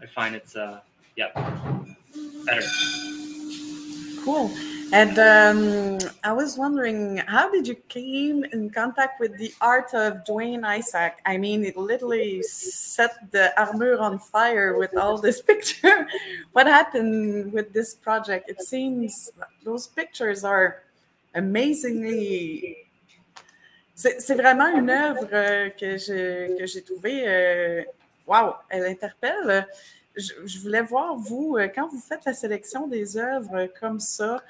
I 0.00 0.06
find 0.06 0.34
it's 0.34 0.54
uh, 0.54 0.80
yeah, 1.16 1.30
better. 2.44 2.62
Cool. 4.24 4.50
And 4.90 5.18
um, 5.18 5.98
I 6.24 6.32
was 6.32 6.56
wondering, 6.56 7.18
how 7.26 7.50
did 7.50 7.68
you 7.68 7.74
came 7.88 8.44
in 8.44 8.70
contact 8.70 9.20
with 9.20 9.36
the 9.36 9.52
art 9.60 9.92
of 9.92 10.24
Dwayne 10.24 10.64
Isaac? 10.64 11.18
I 11.26 11.36
mean, 11.36 11.64
it 11.64 11.76
literally 11.76 12.42
set 12.42 13.30
the 13.30 13.52
armor 13.60 13.98
on 13.98 14.18
fire 14.18 14.78
with 14.78 14.96
all 14.96 15.18
this 15.18 15.42
picture. 15.50 16.06
what 16.52 16.66
happened 16.66 17.52
with 17.52 17.72
this 17.74 17.94
project? 17.94 18.48
It 18.48 18.62
seems 18.62 19.30
those 19.62 19.86
pictures 19.86 20.42
are 20.42 20.82
amazingly 21.34 22.88
C'est 23.98 24.36
vraiment 24.36 24.68
une 24.68 24.90
œuvre 24.90 25.28
euh, 25.32 25.70
que 25.70 25.96
j'ai 25.96 26.82
trouvée, 26.82 27.24
euh, 27.26 27.82
wow, 28.28 28.54
elle 28.68 28.84
interpelle. 28.84 29.66
Je, 30.14 30.60
voulais 30.60 30.82
voir, 30.82 31.16
vous, 31.16 31.56
euh, 31.56 31.66
quand 31.66 31.88
vous 31.88 31.98
faites 31.98 32.24
la 32.24 32.32
sélection 32.32 32.86
des 32.86 33.16
œuvres 33.16 33.68
comme 33.80 33.98
ça, 33.98 34.40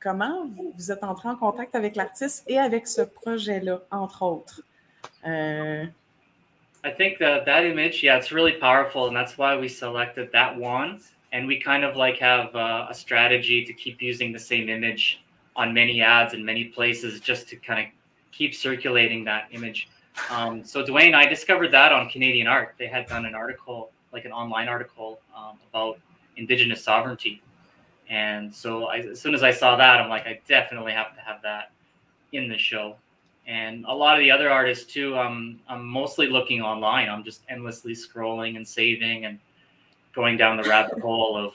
comment 0.00 0.46
vous, 0.46 0.90
êtes 0.90 1.04
entré 1.04 1.28
en 1.28 1.36
contact 1.36 1.74
avec 1.74 1.96
l'artiste 1.96 2.44
et 2.48 2.58
avec 2.58 2.86
ce 2.86 3.02
projet-là, 3.02 3.80
entre 3.90 4.22
autres? 4.22 4.62
I 5.24 6.90
think 6.90 7.18
that 7.18 7.44
that 7.44 7.64
image, 7.64 8.02
yeah, 8.02 8.16
it's 8.16 8.32
really 8.32 8.52
powerful, 8.52 9.06
and 9.06 9.14
that's 9.14 9.38
why 9.38 9.56
we 9.56 9.68
selected 9.68 10.30
that 10.32 10.56
one. 10.56 11.00
And 11.32 11.46
we 11.46 11.58
kind 11.58 11.84
of 11.84 11.96
like 11.96 12.18
have 12.18 12.54
a 12.54 12.92
strategy 12.92 13.64
to 13.64 13.72
keep 13.72 14.02
using 14.02 14.32
the 14.32 14.38
same 14.38 14.68
image 14.68 15.22
on 15.56 15.72
many 15.72 16.02
ads 16.02 16.34
in 16.34 16.44
many 16.44 16.64
places 16.64 17.20
just 17.20 17.48
to 17.48 17.56
kind 17.56 17.80
of 17.80 17.86
keep 18.32 18.54
circulating 18.54 19.24
that 19.24 19.48
image. 19.52 19.88
Um, 20.30 20.62
so 20.64 20.84
Dwayne, 20.84 21.14
I 21.14 21.26
discovered 21.26 21.70
that 21.70 21.92
on 21.92 22.08
Canadian 22.10 22.46
Art. 22.46 22.74
They 22.78 22.86
had 22.86 23.06
done 23.06 23.24
an 23.24 23.34
article, 23.34 23.90
like 24.12 24.24
an 24.24 24.32
online 24.32 24.68
article 24.68 25.20
um, 25.36 25.56
about 25.70 25.98
Indigenous 26.36 26.84
sovereignty. 26.84 27.40
And 28.08 28.54
so 28.54 28.86
I, 28.86 28.98
as 28.98 29.20
soon 29.20 29.34
as 29.34 29.42
I 29.42 29.50
saw 29.50 29.76
that, 29.76 30.00
I'm 30.00 30.08
like, 30.08 30.26
I 30.26 30.40
definitely 30.48 30.92
have 30.92 31.14
to 31.14 31.20
have 31.20 31.40
that 31.42 31.70
in 32.32 32.48
the 32.48 32.58
show. 32.58 32.96
And 33.46 33.84
a 33.86 33.94
lot 33.94 34.16
of 34.16 34.20
the 34.20 34.30
other 34.30 34.50
artists 34.50 34.92
too, 34.92 35.16
um, 35.18 35.58
I'm 35.68 35.84
mostly 35.84 36.28
looking 36.28 36.62
online. 36.62 37.08
I'm 37.08 37.24
just 37.24 37.42
endlessly 37.48 37.92
scrolling 37.92 38.56
and 38.56 38.66
saving 38.66 39.24
and 39.24 39.38
going 40.14 40.36
down 40.36 40.56
the 40.56 40.68
rabbit 40.68 40.98
hole 41.02 41.36
of 41.36 41.54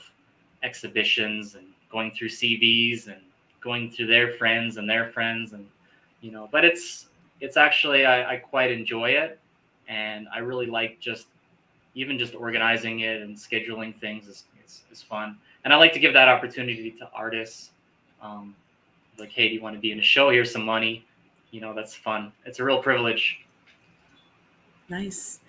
exhibitions 0.63 1.55
and 1.55 1.65
going 1.91 2.11
through 2.11 2.29
CVs 2.29 3.07
and 3.07 3.21
going 3.61 3.91
through 3.91 4.07
their 4.07 4.33
friends 4.33 4.77
and 4.77 4.89
their 4.89 5.11
friends 5.11 5.53
and 5.53 5.65
you 6.21 6.31
know 6.31 6.49
but 6.51 6.65
it's 6.65 7.07
it's 7.41 7.57
actually 7.57 8.05
I, 8.05 8.33
I 8.33 8.37
quite 8.37 8.71
enjoy 8.71 9.11
it 9.11 9.39
and 9.87 10.27
I 10.33 10.39
really 10.39 10.65
like 10.65 10.99
just 10.99 11.27
even 11.95 12.17
just 12.17 12.35
organizing 12.35 13.01
it 13.01 13.21
and 13.21 13.35
scheduling 13.35 13.99
things 13.99 14.27
is, 14.27 14.45
is, 14.63 14.83
is 14.91 15.01
fun 15.01 15.37
and 15.68 15.74
I 15.74 15.76
like 15.76 15.91
to 15.91 15.99
give 15.99 16.13
that 16.13 16.30
opportunity 16.30 16.91
to 16.91 17.09
artists. 17.13 17.72
Um, 18.22 18.55
like, 19.20 19.34
hey, 19.34 19.49
do 19.49 19.55
you 19.55 19.61
want 19.61 19.76
to 19.76 19.82
be 19.82 19.91
in 19.91 19.99
a 19.99 20.01
show? 20.01 20.30
Here's 20.30 20.49
some 20.49 20.63
money. 20.63 21.05
You 21.51 21.59
know, 21.59 21.74
that's 21.74 21.93
fun. 21.93 22.32
It's 22.45 22.61
a 22.61 22.63
real 22.63 22.82
privilege. 22.82 23.41
Nice. 24.88 25.41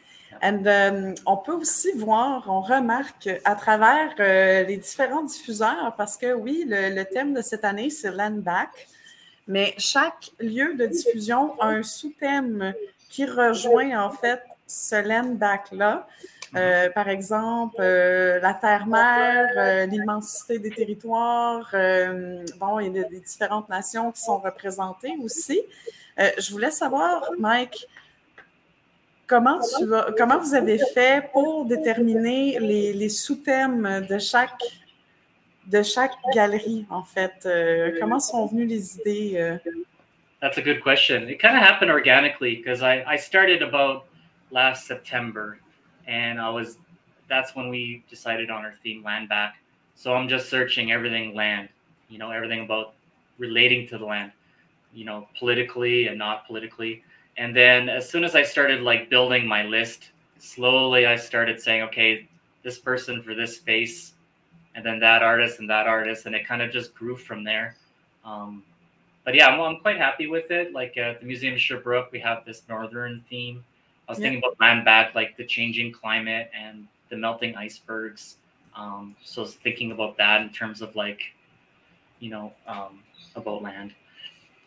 And 0.43 0.66
um, 0.66 1.14
on 1.25 1.37
peut 1.37 1.53
aussi 1.53 1.93
voir, 1.93 2.51
on 2.51 2.62
remarque 2.62 3.29
à 3.45 3.55
travers 3.55 4.12
euh, 4.19 4.64
les 4.64 4.79
différents 4.79 5.23
diffuseurs, 5.23 5.95
parce 5.97 6.16
que 6.16 6.35
oui, 6.35 6.64
le, 6.66 6.93
le 6.97 7.05
thème 7.05 7.33
de 7.33 7.41
cette 7.41 7.64
année, 7.64 7.89
c'est 7.89 8.11
Land 8.11 8.39
Back, 8.43 8.89
mais 9.47 9.73
chaque 9.79 10.33
lieu 10.41 10.75
de 10.75 10.87
diffusion 10.87 11.55
a 11.61 11.69
un 11.69 11.85
sous-thème 11.85 12.75
qui 13.09 13.25
rejoint 13.25 14.05
en 14.05 14.11
fait 14.11 14.43
ce 14.66 14.97
Land 14.97 15.37
Back-là. 15.37 16.09
Euh, 16.57 16.88
par 16.90 17.09
exemple, 17.09 17.76
euh, 17.80 18.40
la 18.40 18.55
terre-mère, 18.55 19.49
euh, 19.57 19.86
l'immensité 19.86 20.59
des 20.59 20.70
territoires. 20.70 21.70
bon, 22.59 22.80
il 22.80 22.96
y 22.96 23.01
a 23.01 23.05
des 23.05 23.20
différentes 23.20 23.68
nations 23.68 24.11
qui 24.12 24.20
sont 24.22 24.38
représentées 24.38 25.14
aussi. 25.22 25.61
Je 26.16 26.51
voulais 26.51 26.70
savoir, 26.70 27.30
Mike, 27.38 27.86
comment, 29.26 29.61
tu 29.61 29.94
as- 29.94 30.12
comment 30.16 30.38
vous 30.38 30.55
avez 30.55 30.78
fait 30.94 31.30
pour 31.32 31.66
déterminer 31.66 32.59
les, 32.59 32.92
les 32.92 33.09
sous-thèmes 33.09 34.07
de 34.09 34.18
chaque, 34.18 34.62
de 35.66 35.82
chaque 35.82 36.14
galerie, 36.34 36.86
en 36.90 37.05
fait? 37.05 37.46
Comment 38.01 38.20
sont 38.20 38.46
venues 38.46 38.66
les 38.66 38.96
idées? 38.96 39.59
That's 40.40 40.57
a 40.57 40.62
good 40.62 40.80
question. 40.80 41.28
It 41.28 41.40
kind 41.40 41.57
of 41.57 41.62
happened 41.62 41.90
organically 41.90 42.57
because 42.57 42.80
I, 42.80 43.05
I 43.07 43.16
started 43.18 43.61
about 43.61 44.05
last 44.53 44.86
September 44.86 45.59
and 46.09 46.41
I 46.41 46.49
was 46.49 46.79
that's 47.29 47.55
when 47.55 47.69
we 47.69 48.03
decided 48.09 48.51
on 48.51 48.65
our 48.65 48.75
theme 48.83 49.05
land 49.05 49.29
back. 49.29 49.59
So 49.95 50.15
I'm 50.15 50.29
just 50.29 50.49
searching 50.49 50.91
everything 50.91 51.35
land, 51.35 51.69
you 52.09 52.19
know, 52.19 52.31
everything 52.31 52.61
about 52.61 52.95
relating 53.37 53.87
to 53.89 53.99
the 53.99 54.05
land, 54.05 54.33
you 54.95 55.05
know, 55.05 55.29
politically 55.39 56.07
and 56.07 56.19
not 56.19 56.47
politically. 56.47 57.05
And 57.37 57.55
then 57.55 57.89
as 57.89 58.09
soon 58.09 58.25
as 58.25 58.35
I 58.35 58.43
started 58.43 58.81
like 58.81 59.11
building 59.11 59.47
my 59.47 59.63
list, 59.63 60.11
slowly 60.39 61.07
I 61.07 61.17
started 61.17 61.61
saying, 61.61 61.83
okay, 61.83 62.27
this 62.65 62.79
person 62.79 63.23
for 63.23 63.35
this 63.35 63.57
space, 63.57 64.15
and 64.75 64.85
then 64.85 64.99
that 65.01 65.23
artist 65.23 65.59
and 65.59 65.69
that 65.69 65.87
artist, 65.87 66.27
and 66.27 66.35
it 66.35 66.47
kind 66.47 66.63
of 66.63 66.71
just 66.71 66.95
grew 66.95 67.17
from 67.17 67.45
there. 67.45 67.77
Um, 68.25 68.63
but 69.25 69.35
yeah, 69.35 69.49
I'm, 69.49 69.61
I'm 69.61 69.81
quite 69.81 69.99
happy 69.99 70.27
with 70.27 70.51
it. 70.51 70.73
Like 70.73 70.97
at 70.97 71.21
the 71.21 71.27
Museum 71.27 71.55
of 71.55 71.61
Sherbrooke, 71.61 72.11
we 72.13 72.21
have 72.21 72.45
this 72.45 72.63
northern 72.69 73.25
theme. 73.29 73.65
I 74.09 74.13
was 74.13 74.19
Yeah. 74.19 74.25
thinking 74.25 74.39
about 74.39 74.59
land 74.59 74.85
back, 74.85 75.15
like 75.15 75.37
the 75.37 75.45
changing 75.45 75.93
climate 75.93 76.51
and 76.59 76.89
the 77.11 77.17
melting 77.17 77.55
icebergs. 77.57 78.39
Um, 78.75 79.15
so 79.23 79.43
I 79.43 79.45
was 79.45 79.55
thinking 79.57 79.93
about 79.93 80.17
that 80.17 80.41
in 80.41 80.51
terms 80.51 80.81
of 80.81 80.97
like, 80.97 81.21
you 82.19 82.31
know, 82.31 82.53
um, 82.67 83.03
about 83.37 83.63
land. 83.63 83.93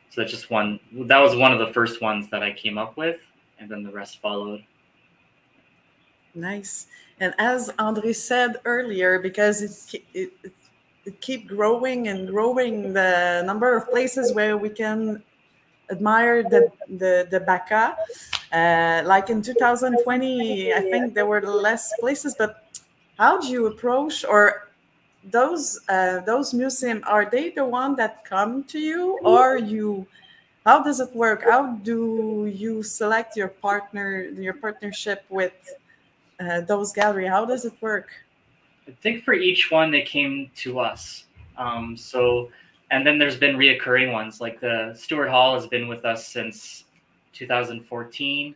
So 0.10 0.22
that's 0.22 0.32
just 0.32 0.52
one. 0.52 0.80
That 0.92 1.20
was 1.20 1.36
one 1.36 1.52
of 1.54 1.60
the 1.60 1.74
first 1.74 2.02
ones 2.02 2.30
that 2.30 2.44
I 2.44 2.52
came 2.52 2.78
up 2.78 2.98
with, 2.98 3.20
and 3.60 3.70
then 3.70 3.82
the 3.84 3.92
rest 3.92 4.20
followed. 4.20 4.64
Nice. 6.36 6.88
And 7.20 7.34
as 7.40 7.72
Andre 7.80 8.14
said 8.14 8.58
earlier, 8.66 9.20
because 9.20 9.62
it, 9.62 10.04
it, 10.14 10.34
it, 10.44 10.54
it 11.06 11.22
keep 11.22 11.48
growing 11.48 12.10
and 12.10 12.28
growing 12.28 12.94
the 12.94 13.44
number 13.46 13.76
of 13.76 13.90
places 13.90 14.34
where 14.34 14.58
we 14.58 14.70
can 14.70 15.24
admire 15.92 16.44
the 16.44 16.72
the, 16.88 17.28
the 17.30 17.40
BACA. 17.40 17.96
Uh, 18.52 19.02
like 19.06 19.30
in 19.30 19.42
2020, 19.42 20.74
I 20.74 20.82
think 20.82 21.14
there 21.14 21.26
were 21.26 21.42
less 21.42 21.92
places, 22.00 22.36
but 22.38 22.84
how 23.18 23.40
do 23.40 23.48
you 23.48 23.68
approach 23.68 24.26
or 24.26 24.70
those 25.24 25.80
uh, 25.90 26.20
those 26.22 26.54
museum 26.54 27.04
are 27.06 27.30
they 27.30 27.52
the 27.52 27.64
one 27.64 27.96
that 27.96 28.26
come 28.26 28.64
to 28.64 28.80
you 28.80 29.20
or 29.24 29.56
you 29.56 30.08
how 30.66 30.82
does 30.82 31.00
it 31.00 31.16
work 31.16 31.44
how 31.44 31.74
do 31.84 32.52
you 32.52 32.82
select 32.82 33.38
your 33.38 33.48
partner 33.48 34.24
your 34.24 34.56
partnership 34.56 35.24
with 35.30 35.54
uh, 36.40 36.62
those 36.62 36.92
gallery 36.92 37.28
how 37.28 37.46
does 37.46 37.66
it 37.66 37.74
work 37.82 38.10
I 38.88 38.92
think 39.02 39.24
for 39.24 39.34
each 39.34 39.72
one 39.72 39.92
they 39.92 40.02
came 40.02 40.50
to 40.58 40.80
us. 40.80 41.26
Um, 41.58 41.96
so, 41.96 42.50
and 42.92 43.08
then 43.08 43.18
there's 43.18 43.38
been 43.38 43.56
reoccurring 43.56 44.12
ones 44.12 44.42
like 44.42 44.60
the 44.60 44.94
Stewart 44.96 45.30
Hall 45.30 45.56
has 45.56 45.66
been 45.66 45.88
with 45.88 46.06
us 46.06 46.28
since 46.28 46.84
2014, 47.34 48.54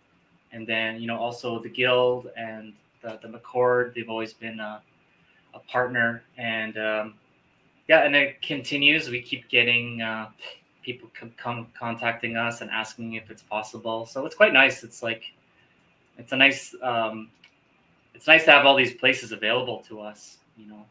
and 0.51 0.67
then 0.67 1.01
you 1.01 1.07
know 1.07 1.17
also 1.17 1.59
the 1.59 1.69
Guild 1.69 2.29
and 2.37 2.73
the 3.01 3.17
the 3.21 3.27
McCord 3.27 3.95
they've 3.95 4.09
always 4.09 4.33
been 4.33 4.59
a, 4.59 4.81
a 5.53 5.59
partner, 5.59 6.21
and 6.37 6.77
um, 6.77 7.13
yeah, 7.87 8.03
and 8.03 8.15
it 8.15 8.41
continues. 8.41 9.09
We 9.09 9.21
keep 9.21 9.47
getting 9.47 10.01
uh, 10.01 10.29
people 10.83 11.09
come, 11.17 11.33
come 11.37 11.67
contacting 11.77 12.35
us 12.35 12.61
and 12.61 12.69
asking 12.69 13.13
if 13.13 13.31
it's 13.31 13.41
possible. 13.41 14.05
So 14.05 14.25
it's 14.25 14.35
quite 14.35 14.53
nice. 14.53 14.83
It's 14.83 15.01
like 15.01 15.23
it's 16.17 16.33
a 16.33 16.35
nice 16.35 16.75
um, 16.81 17.29
it's 18.13 18.27
nice 18.27 18.45
to 18.45 18.51
have 18.51 18.65
all 18.65 18.75
these 18.75 18.93
places 18.93 19.31
available 19.31 19.83
to 19.87 20.01
us 20.01 20.37
you 20.57 20.67
know 20.67 20.85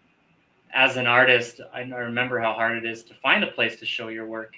as 0.74 0.96
an 0.96 1.06
artist 1.06 1.60
i 1.72 1.80
remember 1.80 2.38
how 2.38 2.52
hard 2.52 2.76
it 2.76 2.84
is 2.84 3.02
to 3.04 3.14
find 3.14 3.42
a 3.44 3.46
place 3.46 3.78
to 3.78 3.86
show 3.86 4.08
your 4.08 4.26
work 4.26 4.54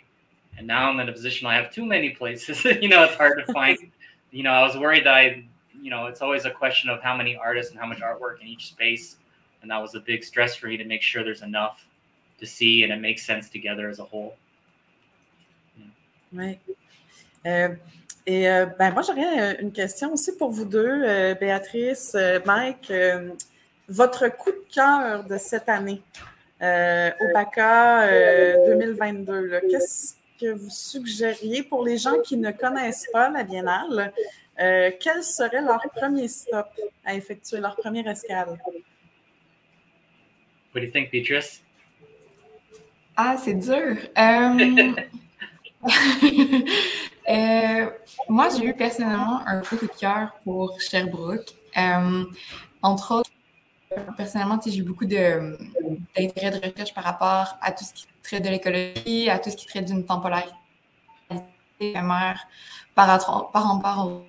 and 0.58 0.66
now 0.66 0.88
i'm 0.88 0.98
in 1.00 1.08
a 1.08 1.12
position 1.12 1.46
i 1.46 1.54
have 1.54 1.70
too 1.70 1.84
many 1.84 2.10
places 2.10 2.64
you 2.82 2.88
know 2.88 3.04
it's 3.04 3.16
hard 3.16 3.42
to 3.44 3.52
find 3.52 3.78
you 4.30 4.42
know 4.42 4.50
i 4.50 4.62
was 4.62 4.76
worried 4.76 5.04
that 5.04 5.14
i 5.14 5.44
you 5.80 5.90
know 5.90 6.06
it's 6.06 6.22
always 6.22 6.44
a 6.44 6.50
question 6.50 6.90
of 6.90 7.02
how 7.02 7.16
many 7.16 7.36
artists 7.36 7.70
and 7.70 7.80
how 7.80 7.86
much 7.86 8.00
artwork 8.00 8.40
in 8.40 8.46
each 8.46 8.68
space 8.68 9.16
and 9.62 9.70
that 9.70 9.80
was 9.80 9.94
a 9.94 10.00
big 10.00 10.24
stress 10.24 10.56
for 10.56 10.66
me 10.66 10.76
to 10.76 10.84
make 10.84 11.02
sure 11.02 11.22
there's 11.22 11.42
enough 11.42 11.86
to 12.38 12.46
see 12.46 12.82
and 12.82 12.92
it 12.92 13.00
makes 13.00 13.24
sense 13.24 13.48
together 13.48 13.88
as 13.88 13.98
a 13.98 14.04
whole 14.04 14.36
Oui. 16.32 16.58
Euh, 17.46 17.68
et 18.26 18.48
euh, 18.48 18.66
ben, 18.78 18.92
moi, 18.92 19.02
j'aurais 19.02 19.40
euh, 19.40 19.54
une 19.60 19.72
question 19.72 20.12
aussi 20.12 20.36
pour 20.36 20.50
vous 20.50 20.64
deux, 20.64 21.04
euh, 21.04 21.34
Béatrice, 21.34 22.12
euh, 22.14 22.40
Mike. 22.44 22.90
Euh, 22.90 23.30
Euh, 23.88 23.92
votre 23.92 24.28
coup 24.28 24.50
de 24.50 24.64
cœur 24.72 25.24
de 25.24 25.38
cette 25.38 25.68
année 25.68 26.02
euh, 26.62 27.10
au 27.20 27.32
BACA 27.32 28.02
euh, 28.02 28.78
2022, 28.78 29.46
là, 29.46 29.60
qu'est-ce 29.60 30.14
que 30.40 30.52
vous 30.52 30.70
suggériez 30.70 31.62
pour 31.62 31.84
les 31.84 31.98
gens 31.98 32.20
qui 32.22 32.36
ne 32.36 32.50
connaissent 32.50 33.08
pas 33.12 33.30
la 33.30 33.44
Biennale? 33.44 34.12
Euh, 34.58 34.90
quel 34.98 35.22
serait 35.22 35.60
leur 35.60 35.82
premier 35.94 36.28
stop 36.28 36.68
à 37.04 37.14
effectuer, 37.14 37.60
leur 37.60 37.76
première 37.76 38.08
escale? 38.08 38.58
what 40.74 40.80
do 40.80 40.86
you 40.86 40.92
think 40.92 41.10
beatrice? 41.10 41.62
Ah, 43.16 43.36
c'est 43.42 43.54
dur. 43.54 43.96
Euh, 44.18 44.92
euh, 47.30 47.90
moi, 48.28 48.48
j'ai 48.50 48.66
eu 48.66 48.74
personnellement 48.74 49.40
un 49.46 49.62
coup 49.62 49.76
de 49.76 49.86
cœur 49.98 50.32
pour 50.44 50.78
Sherbrooke. 50.78 51.48
Euh, 51.78 52.24
entre 52.82 53.14
autres, 53.14 53.30
personnellement, 54.16 54.58
tu 54.58 54.70
sais, 54.70 54.76
j'ai 54.76 54.82
beaucoup 54.82 55.04
de- 55.04 55.56
d'intérêt 56.16 56.50
de, 56.50 56.66
recherche 56.66 56.94
par 56.94 57.04
rapport 57.04 57.56
à 57.60 57.72
tout 57.72 57.84
ce 57.84 57.92
qui 57.92 58.06
traite 58.22 58.44
de 58.44 58.48
l'écologie, 58.48 59.30
à 59.30 59.38
tout 59.38 59.50
ce 59.50 59.56
qui 59.56 59.66
traite 59.66 59.84
d'une 59.86 60.04
temporalité 60.04 60.54
éphémère 61.80 62.46
par, 62.94 63.06
par 63.52 63.68
rapport 63.74 64.06
au- 64.06 64.26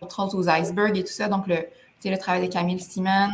entre 0.00 0.22
autres 0.22 0.36
aux 0.36 0.48
icebergs 0.48 0.96
et 0.96 1.04
tout 1.04 1.12
ça. 1.12 1.28
Donc, 1.28 1.46
le, 1.46 1.66
le 2.04 2.18
travail 2.18 2.46
de 2.46 2.52
Camille 2.52 2.78
Simon, 2.80 3.30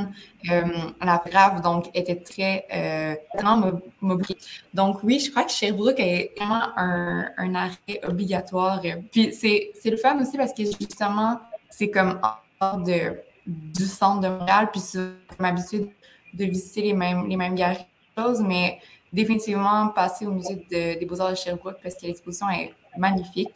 euh, 0.48 0.62
la 1.02 1.20
grave, 1.26 1.60
donc, 1.60 1.90
était 1.92 2.14
très, 2.14 2.66
euh, 2.72 3.16
vraiment 3.34 3.56
mo- 3.56 3.80
mobilisée. 4.00 4.38
Donc, 4.72 5.02
oui, 5.02 5.18
je 5.18 5.30
crois 5.32 5.42
que 5.42 5.50
Sherbrooke 5.50 5.98
est 5.98 6.32
vraiment 6.36 6.68
un, 6.76 7.28
un 7.36 7.54
arrêt 7.56 8.00
obligatoire. 8.04 8.80
Puis, 9.10 9.32
c'est 9.32 9.72
le 9.84 9.96
fun 9.96 10.20
aussi 10.22 10.36
parce 10.36 10.52
que, 10.54 10.62
justement, 10.64 11.40
c'est 11.68 11.90
comme 11.90 12.20
hors 12.60 12.78
de, 12.78 13.20
du 13.50 13.84
centre 13.84 14.20
de 14.20 14.28
Montréal, 14.28 14.68
puis 14.70 14.80
c'est 14.80 15.10
comme 15.36 15.46
habitude 15.46 15.88
de 16.32 16.44
visiter 16.44 16.82
les 16.82 16.92
mêmes, 16.92 17.28
les 17.28 17.36
mêmes 17.36 17.54
galeries, 17.56 17.84
choses, 18.16 18.40
mais 18.40 18.78
définitivement 19.12 19.88
passer 19.88 20.26
au 20.26 20.30
musée 20.30 20.54
de- 20.70 20.98
des 20.98 21.04
Beaux-Arts 21.06 21.30
de 21.30 21.36
Sherbrooke 21.36 21.78
parce 21.82 21.96
que 21.96 22.06
l'exposition 22.06 22.48
est 22.50 22.72
magnifique. 22.96 23.50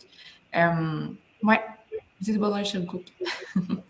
Euh, 0.57 1.07
ouais, 1.42 1.61
musée 2.20 2.32
des 2.32 2.38
Beaux-Arts 2.38 2.61
de 2.61 2.64
Sherbrooke. 2.64 3.07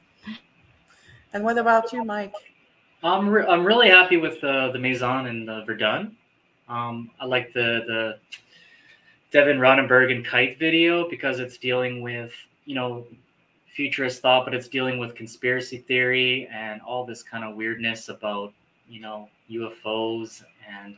And 1.32 1.42
what 1.42 1.58
about 1.58 1.92
you, 1.92 2.04
Mike? 2.04 2.32
I'm 3.02 3.28
re- 3.28 3.46
I'm 3.48 3.64
really 3.66 3.88
happy 3.90 4.16
with 4.16 4.40
the 4.40 4.70
the 4.72 4.78
Maison 4.78 5.26
in 5.26 5.48
uh, 5.48 5.64
Verdun. 5.66 6.16
Um, 6.68 7.10
I 7.20 7.26
like 7.26 7.52
the 7.52 7.82
the 7.86 8.18
Devin 9.32 9.58
Ronneberg 9.58 10.12
and 10.14 10.24
Kite 10.24 10.58
video 10.58 11.08
because 11.10 11.40
it's 11.40 11.58
dealing 11.58 12.02
with 12.02 12.32
you 12.66 12.74
know 12.74 13.04
futurist 13.74 14.22
thought, 14.22 14.44
but 14.44 14.54
it's 14.54 14.68
dealing 14.68 14.98
with 14.98 15.14
conspiracy 15.14 15.78
theory 15.78 16.48
and 16.52 16.80
all 16.82 17.04
this 17.04 17.22
kind 17.22 17.44
of 17.44 17.56
weirdness 17.56 18.08
about 18.08 18.52
you 18.88 19.00
know 19.00 19.28
UFOs 19.50 20.44
and 20.68 20.96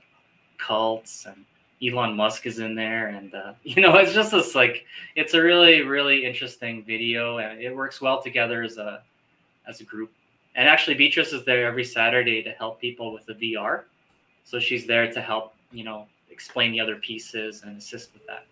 cults 0.59 1.27
and 1.27 1.45
Elon 1.83 2.16
Musk 2.16 2.47
is 2.47 2.59
in 2.59 2.74
there 2.74 3.09
and 3.09 3.35
uh, 3.35 3.53
you 3.62 3.83
know 3.83 3.97
it's 3.97 4.12
just 4.12 4.33
this 4.33 4.55
like 4.55 4.85
it's 5.14 5.35
a 5.35 5.43
really 5.43 5.83
really 5.83 6.24
interesting 6.24 6.85
video 6.85 7.39
and 7.39 7.61
it 7.61 7.74
works 7.74 8.01
well 8.01 8.22
together 8.22 8.62
as 8.62 8.79
a 8.79 9.03
as 9.68 9.81
a 9.81 9.85
group 9.85 10.11
and 10.57 10.66
actually, 10.66 10.95
Beatrice 10.95 11.35
is 11.35 11.45
there 11.45 11.66
every 11.66 11.85
Saturday 11.85 12.43
to 12.43 12.51
help 12.53 12.81
people 12.81 13.12
with 13.12 13.27
the 13.27 13.35
VR. 13.35 13.83
So 14.45 14.59
she's 14.59 14.87
there 14.87 15.12
to 15.12 15.20
help, 15.20 15.55
you 15.70 15.85
know, 15.85 16.07
explain 16.31 16.72
the 16.72 16.81
other 16.81 16.97
pieces 16.97 17.62
and 17.62 17.77
assist 17.77 18.14
with 18.14 18.27
that. 18.27 18.47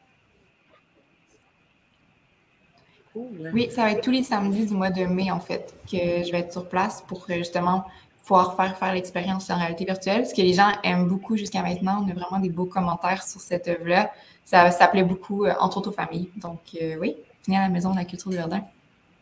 Oui, 3.15 3.69
ça 3.71 3.83
va 3.83 3.93
être 3.93 4.03
tous 4.03 4.11
les 4.11 4.25
samedis 4.25 4.67
du 4.67 4.75
mois 4.75 4.91
de 4.91 5.05
mai, 5.05 5.31
en 5.31 5.39
fait, 5.39 5.73
que 5.91 5.97
je 5.97 6.33
vais 6.33 6.41
être 6.41 6.53
sur 6.53 6.69
place 6.69 7.03
pour 7.07 7.25
euh, 7.31 7.35
justement 7.35 7.85
pouvoir 8.23 8.57
faire 8.57 8.77
faire 8.77 8.93
l'expérience 8.93 9.51
en 9.51 9.59
réalité 9.59 9.85
virtuelle, 9.85 10.27
ce 10.27 10.35
que 10.35 10.41
les 10.41 10.55
gens 10.55 10.73
aiment 10.83 11.07
beaucoup 11.07 11.37
jusqu'à 11.37 11.63
maintenant. 11.63 12.05
On 12.05 12.11
a 12.11 12.15
vraiment 12.15 12.41
des 12.41 12.49
beaux 12.49 12.65
commentaires 12.65 13.23
sur 13.23 13.41
cette 13.41 13.69
œuvre-là. 13.69 14.11
Ça, 14.45 14.71
ça 14.73 14.89
plaît 14.89 15.05
beaucoup, 15.05 15.45
euh, 15.45 15.53
entre 15.61 15.79
autres 15.79 15.91
aux 15.91 15.93
familles. 15.93 16.31
Donc, 16.37 16.61
euh, 16.81 16.97
oui, 17.01 17.17
venez 17.47 17.59
à 17.59 17.63
la 17.63 17.69
Maison 17.69 17.93
de 17.93 17.99
la 17.99 18.05
Culture 18.05 18.31
de 18.31 18.37
Verdun 18.37 18.65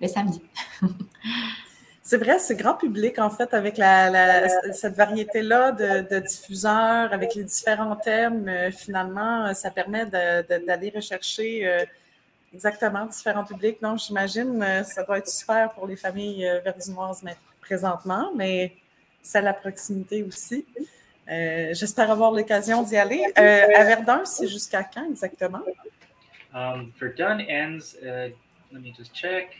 le 0.00 0.08
samedi. 0.08 0.40
C'est 2.04 2.16
vrai, 2.16 2.40
c'est 2.40 2.56
grand 2.56 2.74
public, 2.74 3.20
en 3.20 3.30
fait, 3.30 3.54
avec 3.54 3.78
la, 3.78 4.48
cette 4.72 4.96
variété-là 4.96 5.70
de, 5.70 6.18
diffuseurs, 6.18 7.12
avec 7.12 7.36
les 7.36 7.44
différents 7.44 7.94
thèmes. 7.94 8.50
Finalement, 8.72 9.54
ça 9.54 9.70
permet 9.70 10.04
d'aller 10.06 10.92
rechercher 10.94 11.86
exactement 12.54 13.06
différents 13.06 13.44
publics. 13.44 13.80
Donc, 13.80 13.98
j'imagine, 13.98 14.62
euh, 14.62 14.82
ça 14.84 15.02
doit 15.04 15.18
être 15.18 15.28
super 15.28 15.70
pour 15.72 15.86
les 15.86 15.96
familles 15.96 16.48
verdinoises 16.64 17.22
présentement, 17.60 18.30
mais 18.34 18.74
c'est 19.22 19.42
la 19.42 19.54
proximité 19.54 20.22
aussi. 20.22 20.66
J'espère 21.28 22.10
avoir 22.10 22.30
l'occasion 22.30 22.82
d'y 22.82 22.96
aller. 22.96 23.24
à 23.36 23.84
Verdun, 23.84 24.24
c'est 24.24 24.48
jusqu'à 24.48 24.82
quand 24.84 25.08
exactement? 25.08 25.62
Um, 26.52 26.92
Verdun 27.00 27.40
ends, 27.48 27.94
uh, 28.02 28.28
let 28.70 28.80
me 28.80 28.92
just 28.94 29.14
check. 29.14 29.56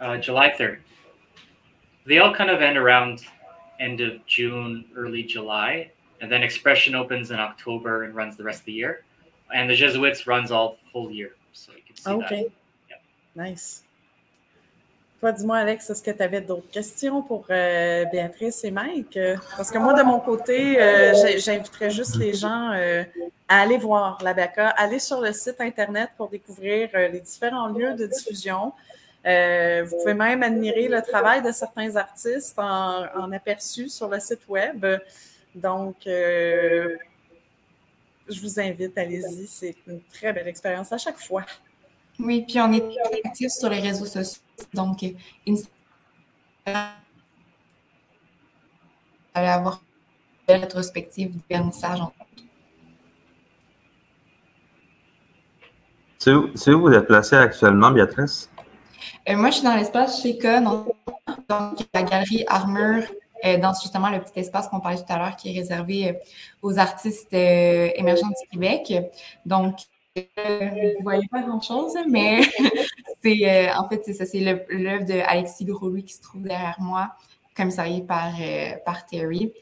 uh, 0.00 0.18
July 0.18 0.50
3rd. 0.50 0.78
They 2.06 2.18
all 2.18 2.34
kind 2.34 2.50
of 2.50 2.62
end 2.62 2.78
around 2.78 3.24
end 3.80 4.00
of 4.00 4.24
June, 4.26 4.84
early 4.96 5.22
July, 5.22 5.90
and 6.20 6.30
then 6.30 6.42
Expression 6.42 6.94
opens 6.94 7.30
in 7.30 7.38
October 7.38 8.04
and 8.04 8.14
runs 8.14 8.36
the 8.36 8.44
rest 8.44 8.60
of 8.60 8.66
the 8.66 8.72
year. 8.72 9.04
And 9.54 9.68
the 9.68 9.74
Jesuits 9.74 10.26
runs 10.26 10.50
all 10.50 10.76
full 10.92 11.10
year, 11.10 11.30
so 11.52 11.72
you 11.72 11.82
can 11.86 11.96
see 11.96 12.10
okay. 12.10 12.42
that. 12.44 12.52
Yeah. 12.90 12.96
Nice. 13.34 13.82
Toi, 15.20 15.32
dis-moi, 15.32 15.56
Alex, 15.56 15.90
est-ce 15.90 16.00
que 16.00 16.12
tu 16.12 16.22
avais 16.22 16.40
d'autres 16.40 16.70
questions 16.70 17.22
pour 17.22 17.46
euh, 17.50 18.04
Béatrice 18.04 18.62
et 18.62 18.70
Mike? 18.70 19.18
Parce 19.56 19.68
que 19.68 19.78
moi, 19.78 19.92
de 19.92 20.04
mon 20.04 20.20
côté, 20.20 20.80
euh, 20.80 21.12
j'inviterais 21.38 21.90
juste 21.90 22.16
les 22.16 22.34
gens 22.34 22.70
euh, 22.72 23.02
à 23.48 23.62
aller 23.62 23.78
voir 23.78 24.18
la 24.22 24.32
BACA, 24.32 24.68
aller 24.68 25.00
sur 25.00 25.20
le 25.20 25.32
site 25.32 25.60
Internet 25.60 26.10
pour 26.16 26.28
découvrir 26.28 26.90
euh, 26.94 27.08
les 27.08 27.18
différents 27.18 27.66
lieux 27.66 27.94
de 27.94 28.06
diffusion, 28.06 28.72
vous 29.24 29.96
pouvez 29.98 30.14
même 30.14 30.44
admirer 30.44 30.86
le 30.86 31.02
travail 31.02 31.42
de 31.42 31.50
certains 31.50 31.96
artistes 31.96 32.56
en, 32.56 33.32
aperçu 33.32 33.88
sur 33.88 34.08
le 34.08 34.20
site 34.20 34.46
web. 34.48 34.86
Donc, 35.54 35.96
je 38.28 38.40
vous 38.40 38.60
invite, 38.60 38.96
allez-y. 38.96 39.46
C'est 39.46 39.76
une 39.86 40.00
très 40.12 40.32
belle 40.32 40.48
expérience 40.48 40.92
à 40.92 40.98
chaque 40.98 41.18
fois. 41.18 41.44
Oui, 42.18 42.44
puis 42.46 42.60
on 42.60 42.72
est 42.72 42.82
actifs 43.24 43.50
sur 43.50 43.70
les 43.70 43.80
réseaux 43.80 44.06
sociaux. 44.06 44.42
Donc, 44.74 45.04
Instagram, 45.46 46.92
allez 49.34 49.48
avoir 49.48 49.82
une 50.48 50.60
rétrospective 50.60 51.30
du 51.30 51.40
vernissage. 51.48 52.00
C'est 56.18 56.32
où, 56.32 56.50
où 56.76 56.80
vous 56.80 56.92
êtes 56.92 57.06
placé 57.06 57.36
actuellement, 57.36 57.90
Béatrice? 57.92 58.50
Euh, 59.28 59.36
moi, 59.36 59.50
je 59.50 59.56
suis 59.56 59.64
dans 59.64 59.76
l'espace 59.76 60.20
chez 60.20 60.38
Con, 60.38 60.86
donc 61.48 61.78
la 61.94 62.02
galerie 62.02 62.44
Armure, 62.48 63.04
euh, 63.04 63.27
dans 63.44 63.72
justement 63.80 64.10
le 64.10 64.20
petit 64.20 64.40
espace 64.40 64.68
qu'on 64.68 64.80
parlait 64.80 64.98
tout 64.98 65.12
à 65.12 65.18
l'heure 65.18 65.36
qui 65.36 65.50
est 65.50 65.58
réservé 65.58 66.08
euh, 66.08 66.12
aux 66.62 66.78
artistes 66.78 67.32
émergents 67.32 68.28
du 68.28 68.48
Québec. 68.50 68.92
Donc, 69.46 69.76
vous 70.16 70.22
ne 70.24 71.02
voyez 71.02 71.28
pas 71.28 71.42
grand-chose, 71.42 71.94
mais 72.08 72.40
c'est 73.22 73.72
en 73.72 73.88
fait, 73.88 74.02
c'est 74.04 74.14
ça, 74.14 74.26
c'est 74.26 74.40
l'œuvre 74.40 75.04
de 75.04 75.20
Alexis 75.26 75.64
Gros-Louis 75.64 76.04
qui 76.04 76.14
se 76.14 76.22
trouve 76.22 76.42
derrière 76.42 76.76
moi, 76.80 77.10
commissarié 77.56 78.02
par, 78.02 78.32
par 78.84 79.06
Terry. 79.06 79.52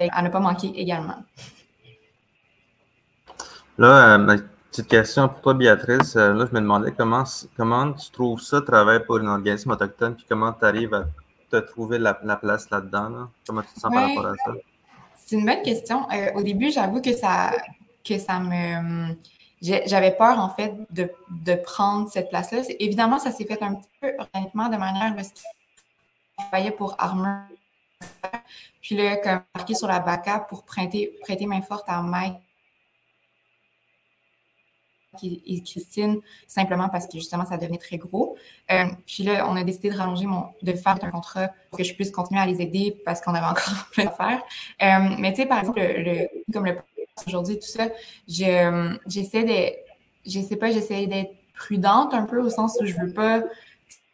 À 0.00 0.22
ne 0.22 0.28
pas 0.28 0.40
manquer 0.40 0.72
également. 0.78 1.24
Là, 3.78 4.18
Petite 4.74 4.88
question 4.88 5.28
pour 5.28 5.40
toi, 5.40 5.54
Béatrice. 5.54 6.16
Euh, 6.16 6.34
là, 6.34 6.46
je 6.50 6.52
me 6.52 6.60
demandais 6.60 6.90
comment, 6.90 7.22
comment 7.56 7.92
tu 7.92 8.10
trouves 8.10 8.40
ça, 8.40 8.60
travailler 8.60 8.98
pour 8.98 9.18
un 9.18 9.28
organisme 9.28 9.70
autochtone, 9.70 10.16
puis 10.16 10.26
comment 10.28 10.52
tu 10.52 10.64
arrives 10.64 10.92
à 10.92 11.04
te 11.48 11.58
trouver 11.58 11.96
la, 12.00 12.12
place 12.12 12.68
là-dedans? 12.70 13.28
Comment 13.46 13.62
tu 13.62 13.72
te 13.72 13.78
sens 13.78 13.94
par 13.94 14.08
rapport 14.08 14.26
à 14.26 14.34
ça? 14.34 14.52
C'est 15.14 15.36
une 15.36 15.46
bonne 15.46 15.62
question. 15.62 16.10
Euh, 16.10 16.32
au 16.34 16.42
début, 16.42 16.72
j'avoue 16.72 17.00
que 17.00 17.12
ça, 17.12 17.52
que 18.04 18.18
ça 18.18 18.40
me. 18.40 19.14
J'avais 19.62 20.10
peur, 20.10 20.40
en 20.40 20.48
fait, 20.48 20.74
de, 20.90 21.08
de 21.30 21.54
prendre 21.54 22.10
cette 22.10 22.28
place-là. 22.28 22.62
Évidemment, 22.80 23.20
ça 23.20 23.30
s'est 23.30 23.44
fait 23.44 23.62
un 23.62 23.76
petit 23.76 23.88
peu 24.00 24.12
organiquement 24.18 24.68
de 24.70 24.76
manière 24.76 25.14
je 25.16 26.44
travaillais 26.48 26.72
pour 26.72 26.96
Armor. 26.98 27.44
Puis 28.82 28.96
là, 28.96 29.18
comme 29.18 29.40
marqué 29.54 29.76
sur 29.76 29.86
la 29.86 30.00
BACA 30.00 30.40
pour 30.40 30.64
prêter, 30.64 31.16
prêter 31.22 31.46
main 31.46 31.62
forte 31.62 31.84
à 31.86 32.02
Mike 32.02 32.38
et 35.22 35.62
Christine, 35.62 36.20
simplement 36.46 36.88
parce 36.88 37.06
que 37.06 37.14
justement, 37.14 37.44
ça 37.44 37.56
devenait 37.56 37.78
très 37.78 37.98
gros. 37.98 38.36
Euh, 38.70 38.84
puis 39.06 39.22
là, 39.22 39.48
on 39.48 39.56
a 39.56 39.64
décidé 39.64 39.90
de 39.90 39.96
rallonger 39.96 40.26
mon, 40.26 40.46
de 40.62 40.72
faire 40.72 40.98
un 41.02 41.10
contrat 41.10 41.50
pour 41.70 41.78
que 41.78 41.84
je 41.84 41.94
puisse 41.94 42.10
continuer 42.10 42.40
à 42.40 42.46
les 42.46 42.60
aider 42.60 42.96
parce 43.04 43.20
qu'on 43.20 43.34
avait 43.34 43.46
encore 43.46 43.86
plein 43.92 44.04
d'affaires. 44.04 44.42
Euh, 44.82 45.16
mais 45.18 45.32
tu 45.32 45.42
sais, 45.42 45.46
par 45.46 45.60
exemple, 45.60 45.80
le, 45.80 46.28
comme 46.52 46.66
le 46.66 46.76
aujourd'hui, 47.26 47.58
tout 47.58 47.66
ça, 47.66 47.84
euh, 47.84 48.98
j'essaie 49.06 49.44
de, 49.44 49.76
je 50.26 50.40
sais 50.40 50.56
pas, 50.56 50.70
j'essaie 50.70 51.06
d'être 51.06 51.34
prudente 51.54 52.12
un 52.12 52.24
peu 52.24 52.40
au 52.40 52.50
sens 52.50 52.76
où 52.80 52.86
je 52.86 52.94
veux 52.94 53.12
pas, 53.12 53.42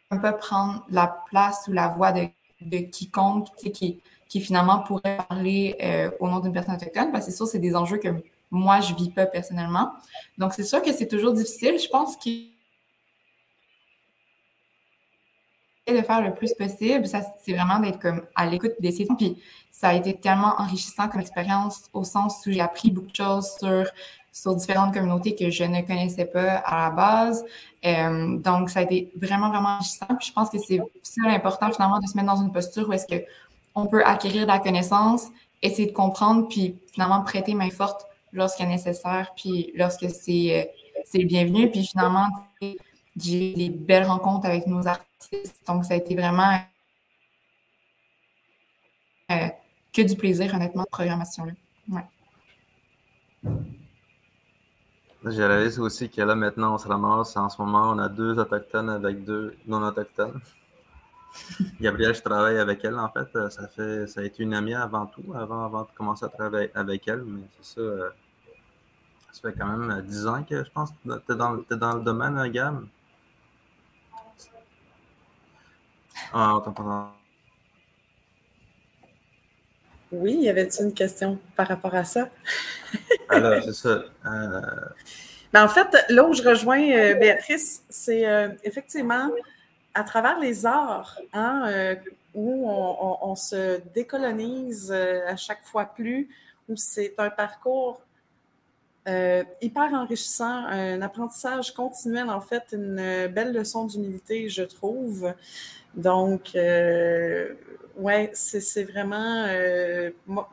pas 0.09 0.33
prendre 0.33 0.85
la 0.89 1.23
place 1.29 1.67
ou 1.67 1.73
la 1.73 1.87
voix 1.87 2.11
de, 2.11 2.27
de 2.61 2.77
quiconque, 2.77 3.47
qui, 3.73 3.99
qui 4.29 4.41
finalement 4.41 4.79
pourrait 4.79 5.17
parler 5.27 5.77
au 6.19 6.27
nom 6.27 6.39
d'une 6.39 6.53
personne 6.53 6.75
autochtone, 6.75 7.11
parce 7.11 7.25
que 7.25 7.31
c'est 7.31 7.37
sûr, 7.37 7.47
c'est 7.47 7.59
des 7.59 7.75
enjeux 7.75 7.97
que 7.97 8.09
moi, 8.51 8.81
je 8.81 8.93
ne 8.93 8.97
vis 8.97 9.09
pas 9.09 9.25
personnellement. 9.25 9.93
Donc, 10.37 10.53
c'est 10.53 10.63
sûr 10.63 10.81
que 10.81 10.91
c'est 10.91 11.07
toujours 11.07 11.33
difficile. 11.33 11.79
Je 11.79 11.87
pense 11.87 12.17
que 12.17 12.29
de 15.87 16.01
faire 16.01 16.21
le 16.21 16.33
plus 16.33 16.53
possible, 16.53 17.07
ça, 17.07 17.21
c'est 17.41 17.53
vraiment 17.53 17.79
d'être 17.79 17.99
comme 17.99 18.21
à 18.35 18.45
l'écoute 18.45 18.73
des 18.79 18.91
situations. 18.91 19.15
Puis 19.15 19.37
ça 19.71 19.89
a 19.89 19.93
été 19.93 20.13
tellement 20.13 20.53
enrichissant 20.59 21.07
comme 21.09 21.21
expérience 21.21 21.89
au 21.93 22.03
sens 22.03 22.45
où 22.45 22.51
j'ai 22.51 22.61
appris 22.61 22.91
beaucoup 22.91 23.09
de 23.09 23.15
choses 23.15 23.49
sur, 23.59 23.85
sur 24.31 24.55
différentes 24.55 24.93
communautés 24.93 25.35
que 25.35 25.49
je 25.49 25.63
ne 25.63 25.81
connaissais 25.81 26.25
pas 26.25 26.57
à 26.57 26.89
la 26.89 26.95
base. 26.95 27.43
Euh, 27.85 28.37
donc, 28.37 28.69
ça 28.69 28.79
a 28.79 28.83
été 28.83 29.11
vraiment, 29.15 29.49
vraiment 29.49 29.69
enrichissant. 29.69 30.07
Puis 30.19 30.27
je 30.27 30.33
pense 30.33 30.49
que 30.49 30.59
c'est 30.59 30.81
ça 31.03 31.21
l'important 31.23 31.71
finalement 31.71 31.99
de 31.99 32.07
se 32.07 32.15
mettre 32.15 32.27
dans 32.27 32.41
une 32.41 32.51
posture 32.51 32.87
où 32.87 32.93
est-ce 32.93 33.07
qu'on 33.07 33.87
peut 33.87 34.03
acquérir 34.05 34.43
de 34.43 34.51
la 34.51 34.59
connaissance, 34.59 35.27
essayer 35.61 35.87
de 35.87 35.93
comprendre, 35.93 36.47
puis 36.47 36.77
finalement 36.93 37.21
prêter 37.21 37.53
main 37.53 37.69
forte 37.69 38.05
lorsqu'il 38.33 38.65
est 38.65 38.69
nécessaire, 38.69 39.33
puis 39.35 39.71
lorsque 39.75 40.09
c'est 40.09 40.61
euh, 40.61 40.71
c'est 41.05 41.23
bienvenu. 41.25 41.69
Puis 41.69 41.85
finalement, 41.85 42.27
j'ai 42.61 43.53
des 43.53 43.69
belles 43.69 44.05
rencontres 44.05 44.45
avec 44.45 44.67
nos 44.67 44.87
artistes. 44.87 45.61
Donc, 45.67 45.85
ça 45.85 45.93
a 45.93 45.97
été 45.97 46.15
vraiment 46.15 46.59
euh, 49.31 49.47
que 49.93 50.01
du 50.01 50.15
plaisir, 50.15 50.53
honnêtement, 50.53 50.83
de 50.83 50.89
programmation-là. 50.89 51.53
Ouais. 51.89 52.05
J'ai 55.25 55.45
réalisé 55.45 55.79
aussi 55.79 56.09
que 56.09 56.21
là, 56.21 56.35
maintenant, 56.35 56.75
on 56.75 56.77
se 56.77 56.87
ramasse. 56.87 57.37
En 57.37 57.49
ce 57.49 57.61
moment, 57.61 57.91
on 57.91 57.99
a 57.99 58.09
deux 58.09 58.37
autochtones 58.39 58.89
avec 58.89 59.23
deux 59.23 59.55
non-autochtones. 59.67 60.41
Gabrielle, 61.81 62.15
je 62.15 62.21
travaille 62.21 62.57
avec 62.57 62.83
elle, 62.83 62.97
en 62.97 63.09
fait. 63.09 63.49
Ça 63.49 63.67
fait 63.67 64.07
ça 64.07 64.21
a 64.21 64.23
été 64.23 64.43
une 64.43 64.53
amie 64.53 64.73
avant 64.73 65.05
tout, 65.05 65.33
avant, 65.35 65.63
avant 65.63 65.83
de 65.83 65.89
commencer 65.95 66.25
à 66.25 66.29
travailler 66.29 66.71
avec 66.73 67.07
elle, 67.07 67.23
mais 67.23 67.43
c'est 67.61 67.79
ça. 67.79 68.13
Euh, 69.31 69.33
ça 69.33 69.49
fait 69.49 69.57
quand 69.57 69.77
même 69.77 70.01
10 70.01 70.27
ans 70.27 70.43
que 70.43 70.63
je 70.63 70.69
pense 70.71 70.91
que 70.91 70.95
tu 71.03 71.11
es, 71.11 71.75
es, 71.75 71.77
dans 71.77 71.93
le 71.93 72.01
domaine, 72.01 72.37
hein, 72.37 72.49
Gab? 72.49 72.85
Ah, 76.33 76.61
pas. 76.63 77.13
Oui, 80.11 80.39
y 80.41 80.49
avait-il 80.49 80.85
une 80.85 80.93
question 80.93 81.39
par 81.55 81.67
rapport 81.67 81.95
à 81.95 82.03
ça? 82.03 82.29
Alors, 83.29 83.63
c'est 83.63 83.73
ça. 83.73 84.03
Euh... 84.25 84.61
Ben, 85.53 85.65
en 85.65 85.67
fait, 85.67 86.05
là 86.09 86.25
où 86.25 86.33
je 86.33 86.43
rejoins 86.43 86.81
euh, 86.91 87.13
Béatrice, 87.15 87.83
c'est 87.89 88.25
euh, 88.25 88.49
effectivement 88.63 89.29
à 89.93 90.03
travers 90.03 90.39
les 90.39 90.65
arts, 90.65 91.19
hein, 91.33 91.63
euh, 91.67 91.95
où 92.33 92.69
on, 92.69 93.35
se 93.35 93.81
décolonise 93.93 94.89
à 94.93 95.35
chaque 95.35 95.63
fois 95.65 95.83
plus, 95.83 96.29
où 96.69 96.77
c'est 96.77 97.13
un 97.17 97.29
parcours 97.29 98.01
euh, 99.07 99.43
hyper 99.61 99.93
enrichissant, 99.93 100.65
un 100.65 101.01
apprentissage 101.01 101.73
continuel, 101.73 102.29
en 102.29 102.41
fait, 102.41 102.63
une 102.73 103.27
belle 103.27 103.53
leçon 103.53 103.85
d'humilité, 103.85 104.47
je 104.49 104.63
trouve. 104.63 105.33
Donc, 105.95 106.51
euh, 106.55 107.53
ouais, 107.97 108.31
c'est 108.33 108.83
vraiment. 108.83 109.45
Euh, 109.47 110.11
moi, 110.25 110.49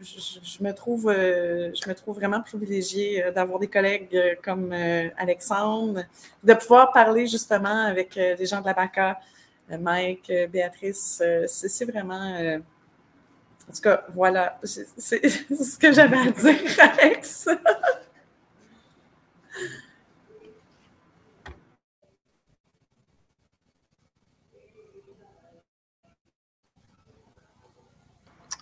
je, 0.00 0.62
me 0.62 0.72
trouve, 0.72 1.10
euh, 1.10 1.70
je 1.74 1.88
me 1.88 1.94
trouve 1.94 2.16
vraiment 2.16 2.40
privilégiée 2.40 3.24
d'avoir 3.34 3.58
des 3.58 3.68
collègues 3.68 4.38
comme 4.42 4.72
Alexandre, 4.72 6.04
de 6.42 6.54
pouvoir 6.54 6.92
parler 6.92 7.26
justement 7.26 7.84
avec 7.86 8.14
les 8.14 8.46
gens 8.46 8.60
de 8.60 8.66
la 8.66 8.72
BACA, 8.72 9.20
Mike, 9.78 10.32
Béatrice. 10.50 11.22
c'est 11.46 11.84
vraiment. 11.84 12.60
En 13.70 13.72
tout 13.72 13.82
cas, 13.82 14.04
voilà, 14.12 14.58
c'est 14.64 14.84
ce 14.98 15.78
que 15.78 15.92
j'avais 15.92 16.16
à 16.16 16.30
dire, 16.32 16.56
Alex. 17.00 17.48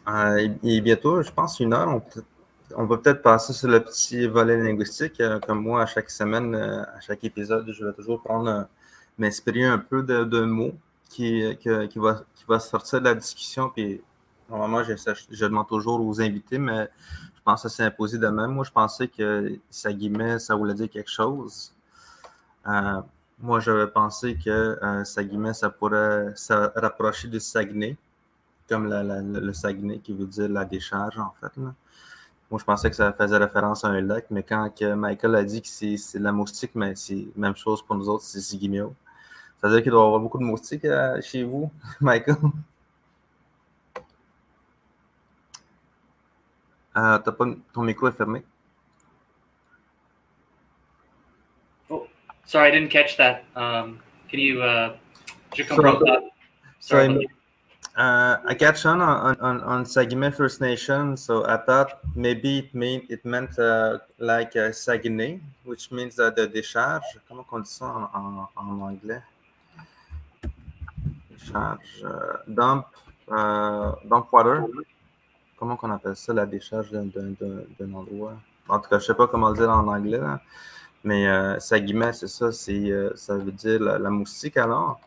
Euh, 0.08 0.48
et, 0.62 0.80
bientôt, 0.82 1.22
je 1.22 1.30
pense, 1.32 1.58
une 1.60 1.72
heure, 1.72 2.02
on, 2.76 2.84
va 2.84 2.98
peut-être 2.98 3.22
passer 3.22 3.54
sur 3.54 3.68
le 3.68 3.80
petit 3.82 4.26
volet 4.26 4.62
linguistique. 4.62 5.20
Euh, 5.20 5.40
comme 5.40 5.62
moi, 5.62 5.82
à 5.82 5.86
chaque 5.86 6.10
semaine, 6.10 6.54
euh, 6.54 6.82
à 6.82 7.00
chaque 7.00 7.24
épisode, 7.24 7.70
je 7.72 7.84
vais 7.84 7.92
toujours 7.94 8.22
prendre, 8.22 8.68
m'inspirer 9.16 9.64
un 9.64 9.78
peu 9.78 10.02
de, 10.02 10.40
mots 10.44 10.74
qui, 11.08 11.56
qui, 11.60 11.98
va, 11.98 12.24
qui 12.34 12.44
va 12.46 12.60
sortir 12.60 13.00
de 13.00 13.06
la 13.06 13.14
discussion. 13.14 13.72
Normalement, 14.48 14.82
je, 14.84 15.44
demande 15.44 15.68
toujours 15.68 16.04
aux 16.04 16.20
invités, 16.20 16.58
mais 16.58 16.88
je 17.36 17.40
pense 17.44 17.62
que 17.62 17.68
ça 17.68 17.76
s'est 17.76 17.84
imposé 17.84 18.18
de 18.18 18.28
même. 18.28 18.52
Moi, 18.52 18.64
je 18.64 18.70
pensais 18.70 19.08
que 19.08 19.58
ça 19.70 19.90
ça 20.38 20.54
voulait 20.54 20.74
dire 20.74 20.90
quelque 20.90 21.10
chose. 21.10 21.72
moi, 22.64 23.60
j'avais 23.60 23.86
pensé 23.88 24.36
que 24.36 24.78
ça 25.04 25.24
guillemets, 25.24 25.54
ça 25.54 25.70
pourrait 25.70 26.32
se 26.36 26.52
rapprocher 26.78 27.28
du 27.28 27.40
Saguenay 27.40 27.96
comme 28.68 28.88
le 28.88 29.52
Saguenay, 29.52 29.98
qui 29.98 30.12
veut 30.12 30.26
dire 30.26 30.48
la 30.48 30.64
décharge, 30.64 31.18
en 31.18 31.32
fait. 31.40 31.56
Moi, 31.56 32.58
je 32.58 32.64
pensais 32.64 32.90
que 32.90 32.96
ça 32.96 33.12
faisait 33.12 33.36
référence 33.36 33.84
à 33.84 33.88
un 33.88 34.00
lac, 34.00 34.26
mais 34.30 34.42
quand 34.42 34.70
Michael 34.96 35.34
a 35.34 35.44
dit 35.44 35.62
que 35.62 35.68
c'est 35.68 36.18
la 36.18 36.32
moustique, 36.32 36.72
mais 36.74 36.94
c'est 36.94 37.26
la 37.36 37.48
même 37.48 37.56
chose 37.56 37.82
pour 37.82 37.96
nous 37.96 38.08
autres, 38.08 38.24
c'est 38.24 38.40
Sigimio. 38.40 38.94
Ça 39.60 39.68
veut 39.68 39.74
dire 39.74 39.82
qu'il 39.82 39.90
doit 39.90 40.02
y 40.02 40.06
avoir 40.06 40.20
beaucoup 40.20 40.38
de 40.38 40.44
moustiques 40.44 40.84
euh, 40.84 41.20
chez 41.20 41.42
vous, 41.42 41.70
Michael? 42.00 42.36
Euh, 46.96 47.18
pas, 47.18 47.58
ton 47.72 47.82
micro 47.82 48.08
est 48.08 48.12
fermé. 48.12 48.42
Oh, 51.90 52.06
sorry, 52.44 52.68
I 52.68 52.70
didn't 52.70 52.90
catch 52.90 53.16
that. 53.16 53.44
Um, 53.54 54.00
can 54.28 54.40
you, 54.40 54.62
uh, 54.62 54.96
je 55.54 55.62
comprends 55.64 55.98
pas. 55.98 56.22
Sorry. 56.80 57.28
Uh, 57.96 58.38
I 58.46 58.54
catch 58.54 58.86
on 58.86 59.00
on, 59.00 59.36
on, 59.40 59.60
on 59.62 59.84
Saguenay 59.84 60.30
First 60.30 60.60
Nation, 60.60 61.16
so 61.16 61.44
I 61.46 61.56
thought 61.56 61.98
maybe 62.14 62.58
it 62.58 62.72
mean 62.72 63.04
it 63.08 63.24
meant 63.24 63.58
uh, 63.58 63.98
like 64.18 64.54
uh, 64.54 64.70
Saguenay, 64.70 65.40
which 65.64 65.90
means 65.90 66.18
uh, 66.20 66.30
the 66.30 66.46
décharge. 66.46 67.02
Comment 67.28 67.44
on 67.50 67.58
dit 67.58 67.70
ça 67.70 67.86
en, 67.86 68.08
en, 68.14 68.48
en 68.56 68.80
anglais? 68.80 69.20
Décharge. 71.30 72.04
Uh, 72.04 72.36
dump, 72.54 72.86
uh, 73.32 73.94
dump 74.08 74.32
water. 74.32 74.64
Comment 75.58 75.78
on 75.82 75.90
appelle 75.90 76.16
ça, 76.16 76.32
la 76.32 76.46
décharge 76.46 76.90
d'un 76.90 77.94
endroit? 77.94 78.34
En 78.68 78.78
tout 78.78 78.88
cas, 78.88 78.98
je 78.98 79.06
sais 79.06 79.14
pas 79.14 79.26
comment 79.26 79.50
le 79.50 79.56
dire 79.56 79.70
en 79.70 79.86
anglais, 79.86 80.18
là. 80.18 80.40
mais 81.02 81.26
euh, 81.26 81.58
Saguenay, 81.58 82.12
c'est 82.12 82.28
ça, 82.28 82.52
c'est, 82.52 82.90
euh, 82.90 83.10
ça 83.14 83.36
veut 83.36 83.52
dire 83.52 83.80
la, 83.80 83.98
la 83.98 84.10
moustique 84.10 84.56
alors. 84.56 85.00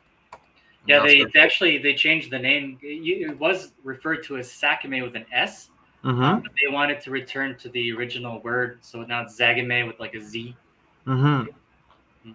Yeah, 0.88 1.04
they, 1.06 1.26
they, 1.32 1.40
actually 1.40 1.78
they 1.78 1.96
changed 1.96 2.32
the 2.32 2.40
name. 2.40 2.80
It 2.82 3.40
was 3.40 3.72
referred 3.84 4.24
to 4.24 4.38
as 4.38 4.50
Sakime 4.50 5.04
with 5.04 5.16
an 5.16 5.26
S. 5.32 5.70
Mm-hmm. 6.04 6.42
But 6.42 6.52
they 6.60 6.74
wanted 6.74 7.00
to 7.02 7.12
return 7.12 7.56
to 7.58 7.70
the 7.70 7.92
original 7.92 8.42
word, 8.42 8.80
so 8.82 9.04
now 9.04 9.22
it's 9.22 9.40
Zagame 9.40 9.86
with 9.86 10.00
like 10.00 10.16
a 10.16 10.22
Z. 10.22 10.56
Mm-hmm. 11.06 11.26
mm-hmm. 11.28 12.32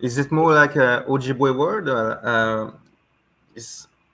Is 0.00 0.18
it 0.18 0.30
more 0.30 0.54
like 0.54 0.76
a 0.76 1.04
Ojibwe 1.08 1.56
word? 1.56 1.88
Or, 1.88 2.26
uh, 2.26 2.70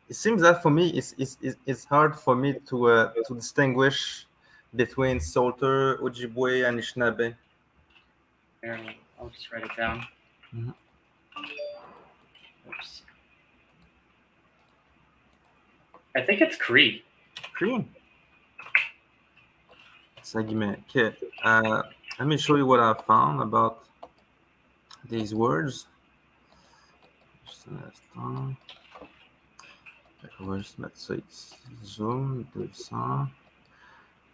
it 0.09 0.15
seems 0.15 0.43
that 0.43 0.63
for 0.63 0.71
me, 0.71 0.91
it's, 0.91 1.15
it's, 1.19 1.37
it's 1.67 1.85
hard 1.85 2.17
for 2.17 2.37
me 2.37 2.55
to 2.69 2.89
uh, 2.89 3.13
to 3.27 3.35
distinguish 3.35 4.27
between 4.75 5.21
Salter, 5.21 5.97
Ojibwe, 5.99 6.69
and 6.69 6.79
Anishinaabe. 6.79 7.35
I'll 9.19 9.29
just 9.29 9.51
write 9.51 9.65
it 9.65 9.71
down. 9.77 10.05
Mm-hmm. 10.55 10.71
Oops. 12.69 13.03
I 16.15 16.23
think 16.23 16.41
it's 16.41 16.57
Cree. 16.57 17.03
Cree. 17.55 17.87
Segment. 20.23 20.83
Okay. 20.91 21.17
Uh, 21.45 21.83
let 22.19 22.29
me 22.29 22.37
show 22.37 22.57
you 22.57 22.67
what 22.67 22.81
I 22.81 22.95
found 22.95 23.41
about 23.43 23.85
these 25.09 25.35
words. 25.35 25.87
Just 27.47 27.67
un 27.69 27.83
instant. 27.85 28.57
On 30.41 30.45
va 30.47 30.59
juste 30.59 30.79
mettre 30.79 30.97
ça 30.97 31.15
ici. 31.15 31.55
Zoom 31.85 32.45
200. 32.55 33.27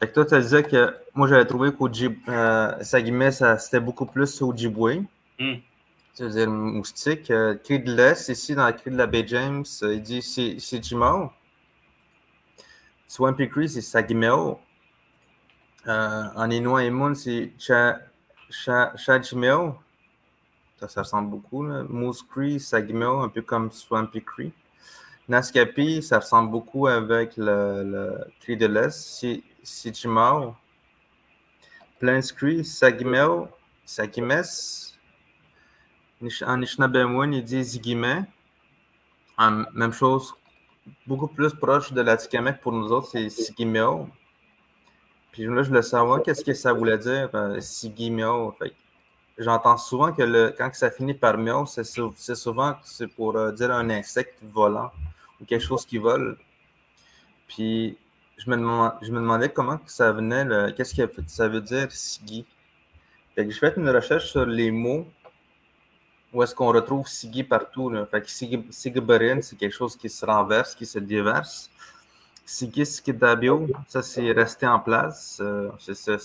Fait 0.00 0.08
que 0.08 0.14
toi, 0.14 0.26
tu 0.26 0.38
disais 0.40 0.62
que 0.62 0.96
moi, 1.14 1.28
j'avais 1.28 1.44
trouvé 1.44 1.72
qu'au 1.72 1.88
euh, 2.28 2.82
ça, 2.82 3.58
c'était 3.58 3.80
beaucoup 3.80 4.06
plus 4.06 4.42
au 4.42 4.50
Ojibwe. 4.50 5.04
Mm. 5.38 5.54
Tu 6.14 6.22
veux 6.22 6.30
dire 6.30 6.50
moustique. 6.50 7.30
Euh, 7.30 7.54
cri 7.54 7.80
de 7.80 7.94
l'Est, 7.94 8.28
ici, 8.28 8.54
dans 8.54 8.66
le 8.66 8.72
cri 8.72 8.90
de 8.90 8.96
la 8.96 9.06
baie 9.06 9.24
James, 9.26 9.64
il 9.82 10.02
dit 10.02 10.22
c'est 10.22 10.82
Jimao. 10.82 11.30
Swampy 13.12 13.46
Cree, 13.46 13.68
c'est 13.68 13.82
Sagimeo. 13.82 14.58
Euh, 15.86 16.24
en 16.34 16.50
Inuit 16.50 16.86
et 16.86 16.90
Moon, 16.90 17.14
c'est 17.14 17.52
Chajimeo. 18.96 19.78
Ça, 20.80 20.88
ça 20.88 21.02
ressemble 21.02 21.28
beaucoup. 21.28 21.62
Là. 21.62 21.82
Moose 21.86 22.22
Cree, 22.22 22.58
Sagimeo, 22.58 23.20
un 23.20 23.28
peu 23.28 23.42
comme 23.42 23.70
Swampy 23.70 24.22
Cree. 24.22 24.54
Naskapi, 25.28 26.02
ça 26.02 26.18
ressemble 26.18 26.50
beaucoup 26.50 26.86
avec 26.86 27.36
le, 27.36 27.84
le 27.84 28.56
de 28.56 28.66
l'Est. 28.66 29.26
Sijimao. 29.62 30.56
Plains 32.02 32.32
Cree, 32.36 32.64
Sagimeo, 32.64 33.48
Sagimes. 33.84 34.42
En 36.44 36.60
il 36.60 37.44
dit 37.44 37.62
Zigime. 37.62 38.26
Même 39.38 39.92
chose 39.92 40.34
beaucoup 41.06 41.28
plus 41.28 41.54
proche 41.54 41.92
de 41.92 42.00
l'Atikamek 42.00 42.60
pour 42.60 42.72
nous 42.72 42.90
autres, 42.90 43.08
c'est 43.12 43.28
Sigimio. 43.30 44.08
Puis 45.30 45.44
là, 45.44 45.62
je 45.62 45.68
voulais 45.68 45.82
savoir 45.82 46.22
qu'est-ce 46.22 46.44
que 46.44 46.54
ça 46.54 46.72
voulait 46.72 46.98
dire, 46.98 47.30
euh, 47.34 47.60
Sigimio. 47.60 48.54
J'entends 49.38 49.76
souvent 49.78 50.12
que 50.12 50.50
quand 50.56 50.70
ça 50.74 50.90
finit 50.90 51.14
par 51.14 51.38
mio, 51.38 51.64
c'est 51.66 51.84
souvent 52.34 52.76
c'est 52.82 53.06
pour 53.06 53.36
euh, 53.36 53.50
dire 53.52 53.70
un 53.70 53.88
insecte 53.90 54.38
volant 54.42 54.90
ou 55.40 55.44
quelque 55.44 55.64
chose 55.64 55.86
qui 55.86 55.98
vole. 55.98 56.36
Puis 57.48 57.96
je 58.36 58.50
me, 58.50 58.56
demandais, 58.56 58.94
je 59.02 59.10
me 59.10 59.20
demandais 59.20 59.48
comment 59.48 59.80
ça 59.86 60.12
venait, 60.12 60.72
qu'est-ce 60.74 60.94
que 60.94 61.10
ça 61.26 61.48
veut 61.48 61.60
dire 61.60 61.90
Sigi? 61.90 62.44
Fait 63.34 63.46
que 63.46 63.52
je 63.52 63.58
fais 63.58 63.72
une 63.76 63.88
recherche 63.88 64.30
sur 64.30 64.44
les 64.44 64.70
mots 64.70 65.06
où 66.32 66.42
est-ce 66.42 66.54
qu'on 66.54 66.68
retrouve 66.68 67.06
Sigi 67.08 67.44
partout. 67.44 67.90
Là. 67.90 68.06
Fait 68.06 68.22
que 68.22 68.30
Sigi, 68.30 68.64
c'est 68.70 68.92
quelque 68.92 69.70
chose 69.70 69.96
qui 69.96 70.08
se 70.08 70.24
renverse, 70.24 70.74
qui 70.74 70.86
se 70.86 70.98
déverse. 70.98 71.70
Sigi 72.44 72.84
Skidabio, 72.84 73.68
ça 73.86 74.02
c'est 74.02 74.32
resté 74.32 74.66
en 74.66 74.80
place, 74.80 75.38
euh, 75.40 75.70
c'est 75.78 75.94
se 75.94 76.18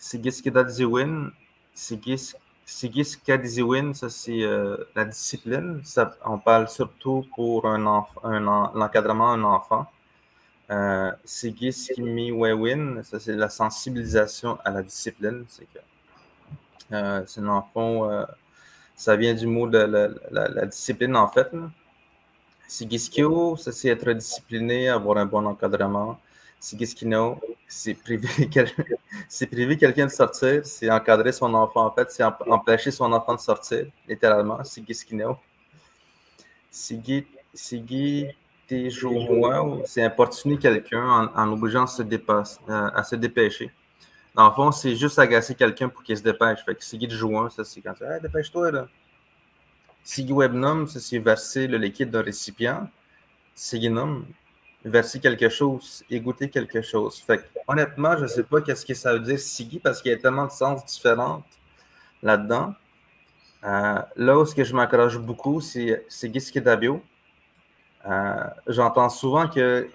sédentariser. 0.00 0.96
Sigi 1.74 2.16
Skidadziwin, 2.16 2.32
Sigi 2.70 3.04
Skadiziwin, 3.04 3.94
ça 3.94 4.08
c'est 4.08 4.42
euh, 4.42 4.76
la 4.94 5.04
discipline. 5.04 5.80
Ça, 5.84 6.16
on 6.24 6.38
parle 6.38 6.68
surtout 6.68 7.26
pour 7.34 7.66
un, 7.66 8.04
un 8.22 8.40
l'encadrement 8.74 9.36
d'un 9.36 9.44
enfant. 9.44 9.86
Euh, 10.70 11.10
Sigi 11.24 11.72
Skimiwewin, 11.72 13.02
ça 13.02 13.18
c'est 13.18 13.34
la 13.34 13.48
sensibilisation 13.48 14.58
à 14.64 14.70
la 14.70 14.82
discipline. 14.82 15.44
C'est 15.48 15.64
que 15.64 15.80
euh, 16.92 17.22
c'est 17.26 17.42
dans 17.42 17.56
le 17.56 17.62
fond, 17.74 18.10
euh, 18.10 18.24
ça 18.94 19.16
vient 19.16 19.34
du 19.34 19.46
mot 19.46 19.68
de 19.68 19.78
la, 20.30 20.66
discipline 20.66 21.16
en 21.16 21.28
fait. 21.28 21.50
Sigiskio, 22.68 23.56
ça 23.56 23.72
c'est 23.72 23.88
être 23.88 24.12
discipliné, 24.12 24.88
avoir 24.88 25.18
un 25.18 25.26
bon 25.26 25.44
encadrement. 25.44 26.20
Sigiskino, 26.60 27.40
c'est 27.70 27.94
priver, 27.94 28.48
quelqu'un 28.50 30.06
de 30.06 30.10
sortir, 30.10 30.66
c'est 30.66 30.90
encadrer 30.90 31.30
son 31.30 31.54
enfant 31.54 31.86
en 31.86 31.92
fait, 31.92 32.10
c'est 32.10 32.24
empêcher 32.24 32.90
son 32.90 33.12
enfant 33.12 33.34
de 33.34 33.40
sortir, 33.40 33.86
littéralement. 34.08 34.62
Sigiskino. 34.64 35.38
Sigi, 36.68 37.26
Sigi, 37.54 38.26
c'est 39.84 40.02
importuner 40.02 40.58
quelqu'un 40.58 41.30
en, 41.34 41.52
obligeant 41.52 41.84
à 41.84 41.86
se, 41.86 42.02
euh, 42.02 42.46
à 42.68 43.02
se 43.04 43.16
dépêcher. 43.16 43.70
Dans 44.34 44.48
le 44.48 44.54
fond, 44.54 44.70
c'est 44.72 44.94
juste 44.94 45.18
agacer 45.18 45.54
quelqu'un 45.54 45.88
pour 45.88 46.02
qu'il 46.02 46.16
se 46.16 46.22
dépêche. 46.22 46.64
De 46.64 47.08
joueur, 47.10 47.50
ça 47.50 47.64
c'est 47.64 47.80
quand 47.80 47.94
tu 47.94 48.04
dis 48.04 48.10
hey, 48.10 48.20
dépêche-toi 48.20 48.72
là. 48.72 48.86
Siggy 50.02 50.32
Webnum, 50.32 50.88
c'est 50.88 51.18
verser 51.18 51.66
le 51.68 51.78
liquide 51.78 52.10
d'un 52.10 52.22
récipient. 52.22 52.88
Verser 54.84 55.20
quelque 55.20 55.48
chose, 55.48 56.04
égoutter 56.10 56.48
quelque 56.48 56.80
chose. 56.82 57.18
Fait 57.18 57.38
que, 57.38 57.44
honnêtement, 57.66 58.16
je 58.16 58.22
ne 58.22 58.28
sais 58.28 58.42
pas 58.42 58.60
qu'est-ce 58.60 58.86
que 58.86 58.94
ça 58.94 59.12
veut 59.12 59.20
dire 59.20 59.38
Siggy 59.38 59.78
parce 59.78 60.00
qu'il 60.00 60.10
y 60.10 60.14
a 60.14 60.18
tellement 60.18 60.46
de 60.46 60.52
sens 60.52 60.84
différents 60.86 61.42
là-dedans. 62.22 62.74
Euh, 63.64 63.98
là 64.16 64.38
où 64.38 64.46
ce 64.46 64.54
que 64.54 64.64
je 64.64 64.74
m'accroche 64.74 65.18
beaucoup, 65.18 65.60
c'est 65.60 66.04
Siggy 66.08 66.60
Dabio. 66.60 67.02
Euh, 68.08 68.44
J'entends 68.66 69.10
souvent 69.10 69.48
que 69.48 69.88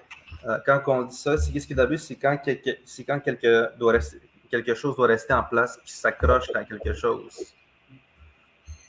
euh, 0.46 0.58
quand 0.66 0.82
on 0.88 1.04
dit 1.04 1.16
ça, 1.16 1.38
Siggy 1.38 1.74
Dabio, 1.74 1.98
c'est 1.98 2.16
quand, 2.16 2.38
quelque, 2.38 2.78
quand 3.08 3.20
quelque, 3.20 3.72
quelque 4.52 4.76
chose 4.76 4.96
doit 4.96 5.08
rester 5.08 5.34
en 5.34 5.44
place, 5.44 5.80
qui 5.84 5.94
s'accroche 5.94 6.50
à 6.54 6.64
quelque 6.64 6.94
chose. 6.94 7.56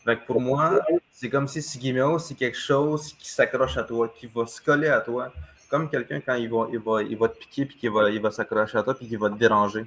Fait 0.06 0.24
pour 0.24 0.40
moi, 0.40 0.80
c'est 1.10 1.28
comme 1.28 1.48
si 1.48 1.60
Sigimeo, 1.60 2.20
c'est 2.20 2.36
quelque 2.36 2.56
chose 2.56 3.12
qui 3.14 3.28
s'accroche 3.28 3.76
à 3.76 3.82
toi, 3.82 4.08
qui 4.08 4.28
va 4.28 4.46
se 4.46 4.60
coller 4.60 4.88
à 4.88 5.00
toi. 5.00 5.32
Comme 5.68 5.90
quelqu'un 5.90 6.20
quand 6.20 6.34
il 6.34 6.48
va, 6.48 6.68
il 6.72 6.78
va, 6.78 7.02
il 7.02 7.16
va 7.16 7.28
te 7.28 7.38
piquer 7.38 7.66
puis 7.66 7.76
qu'il 7.76 7.90
va, 7.90 8.10
il 8.10 8.20
va 8.20 8.30
s'accrocher 8.30 8.78
à 8.78 8.82
toi 8.82 8.94
puis 8.94 9.06
qu'il 9.08 9.18
va 9.18 9.30
te 9.30 9.36
déranger. 9.36 9.84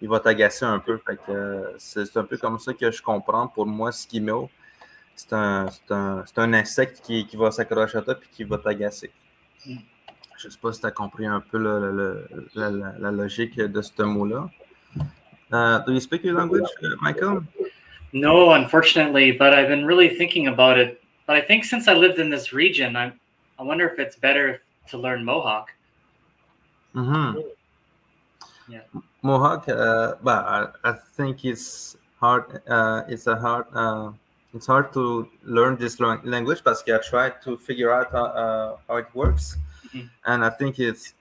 Il 0.00 0.08
va 0.08 0.20
t'agacer 0.20 0.64
un 0.64 0.78
peu. 0.78 1.00
Euh, 1.28 1.72
c'est 1.78 2.16
un 2.16 2.24
peu 2.24 2.36
comme 2.36 2.58
ça 2.58 2.72
que 2.72 2.90
je 2.90 3.02
comprends. 3.02 3.48
Pour 3.48 3.66
moi, 3.66 3.90
Sigimeo, 3.90 4.48
c'est 5.16 5.32
un, 5.32 5.66
un, 5.90 6.24
un, 6.36 6.52
insecte 6.54 7.00
qui, 7.02 7.26
qui 7.26 7.36
va 7.36 7.50
s'accrocher 7.50 7.98
à 7.98 8.02
toi 8.02 8.14
puis 8.14 8.28
qui 8.30 8.44
va 8.44 8.58
t'agacer. 8.58 9.10
Je 9.66 10.46
ne 10.46 10.52
sais 10.52 10.58
pas 10.62 10.72
si 10.72 10.80
tu 10.80 10.86
as 10.86 10.92
compris 10.92 11.26
un 11.26 11.40
peu 11.40 11.58
la, 11.58 13.10
logique 13.10 13.56
de 13.56 13.82
ce 13.82 14.02
mot-là. 14.02 14.48
Uh, 15.50 15.82
do 15.84 15.92
you 15.92 16.00
speak 16.00 16.22
your 16.24 16.34
language, 16.34 16.68
Michael? 17.00 17.42
No, 18.12 18.52
unfortunately, 18.52 19.32
but 19.32 19.52
I've 19.52 19.68
been 19.68 19.84
really 19.84 20.10
thinking 20.10 20.46
about 20.46 20.78
it. 20.78 21.00
But 21.26 21.36
I 21.36 21.40
think 21.40 21.64
since 21.64 21.88
I 21.88 21.94
lived 21.94 22.18
in 22.18 22.30
this 22.30 22.52
region, 22.52 22.96
I 22.96 23.12
I 23.58 23.62
wonder 23.64 23.88
if 23.88 23.98
it's 23.98 24.16
better 24.16 24.60
to 24.88 24.98
learn 24.98 25.24
Mohawk. 25.24 25.72
Mm-hmm. 26.94 27.40
Yeah. 28.68 28.80
Mohawk, 29.22 29.68
uh, 29.68 30.14
but 30.22 30.44
I, 30.44 30.66
I 30.84 30.92
think 30.92 31.44
it's 31.44 31.96
hard. 32.20 32.62
Uh, 32.68 33.02
it's 33.08 33.26
a 33.26 33.36
hard. 33.36 33.66
Uh, 33.72 34.12
it's 34.54 34.66
hard 34.66 34.92
to 34.94 35.28
learn 35.44 35.76
this 35.76 36.00
language 36.00 36.58
because 36.58 36.82
I 36.88 36.98
tried 36.98 37.42
to 37.42 37.56
figure 37.56 37.92
out 37.92 38.10
how, 38.12 38.24
uh, 38.24 38.76
how 38.88 38.96
it 38.96 39.06
works, 39.14 39.56
mm-hmm. 39.86 40.06
and 40.24 40.44
I 40.44 40.50
think 40.50 40.78
it's 40.78 41.14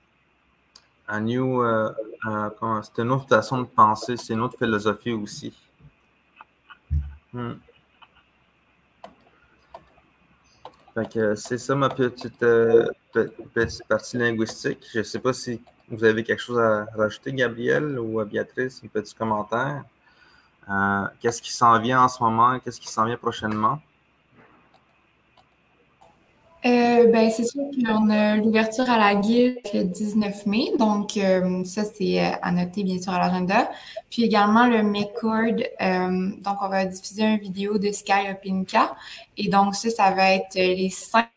a 1.08 1.20
new. 1.20 1.62
Uh, 1.62 1.94
uh, 2.26 2.82
c'est 2.82 3.02
une 3.02 3.12
autre 3.12 3.28
façon 3.28 3.62
de 3.62 3.68
penser, 3.68 4.18
c'est 4.18 4.34
une 4.34 4.42
autre 4.42 4.58
philosophie 4.58 5.14
aussi. 5.14 5.54
Hmm. 7.34 7.54
C'est 11.36 11.58
ça 11.58 11.76
ma 11.76 11.90
petite, 11.90 12.42
euh, 12.44 12.88
petite 13.54 13.88
partie 13.88 14.18
linguistique. 14.18 14.86
Je 14.94 15.00
ne 15.00 15.04
sais 15.04 15.20
pas 15.20 15.34
si 15.34 15.62
vous 15.90 16.04
avez 16.04 16.24
quelque 16.24 16.42
chose 16.42 16.60
à 16.60 16.86
rajouter, 16.96 17.34
Gabriel 17.34 18.00
ou 18.00 18.24
Béatrice, 18.26 18.82
un 18.84 18.88
petit 18.88 19.14
commentaire. 19.14 19.84
Euh, 20.70 21.08
qu'est-ce 21.20 21.42
qui 21.42 21.54
s'en 21.54 21.80
vient 21.80 22.02
en 22.02 22.08
ce 22.08 22.22
moment? 22.22 22.60
Qu'est-ce 22.60 22.80
qui 22.80 22.88
s'en 22.88 23.06
vient 23.06 23.18
prochainement? 23.18 23.80
Euh, 26.68 27.10
ben, 27.12 27.30
c'est 27.30 27.46
sûr 27.46 27.62
qu'on 27.86 28.10
a 28.10 28.36
l'ouverture 28.36 28.90
à 28.90 28.98
la 28.98 29.16
guilde 29.16 29.58
le 29.74 29.84
19 29.84 30.46
mai, 30.48 30.74
donc 30.78 31.16
euh, 31.16 31.64
ça, 31.64 31.86
c'est 31.86 32.20
euh, 32.20 32.32
à 32.42 32.52
noter 32.52 32.84
bien 32.84 33.02
sûr 33.02 33.14
à 33.14 33.20
l'agenda. 33.20 33.72
Puis 34.10 34.24
également 34.24 34.68
le 34.68 34.84
McCord, 34.84 35.56
donc 36.44 36.58
on 36.62 36.68
va 36.68 36.86
diffuser 36.86 37.24
une 37.24 37.38
vidéo 37.38 37.78
de 37.78 37.90
Sky 37.92 38.30
Opinka. 38.32 38.96
Et 39.38 39.48
donc 39.48 39.76
ça, 39.76 39.90
ça 39.90 40.12
va 40.12 40.34
être 40.34 40.56
les 40.56 40.90
cinq 40.90 41.30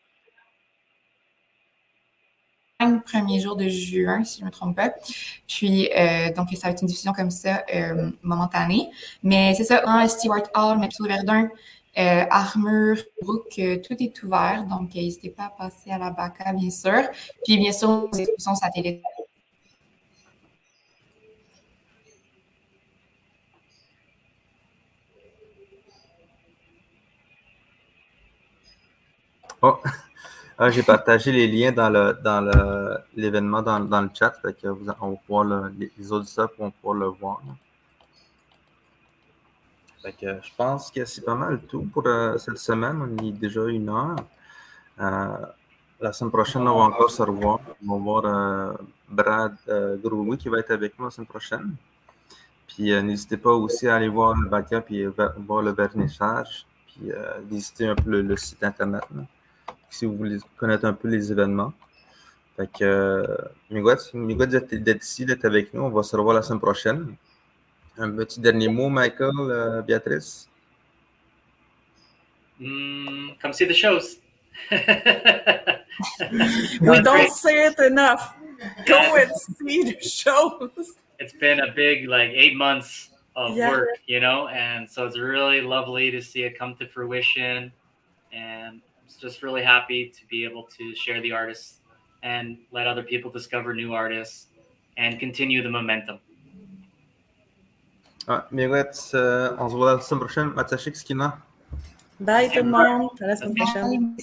premiers 3.05 3.39
jours 3.39 3.55
de 3.55 3.69
juin, 3.69 4.25
si 4.25 4.39
je 4.39 4.41
ne 4.41 4.47
me 4.47 4.51
trompe 4.51 4.75
pas. 4.75 4.91
Puis, 5.47 5.89
donc, 6.35 6.49
ça 6.55 6.67
va 6.67 6.71
être 6.71 6.81
une 6.81 6.87
diffusion 6.87 7.13
comme 7.13 7.29
ça, 7.29 7.63
momentanée. 8.23 8.89
Mais 9.21 9.53
c'est 9.55 9.65
ça, 9.65 9.83
un 9.85 10.07
Stewart 10.07 10.43
Hall, 10.55 10.79
Mepso 10.79 11.05
Verdun, 11.05 11.49
euh, 11.97 12.25
armure, 12.29 12.97
Brook, 13.21 13.53
euh, 13.59 13.77
tout 13.85 13.95
est 13.99 14.23
ouvert. 14.23 14.65
Donc, 14.69 14.95
euh, 14.95 14.99
n'hésitez 15.01 15.29
pas 15.29 15.45
à 15.45 15.49
passer 15.49 15.91
à 15.91 15.97
la 15.97 16.09
BACA, 16.09 16.53
bien 16.53 16.69
sûr. 16.69 17.01
Puis, 17.43 17.57
bien 17.57 17.71
sûr, 17.73 17.89
nos 17.89 18.11
expositions 18.13 18.55
satellites. 18.55 19.01
Oh, 29.63 29.77
ah, 30.57 30.69
j'ai 30.71 30.81
partagé 30.81 31.31
les 31.31 31.47
liens 31.47 31.71
dans 31.71 31.89
l'événement 33.15 33.61
dans, 33.61 34.01
le 34.01 34.09
chat. 34.17 34.33
Fait 34.41 34.55
on 34.65 34.73
va 34.73 34.95
pouvoir 35.25 35.43
le, 35.43 35.89
les 35.97 36.11
auditeurs 36.11 36.51
pouvoir 36.51 36.95
le 36.95 37.07
voir. 37.07 37.41
Je 40.03 40.49
pense 40.57 40.91
que 40.91 41.05
c'est 41.05 41.21
pas 41.21 41.35
mal 41.35 41.61
tout 41.67 41.83
pour 41.83 42.05
euh, 42.07 42.37
cette 42.37 42.57
semaine. 42.57 43.01
On 43.01 43.23
est 43.23 43.31
déjà 43.31 43.65
une 43.67 43.89
heure. 43.89 44.15
Euh, 44.99 45.45
la 45.99 46.13
semaine 46.13 46.31
prochaine, 46.31 46.67
on 46.67 46.77
va 46.79 46.85
encore 46.85 47.11
se 47.11 47.21
revoir. 47.21 47.59
On 47.87 47.97
va 47.97 48.03
voir 48.03 48.25
euh, 48.25 48.73
Brad 49.09 49.55
euh, 49.67 49.97
qui 50.37 50.49
va 50.49 50.59
être 50.59 50.71
avec 50.71 50.97
nous 50.97 51.05
la 51.05 51.11
semaine 51.11 51.27
prochaine. 51.27 51.75
Puis 52.67 52.91
n'hésitez 53.03 53.37
pas 53.37 53.51
aussi 53.51 53.87
à 53.87 53.95
aller 53.95 54.07
voir 54.07 54.35
le 54.35 54.47
backup 54.47 54.91
et 54.91 55.05
voir 55.37 55.61
le 55.61 55.71
vernissage. 55.71 56.65
Puis 56.87 57.11
visiter 57.49 57.87
un 57.87 57.95
peu 57.95 58.21
le, 58.21 58.37
site 58.37 58.63
internet 58.63 59.03
si 59.89 60.05
vous 60.05 60.15
voulez 60.15 60.37
connaître 60.57 60.85
un 60.85 60.93
peu 60.93 61.09
les 61.09 61.31
événements. 61.31 61.73
Fait 62.55 62.69
que, 62.71 63.27
Miguel 63.69 63.97
d'être 64.47 65.03
ici, 65.03 65.25
d'être 65.25 65.43
avec 65.43 65.73
nous. 65.73 65.81
On 65.81 65.89
va 65.89 66.01
se 66.03 66.15
revoir 66.15 66.33
la 66.33 66.41
semaine 66.41 66.61
prochaine. 66.61 67.15
Un 67.97 68.15
petit 68.15 68.39
dernier 68.39 68.69
mot, 68.69 68.89
Michael, 68.89 69.51
uh, 69.51 69.81
Beatrice? 69.81 70.47
Mm, 72.59 73.39
come 73.39 73.53
see 73.53 73.65
the 73.65 73.73
shows. 73.73 74.17
we 74.71 74.77
don't 77.01 77.31
say 77.31 77.65
it 77.65 77.79
enough. 77.79 78.35
Go 78.85 79.17
and 79.17 79.31
see 79.35 79.83
the 79.83 79.99
shows. 80.01 80.95
It's 81.19 81.33
been 81.33 81.59
a 81.59 81.71
big, 81.71 82.07
like, 82.07 82.31
eight 82.33 82.55
months 82.55 83.09
of 83.35 83.55
yeah. 83.55 83.69
work, 83.69 83.89
you 84.05 84.19
know, 84.19 84.47
and 84.49 84.89
so 84.89 85.05
it's 85.05 85.17
really 85.17 85.61
lovely 85.61 86.11
to 86.11 86.21
see 86.21 86.43
it 86.43 86.57
come 86.57 86.75
to 86.75 86.87
fruition. 86.87 87.71
And 88.31 88.81
I'm 88.81 89.19
just 89.19 89.43
really 89.43 89.63
happy 89.63 90.09
to 90.09 90.25
be 90.27 90.43
able 90.43 90.63
to 90.77 90.95
share 90.95 91.21
the 91.21 91.31
artists 91.31 91.79
and 92.23 92.57
let 92.71 92.87
other 92.87 93.03
people 93.03 93.31
discover 93.31 93.73
new 93.73 93.93
artists 93.93 94.47
and 94.97 95.19
continue 95.19 95.63
the 95.63 95.69
momentum. 95.69 96.19
Ouais, 98.27 98.35
Mirette, 98.51 99.11
euh, 99.13 99.55
on 99.57 99.69
se 99.69 99.75
voit 99.75 99.95
la 99.95 100.01
semaine 100.01 100.19
prochaine. 100.19 100.47
Mathieu, 100.49 100.93
Skina. 100.93 101.37
Bye 102.19 102.49
tout 102.49 102.57
le 102.57 102.69
monde. 102.69 103.09
À 103.19 103.27
la 103.27 103.35
semaine 103.35 103.55
prochaine. 103.55 104.15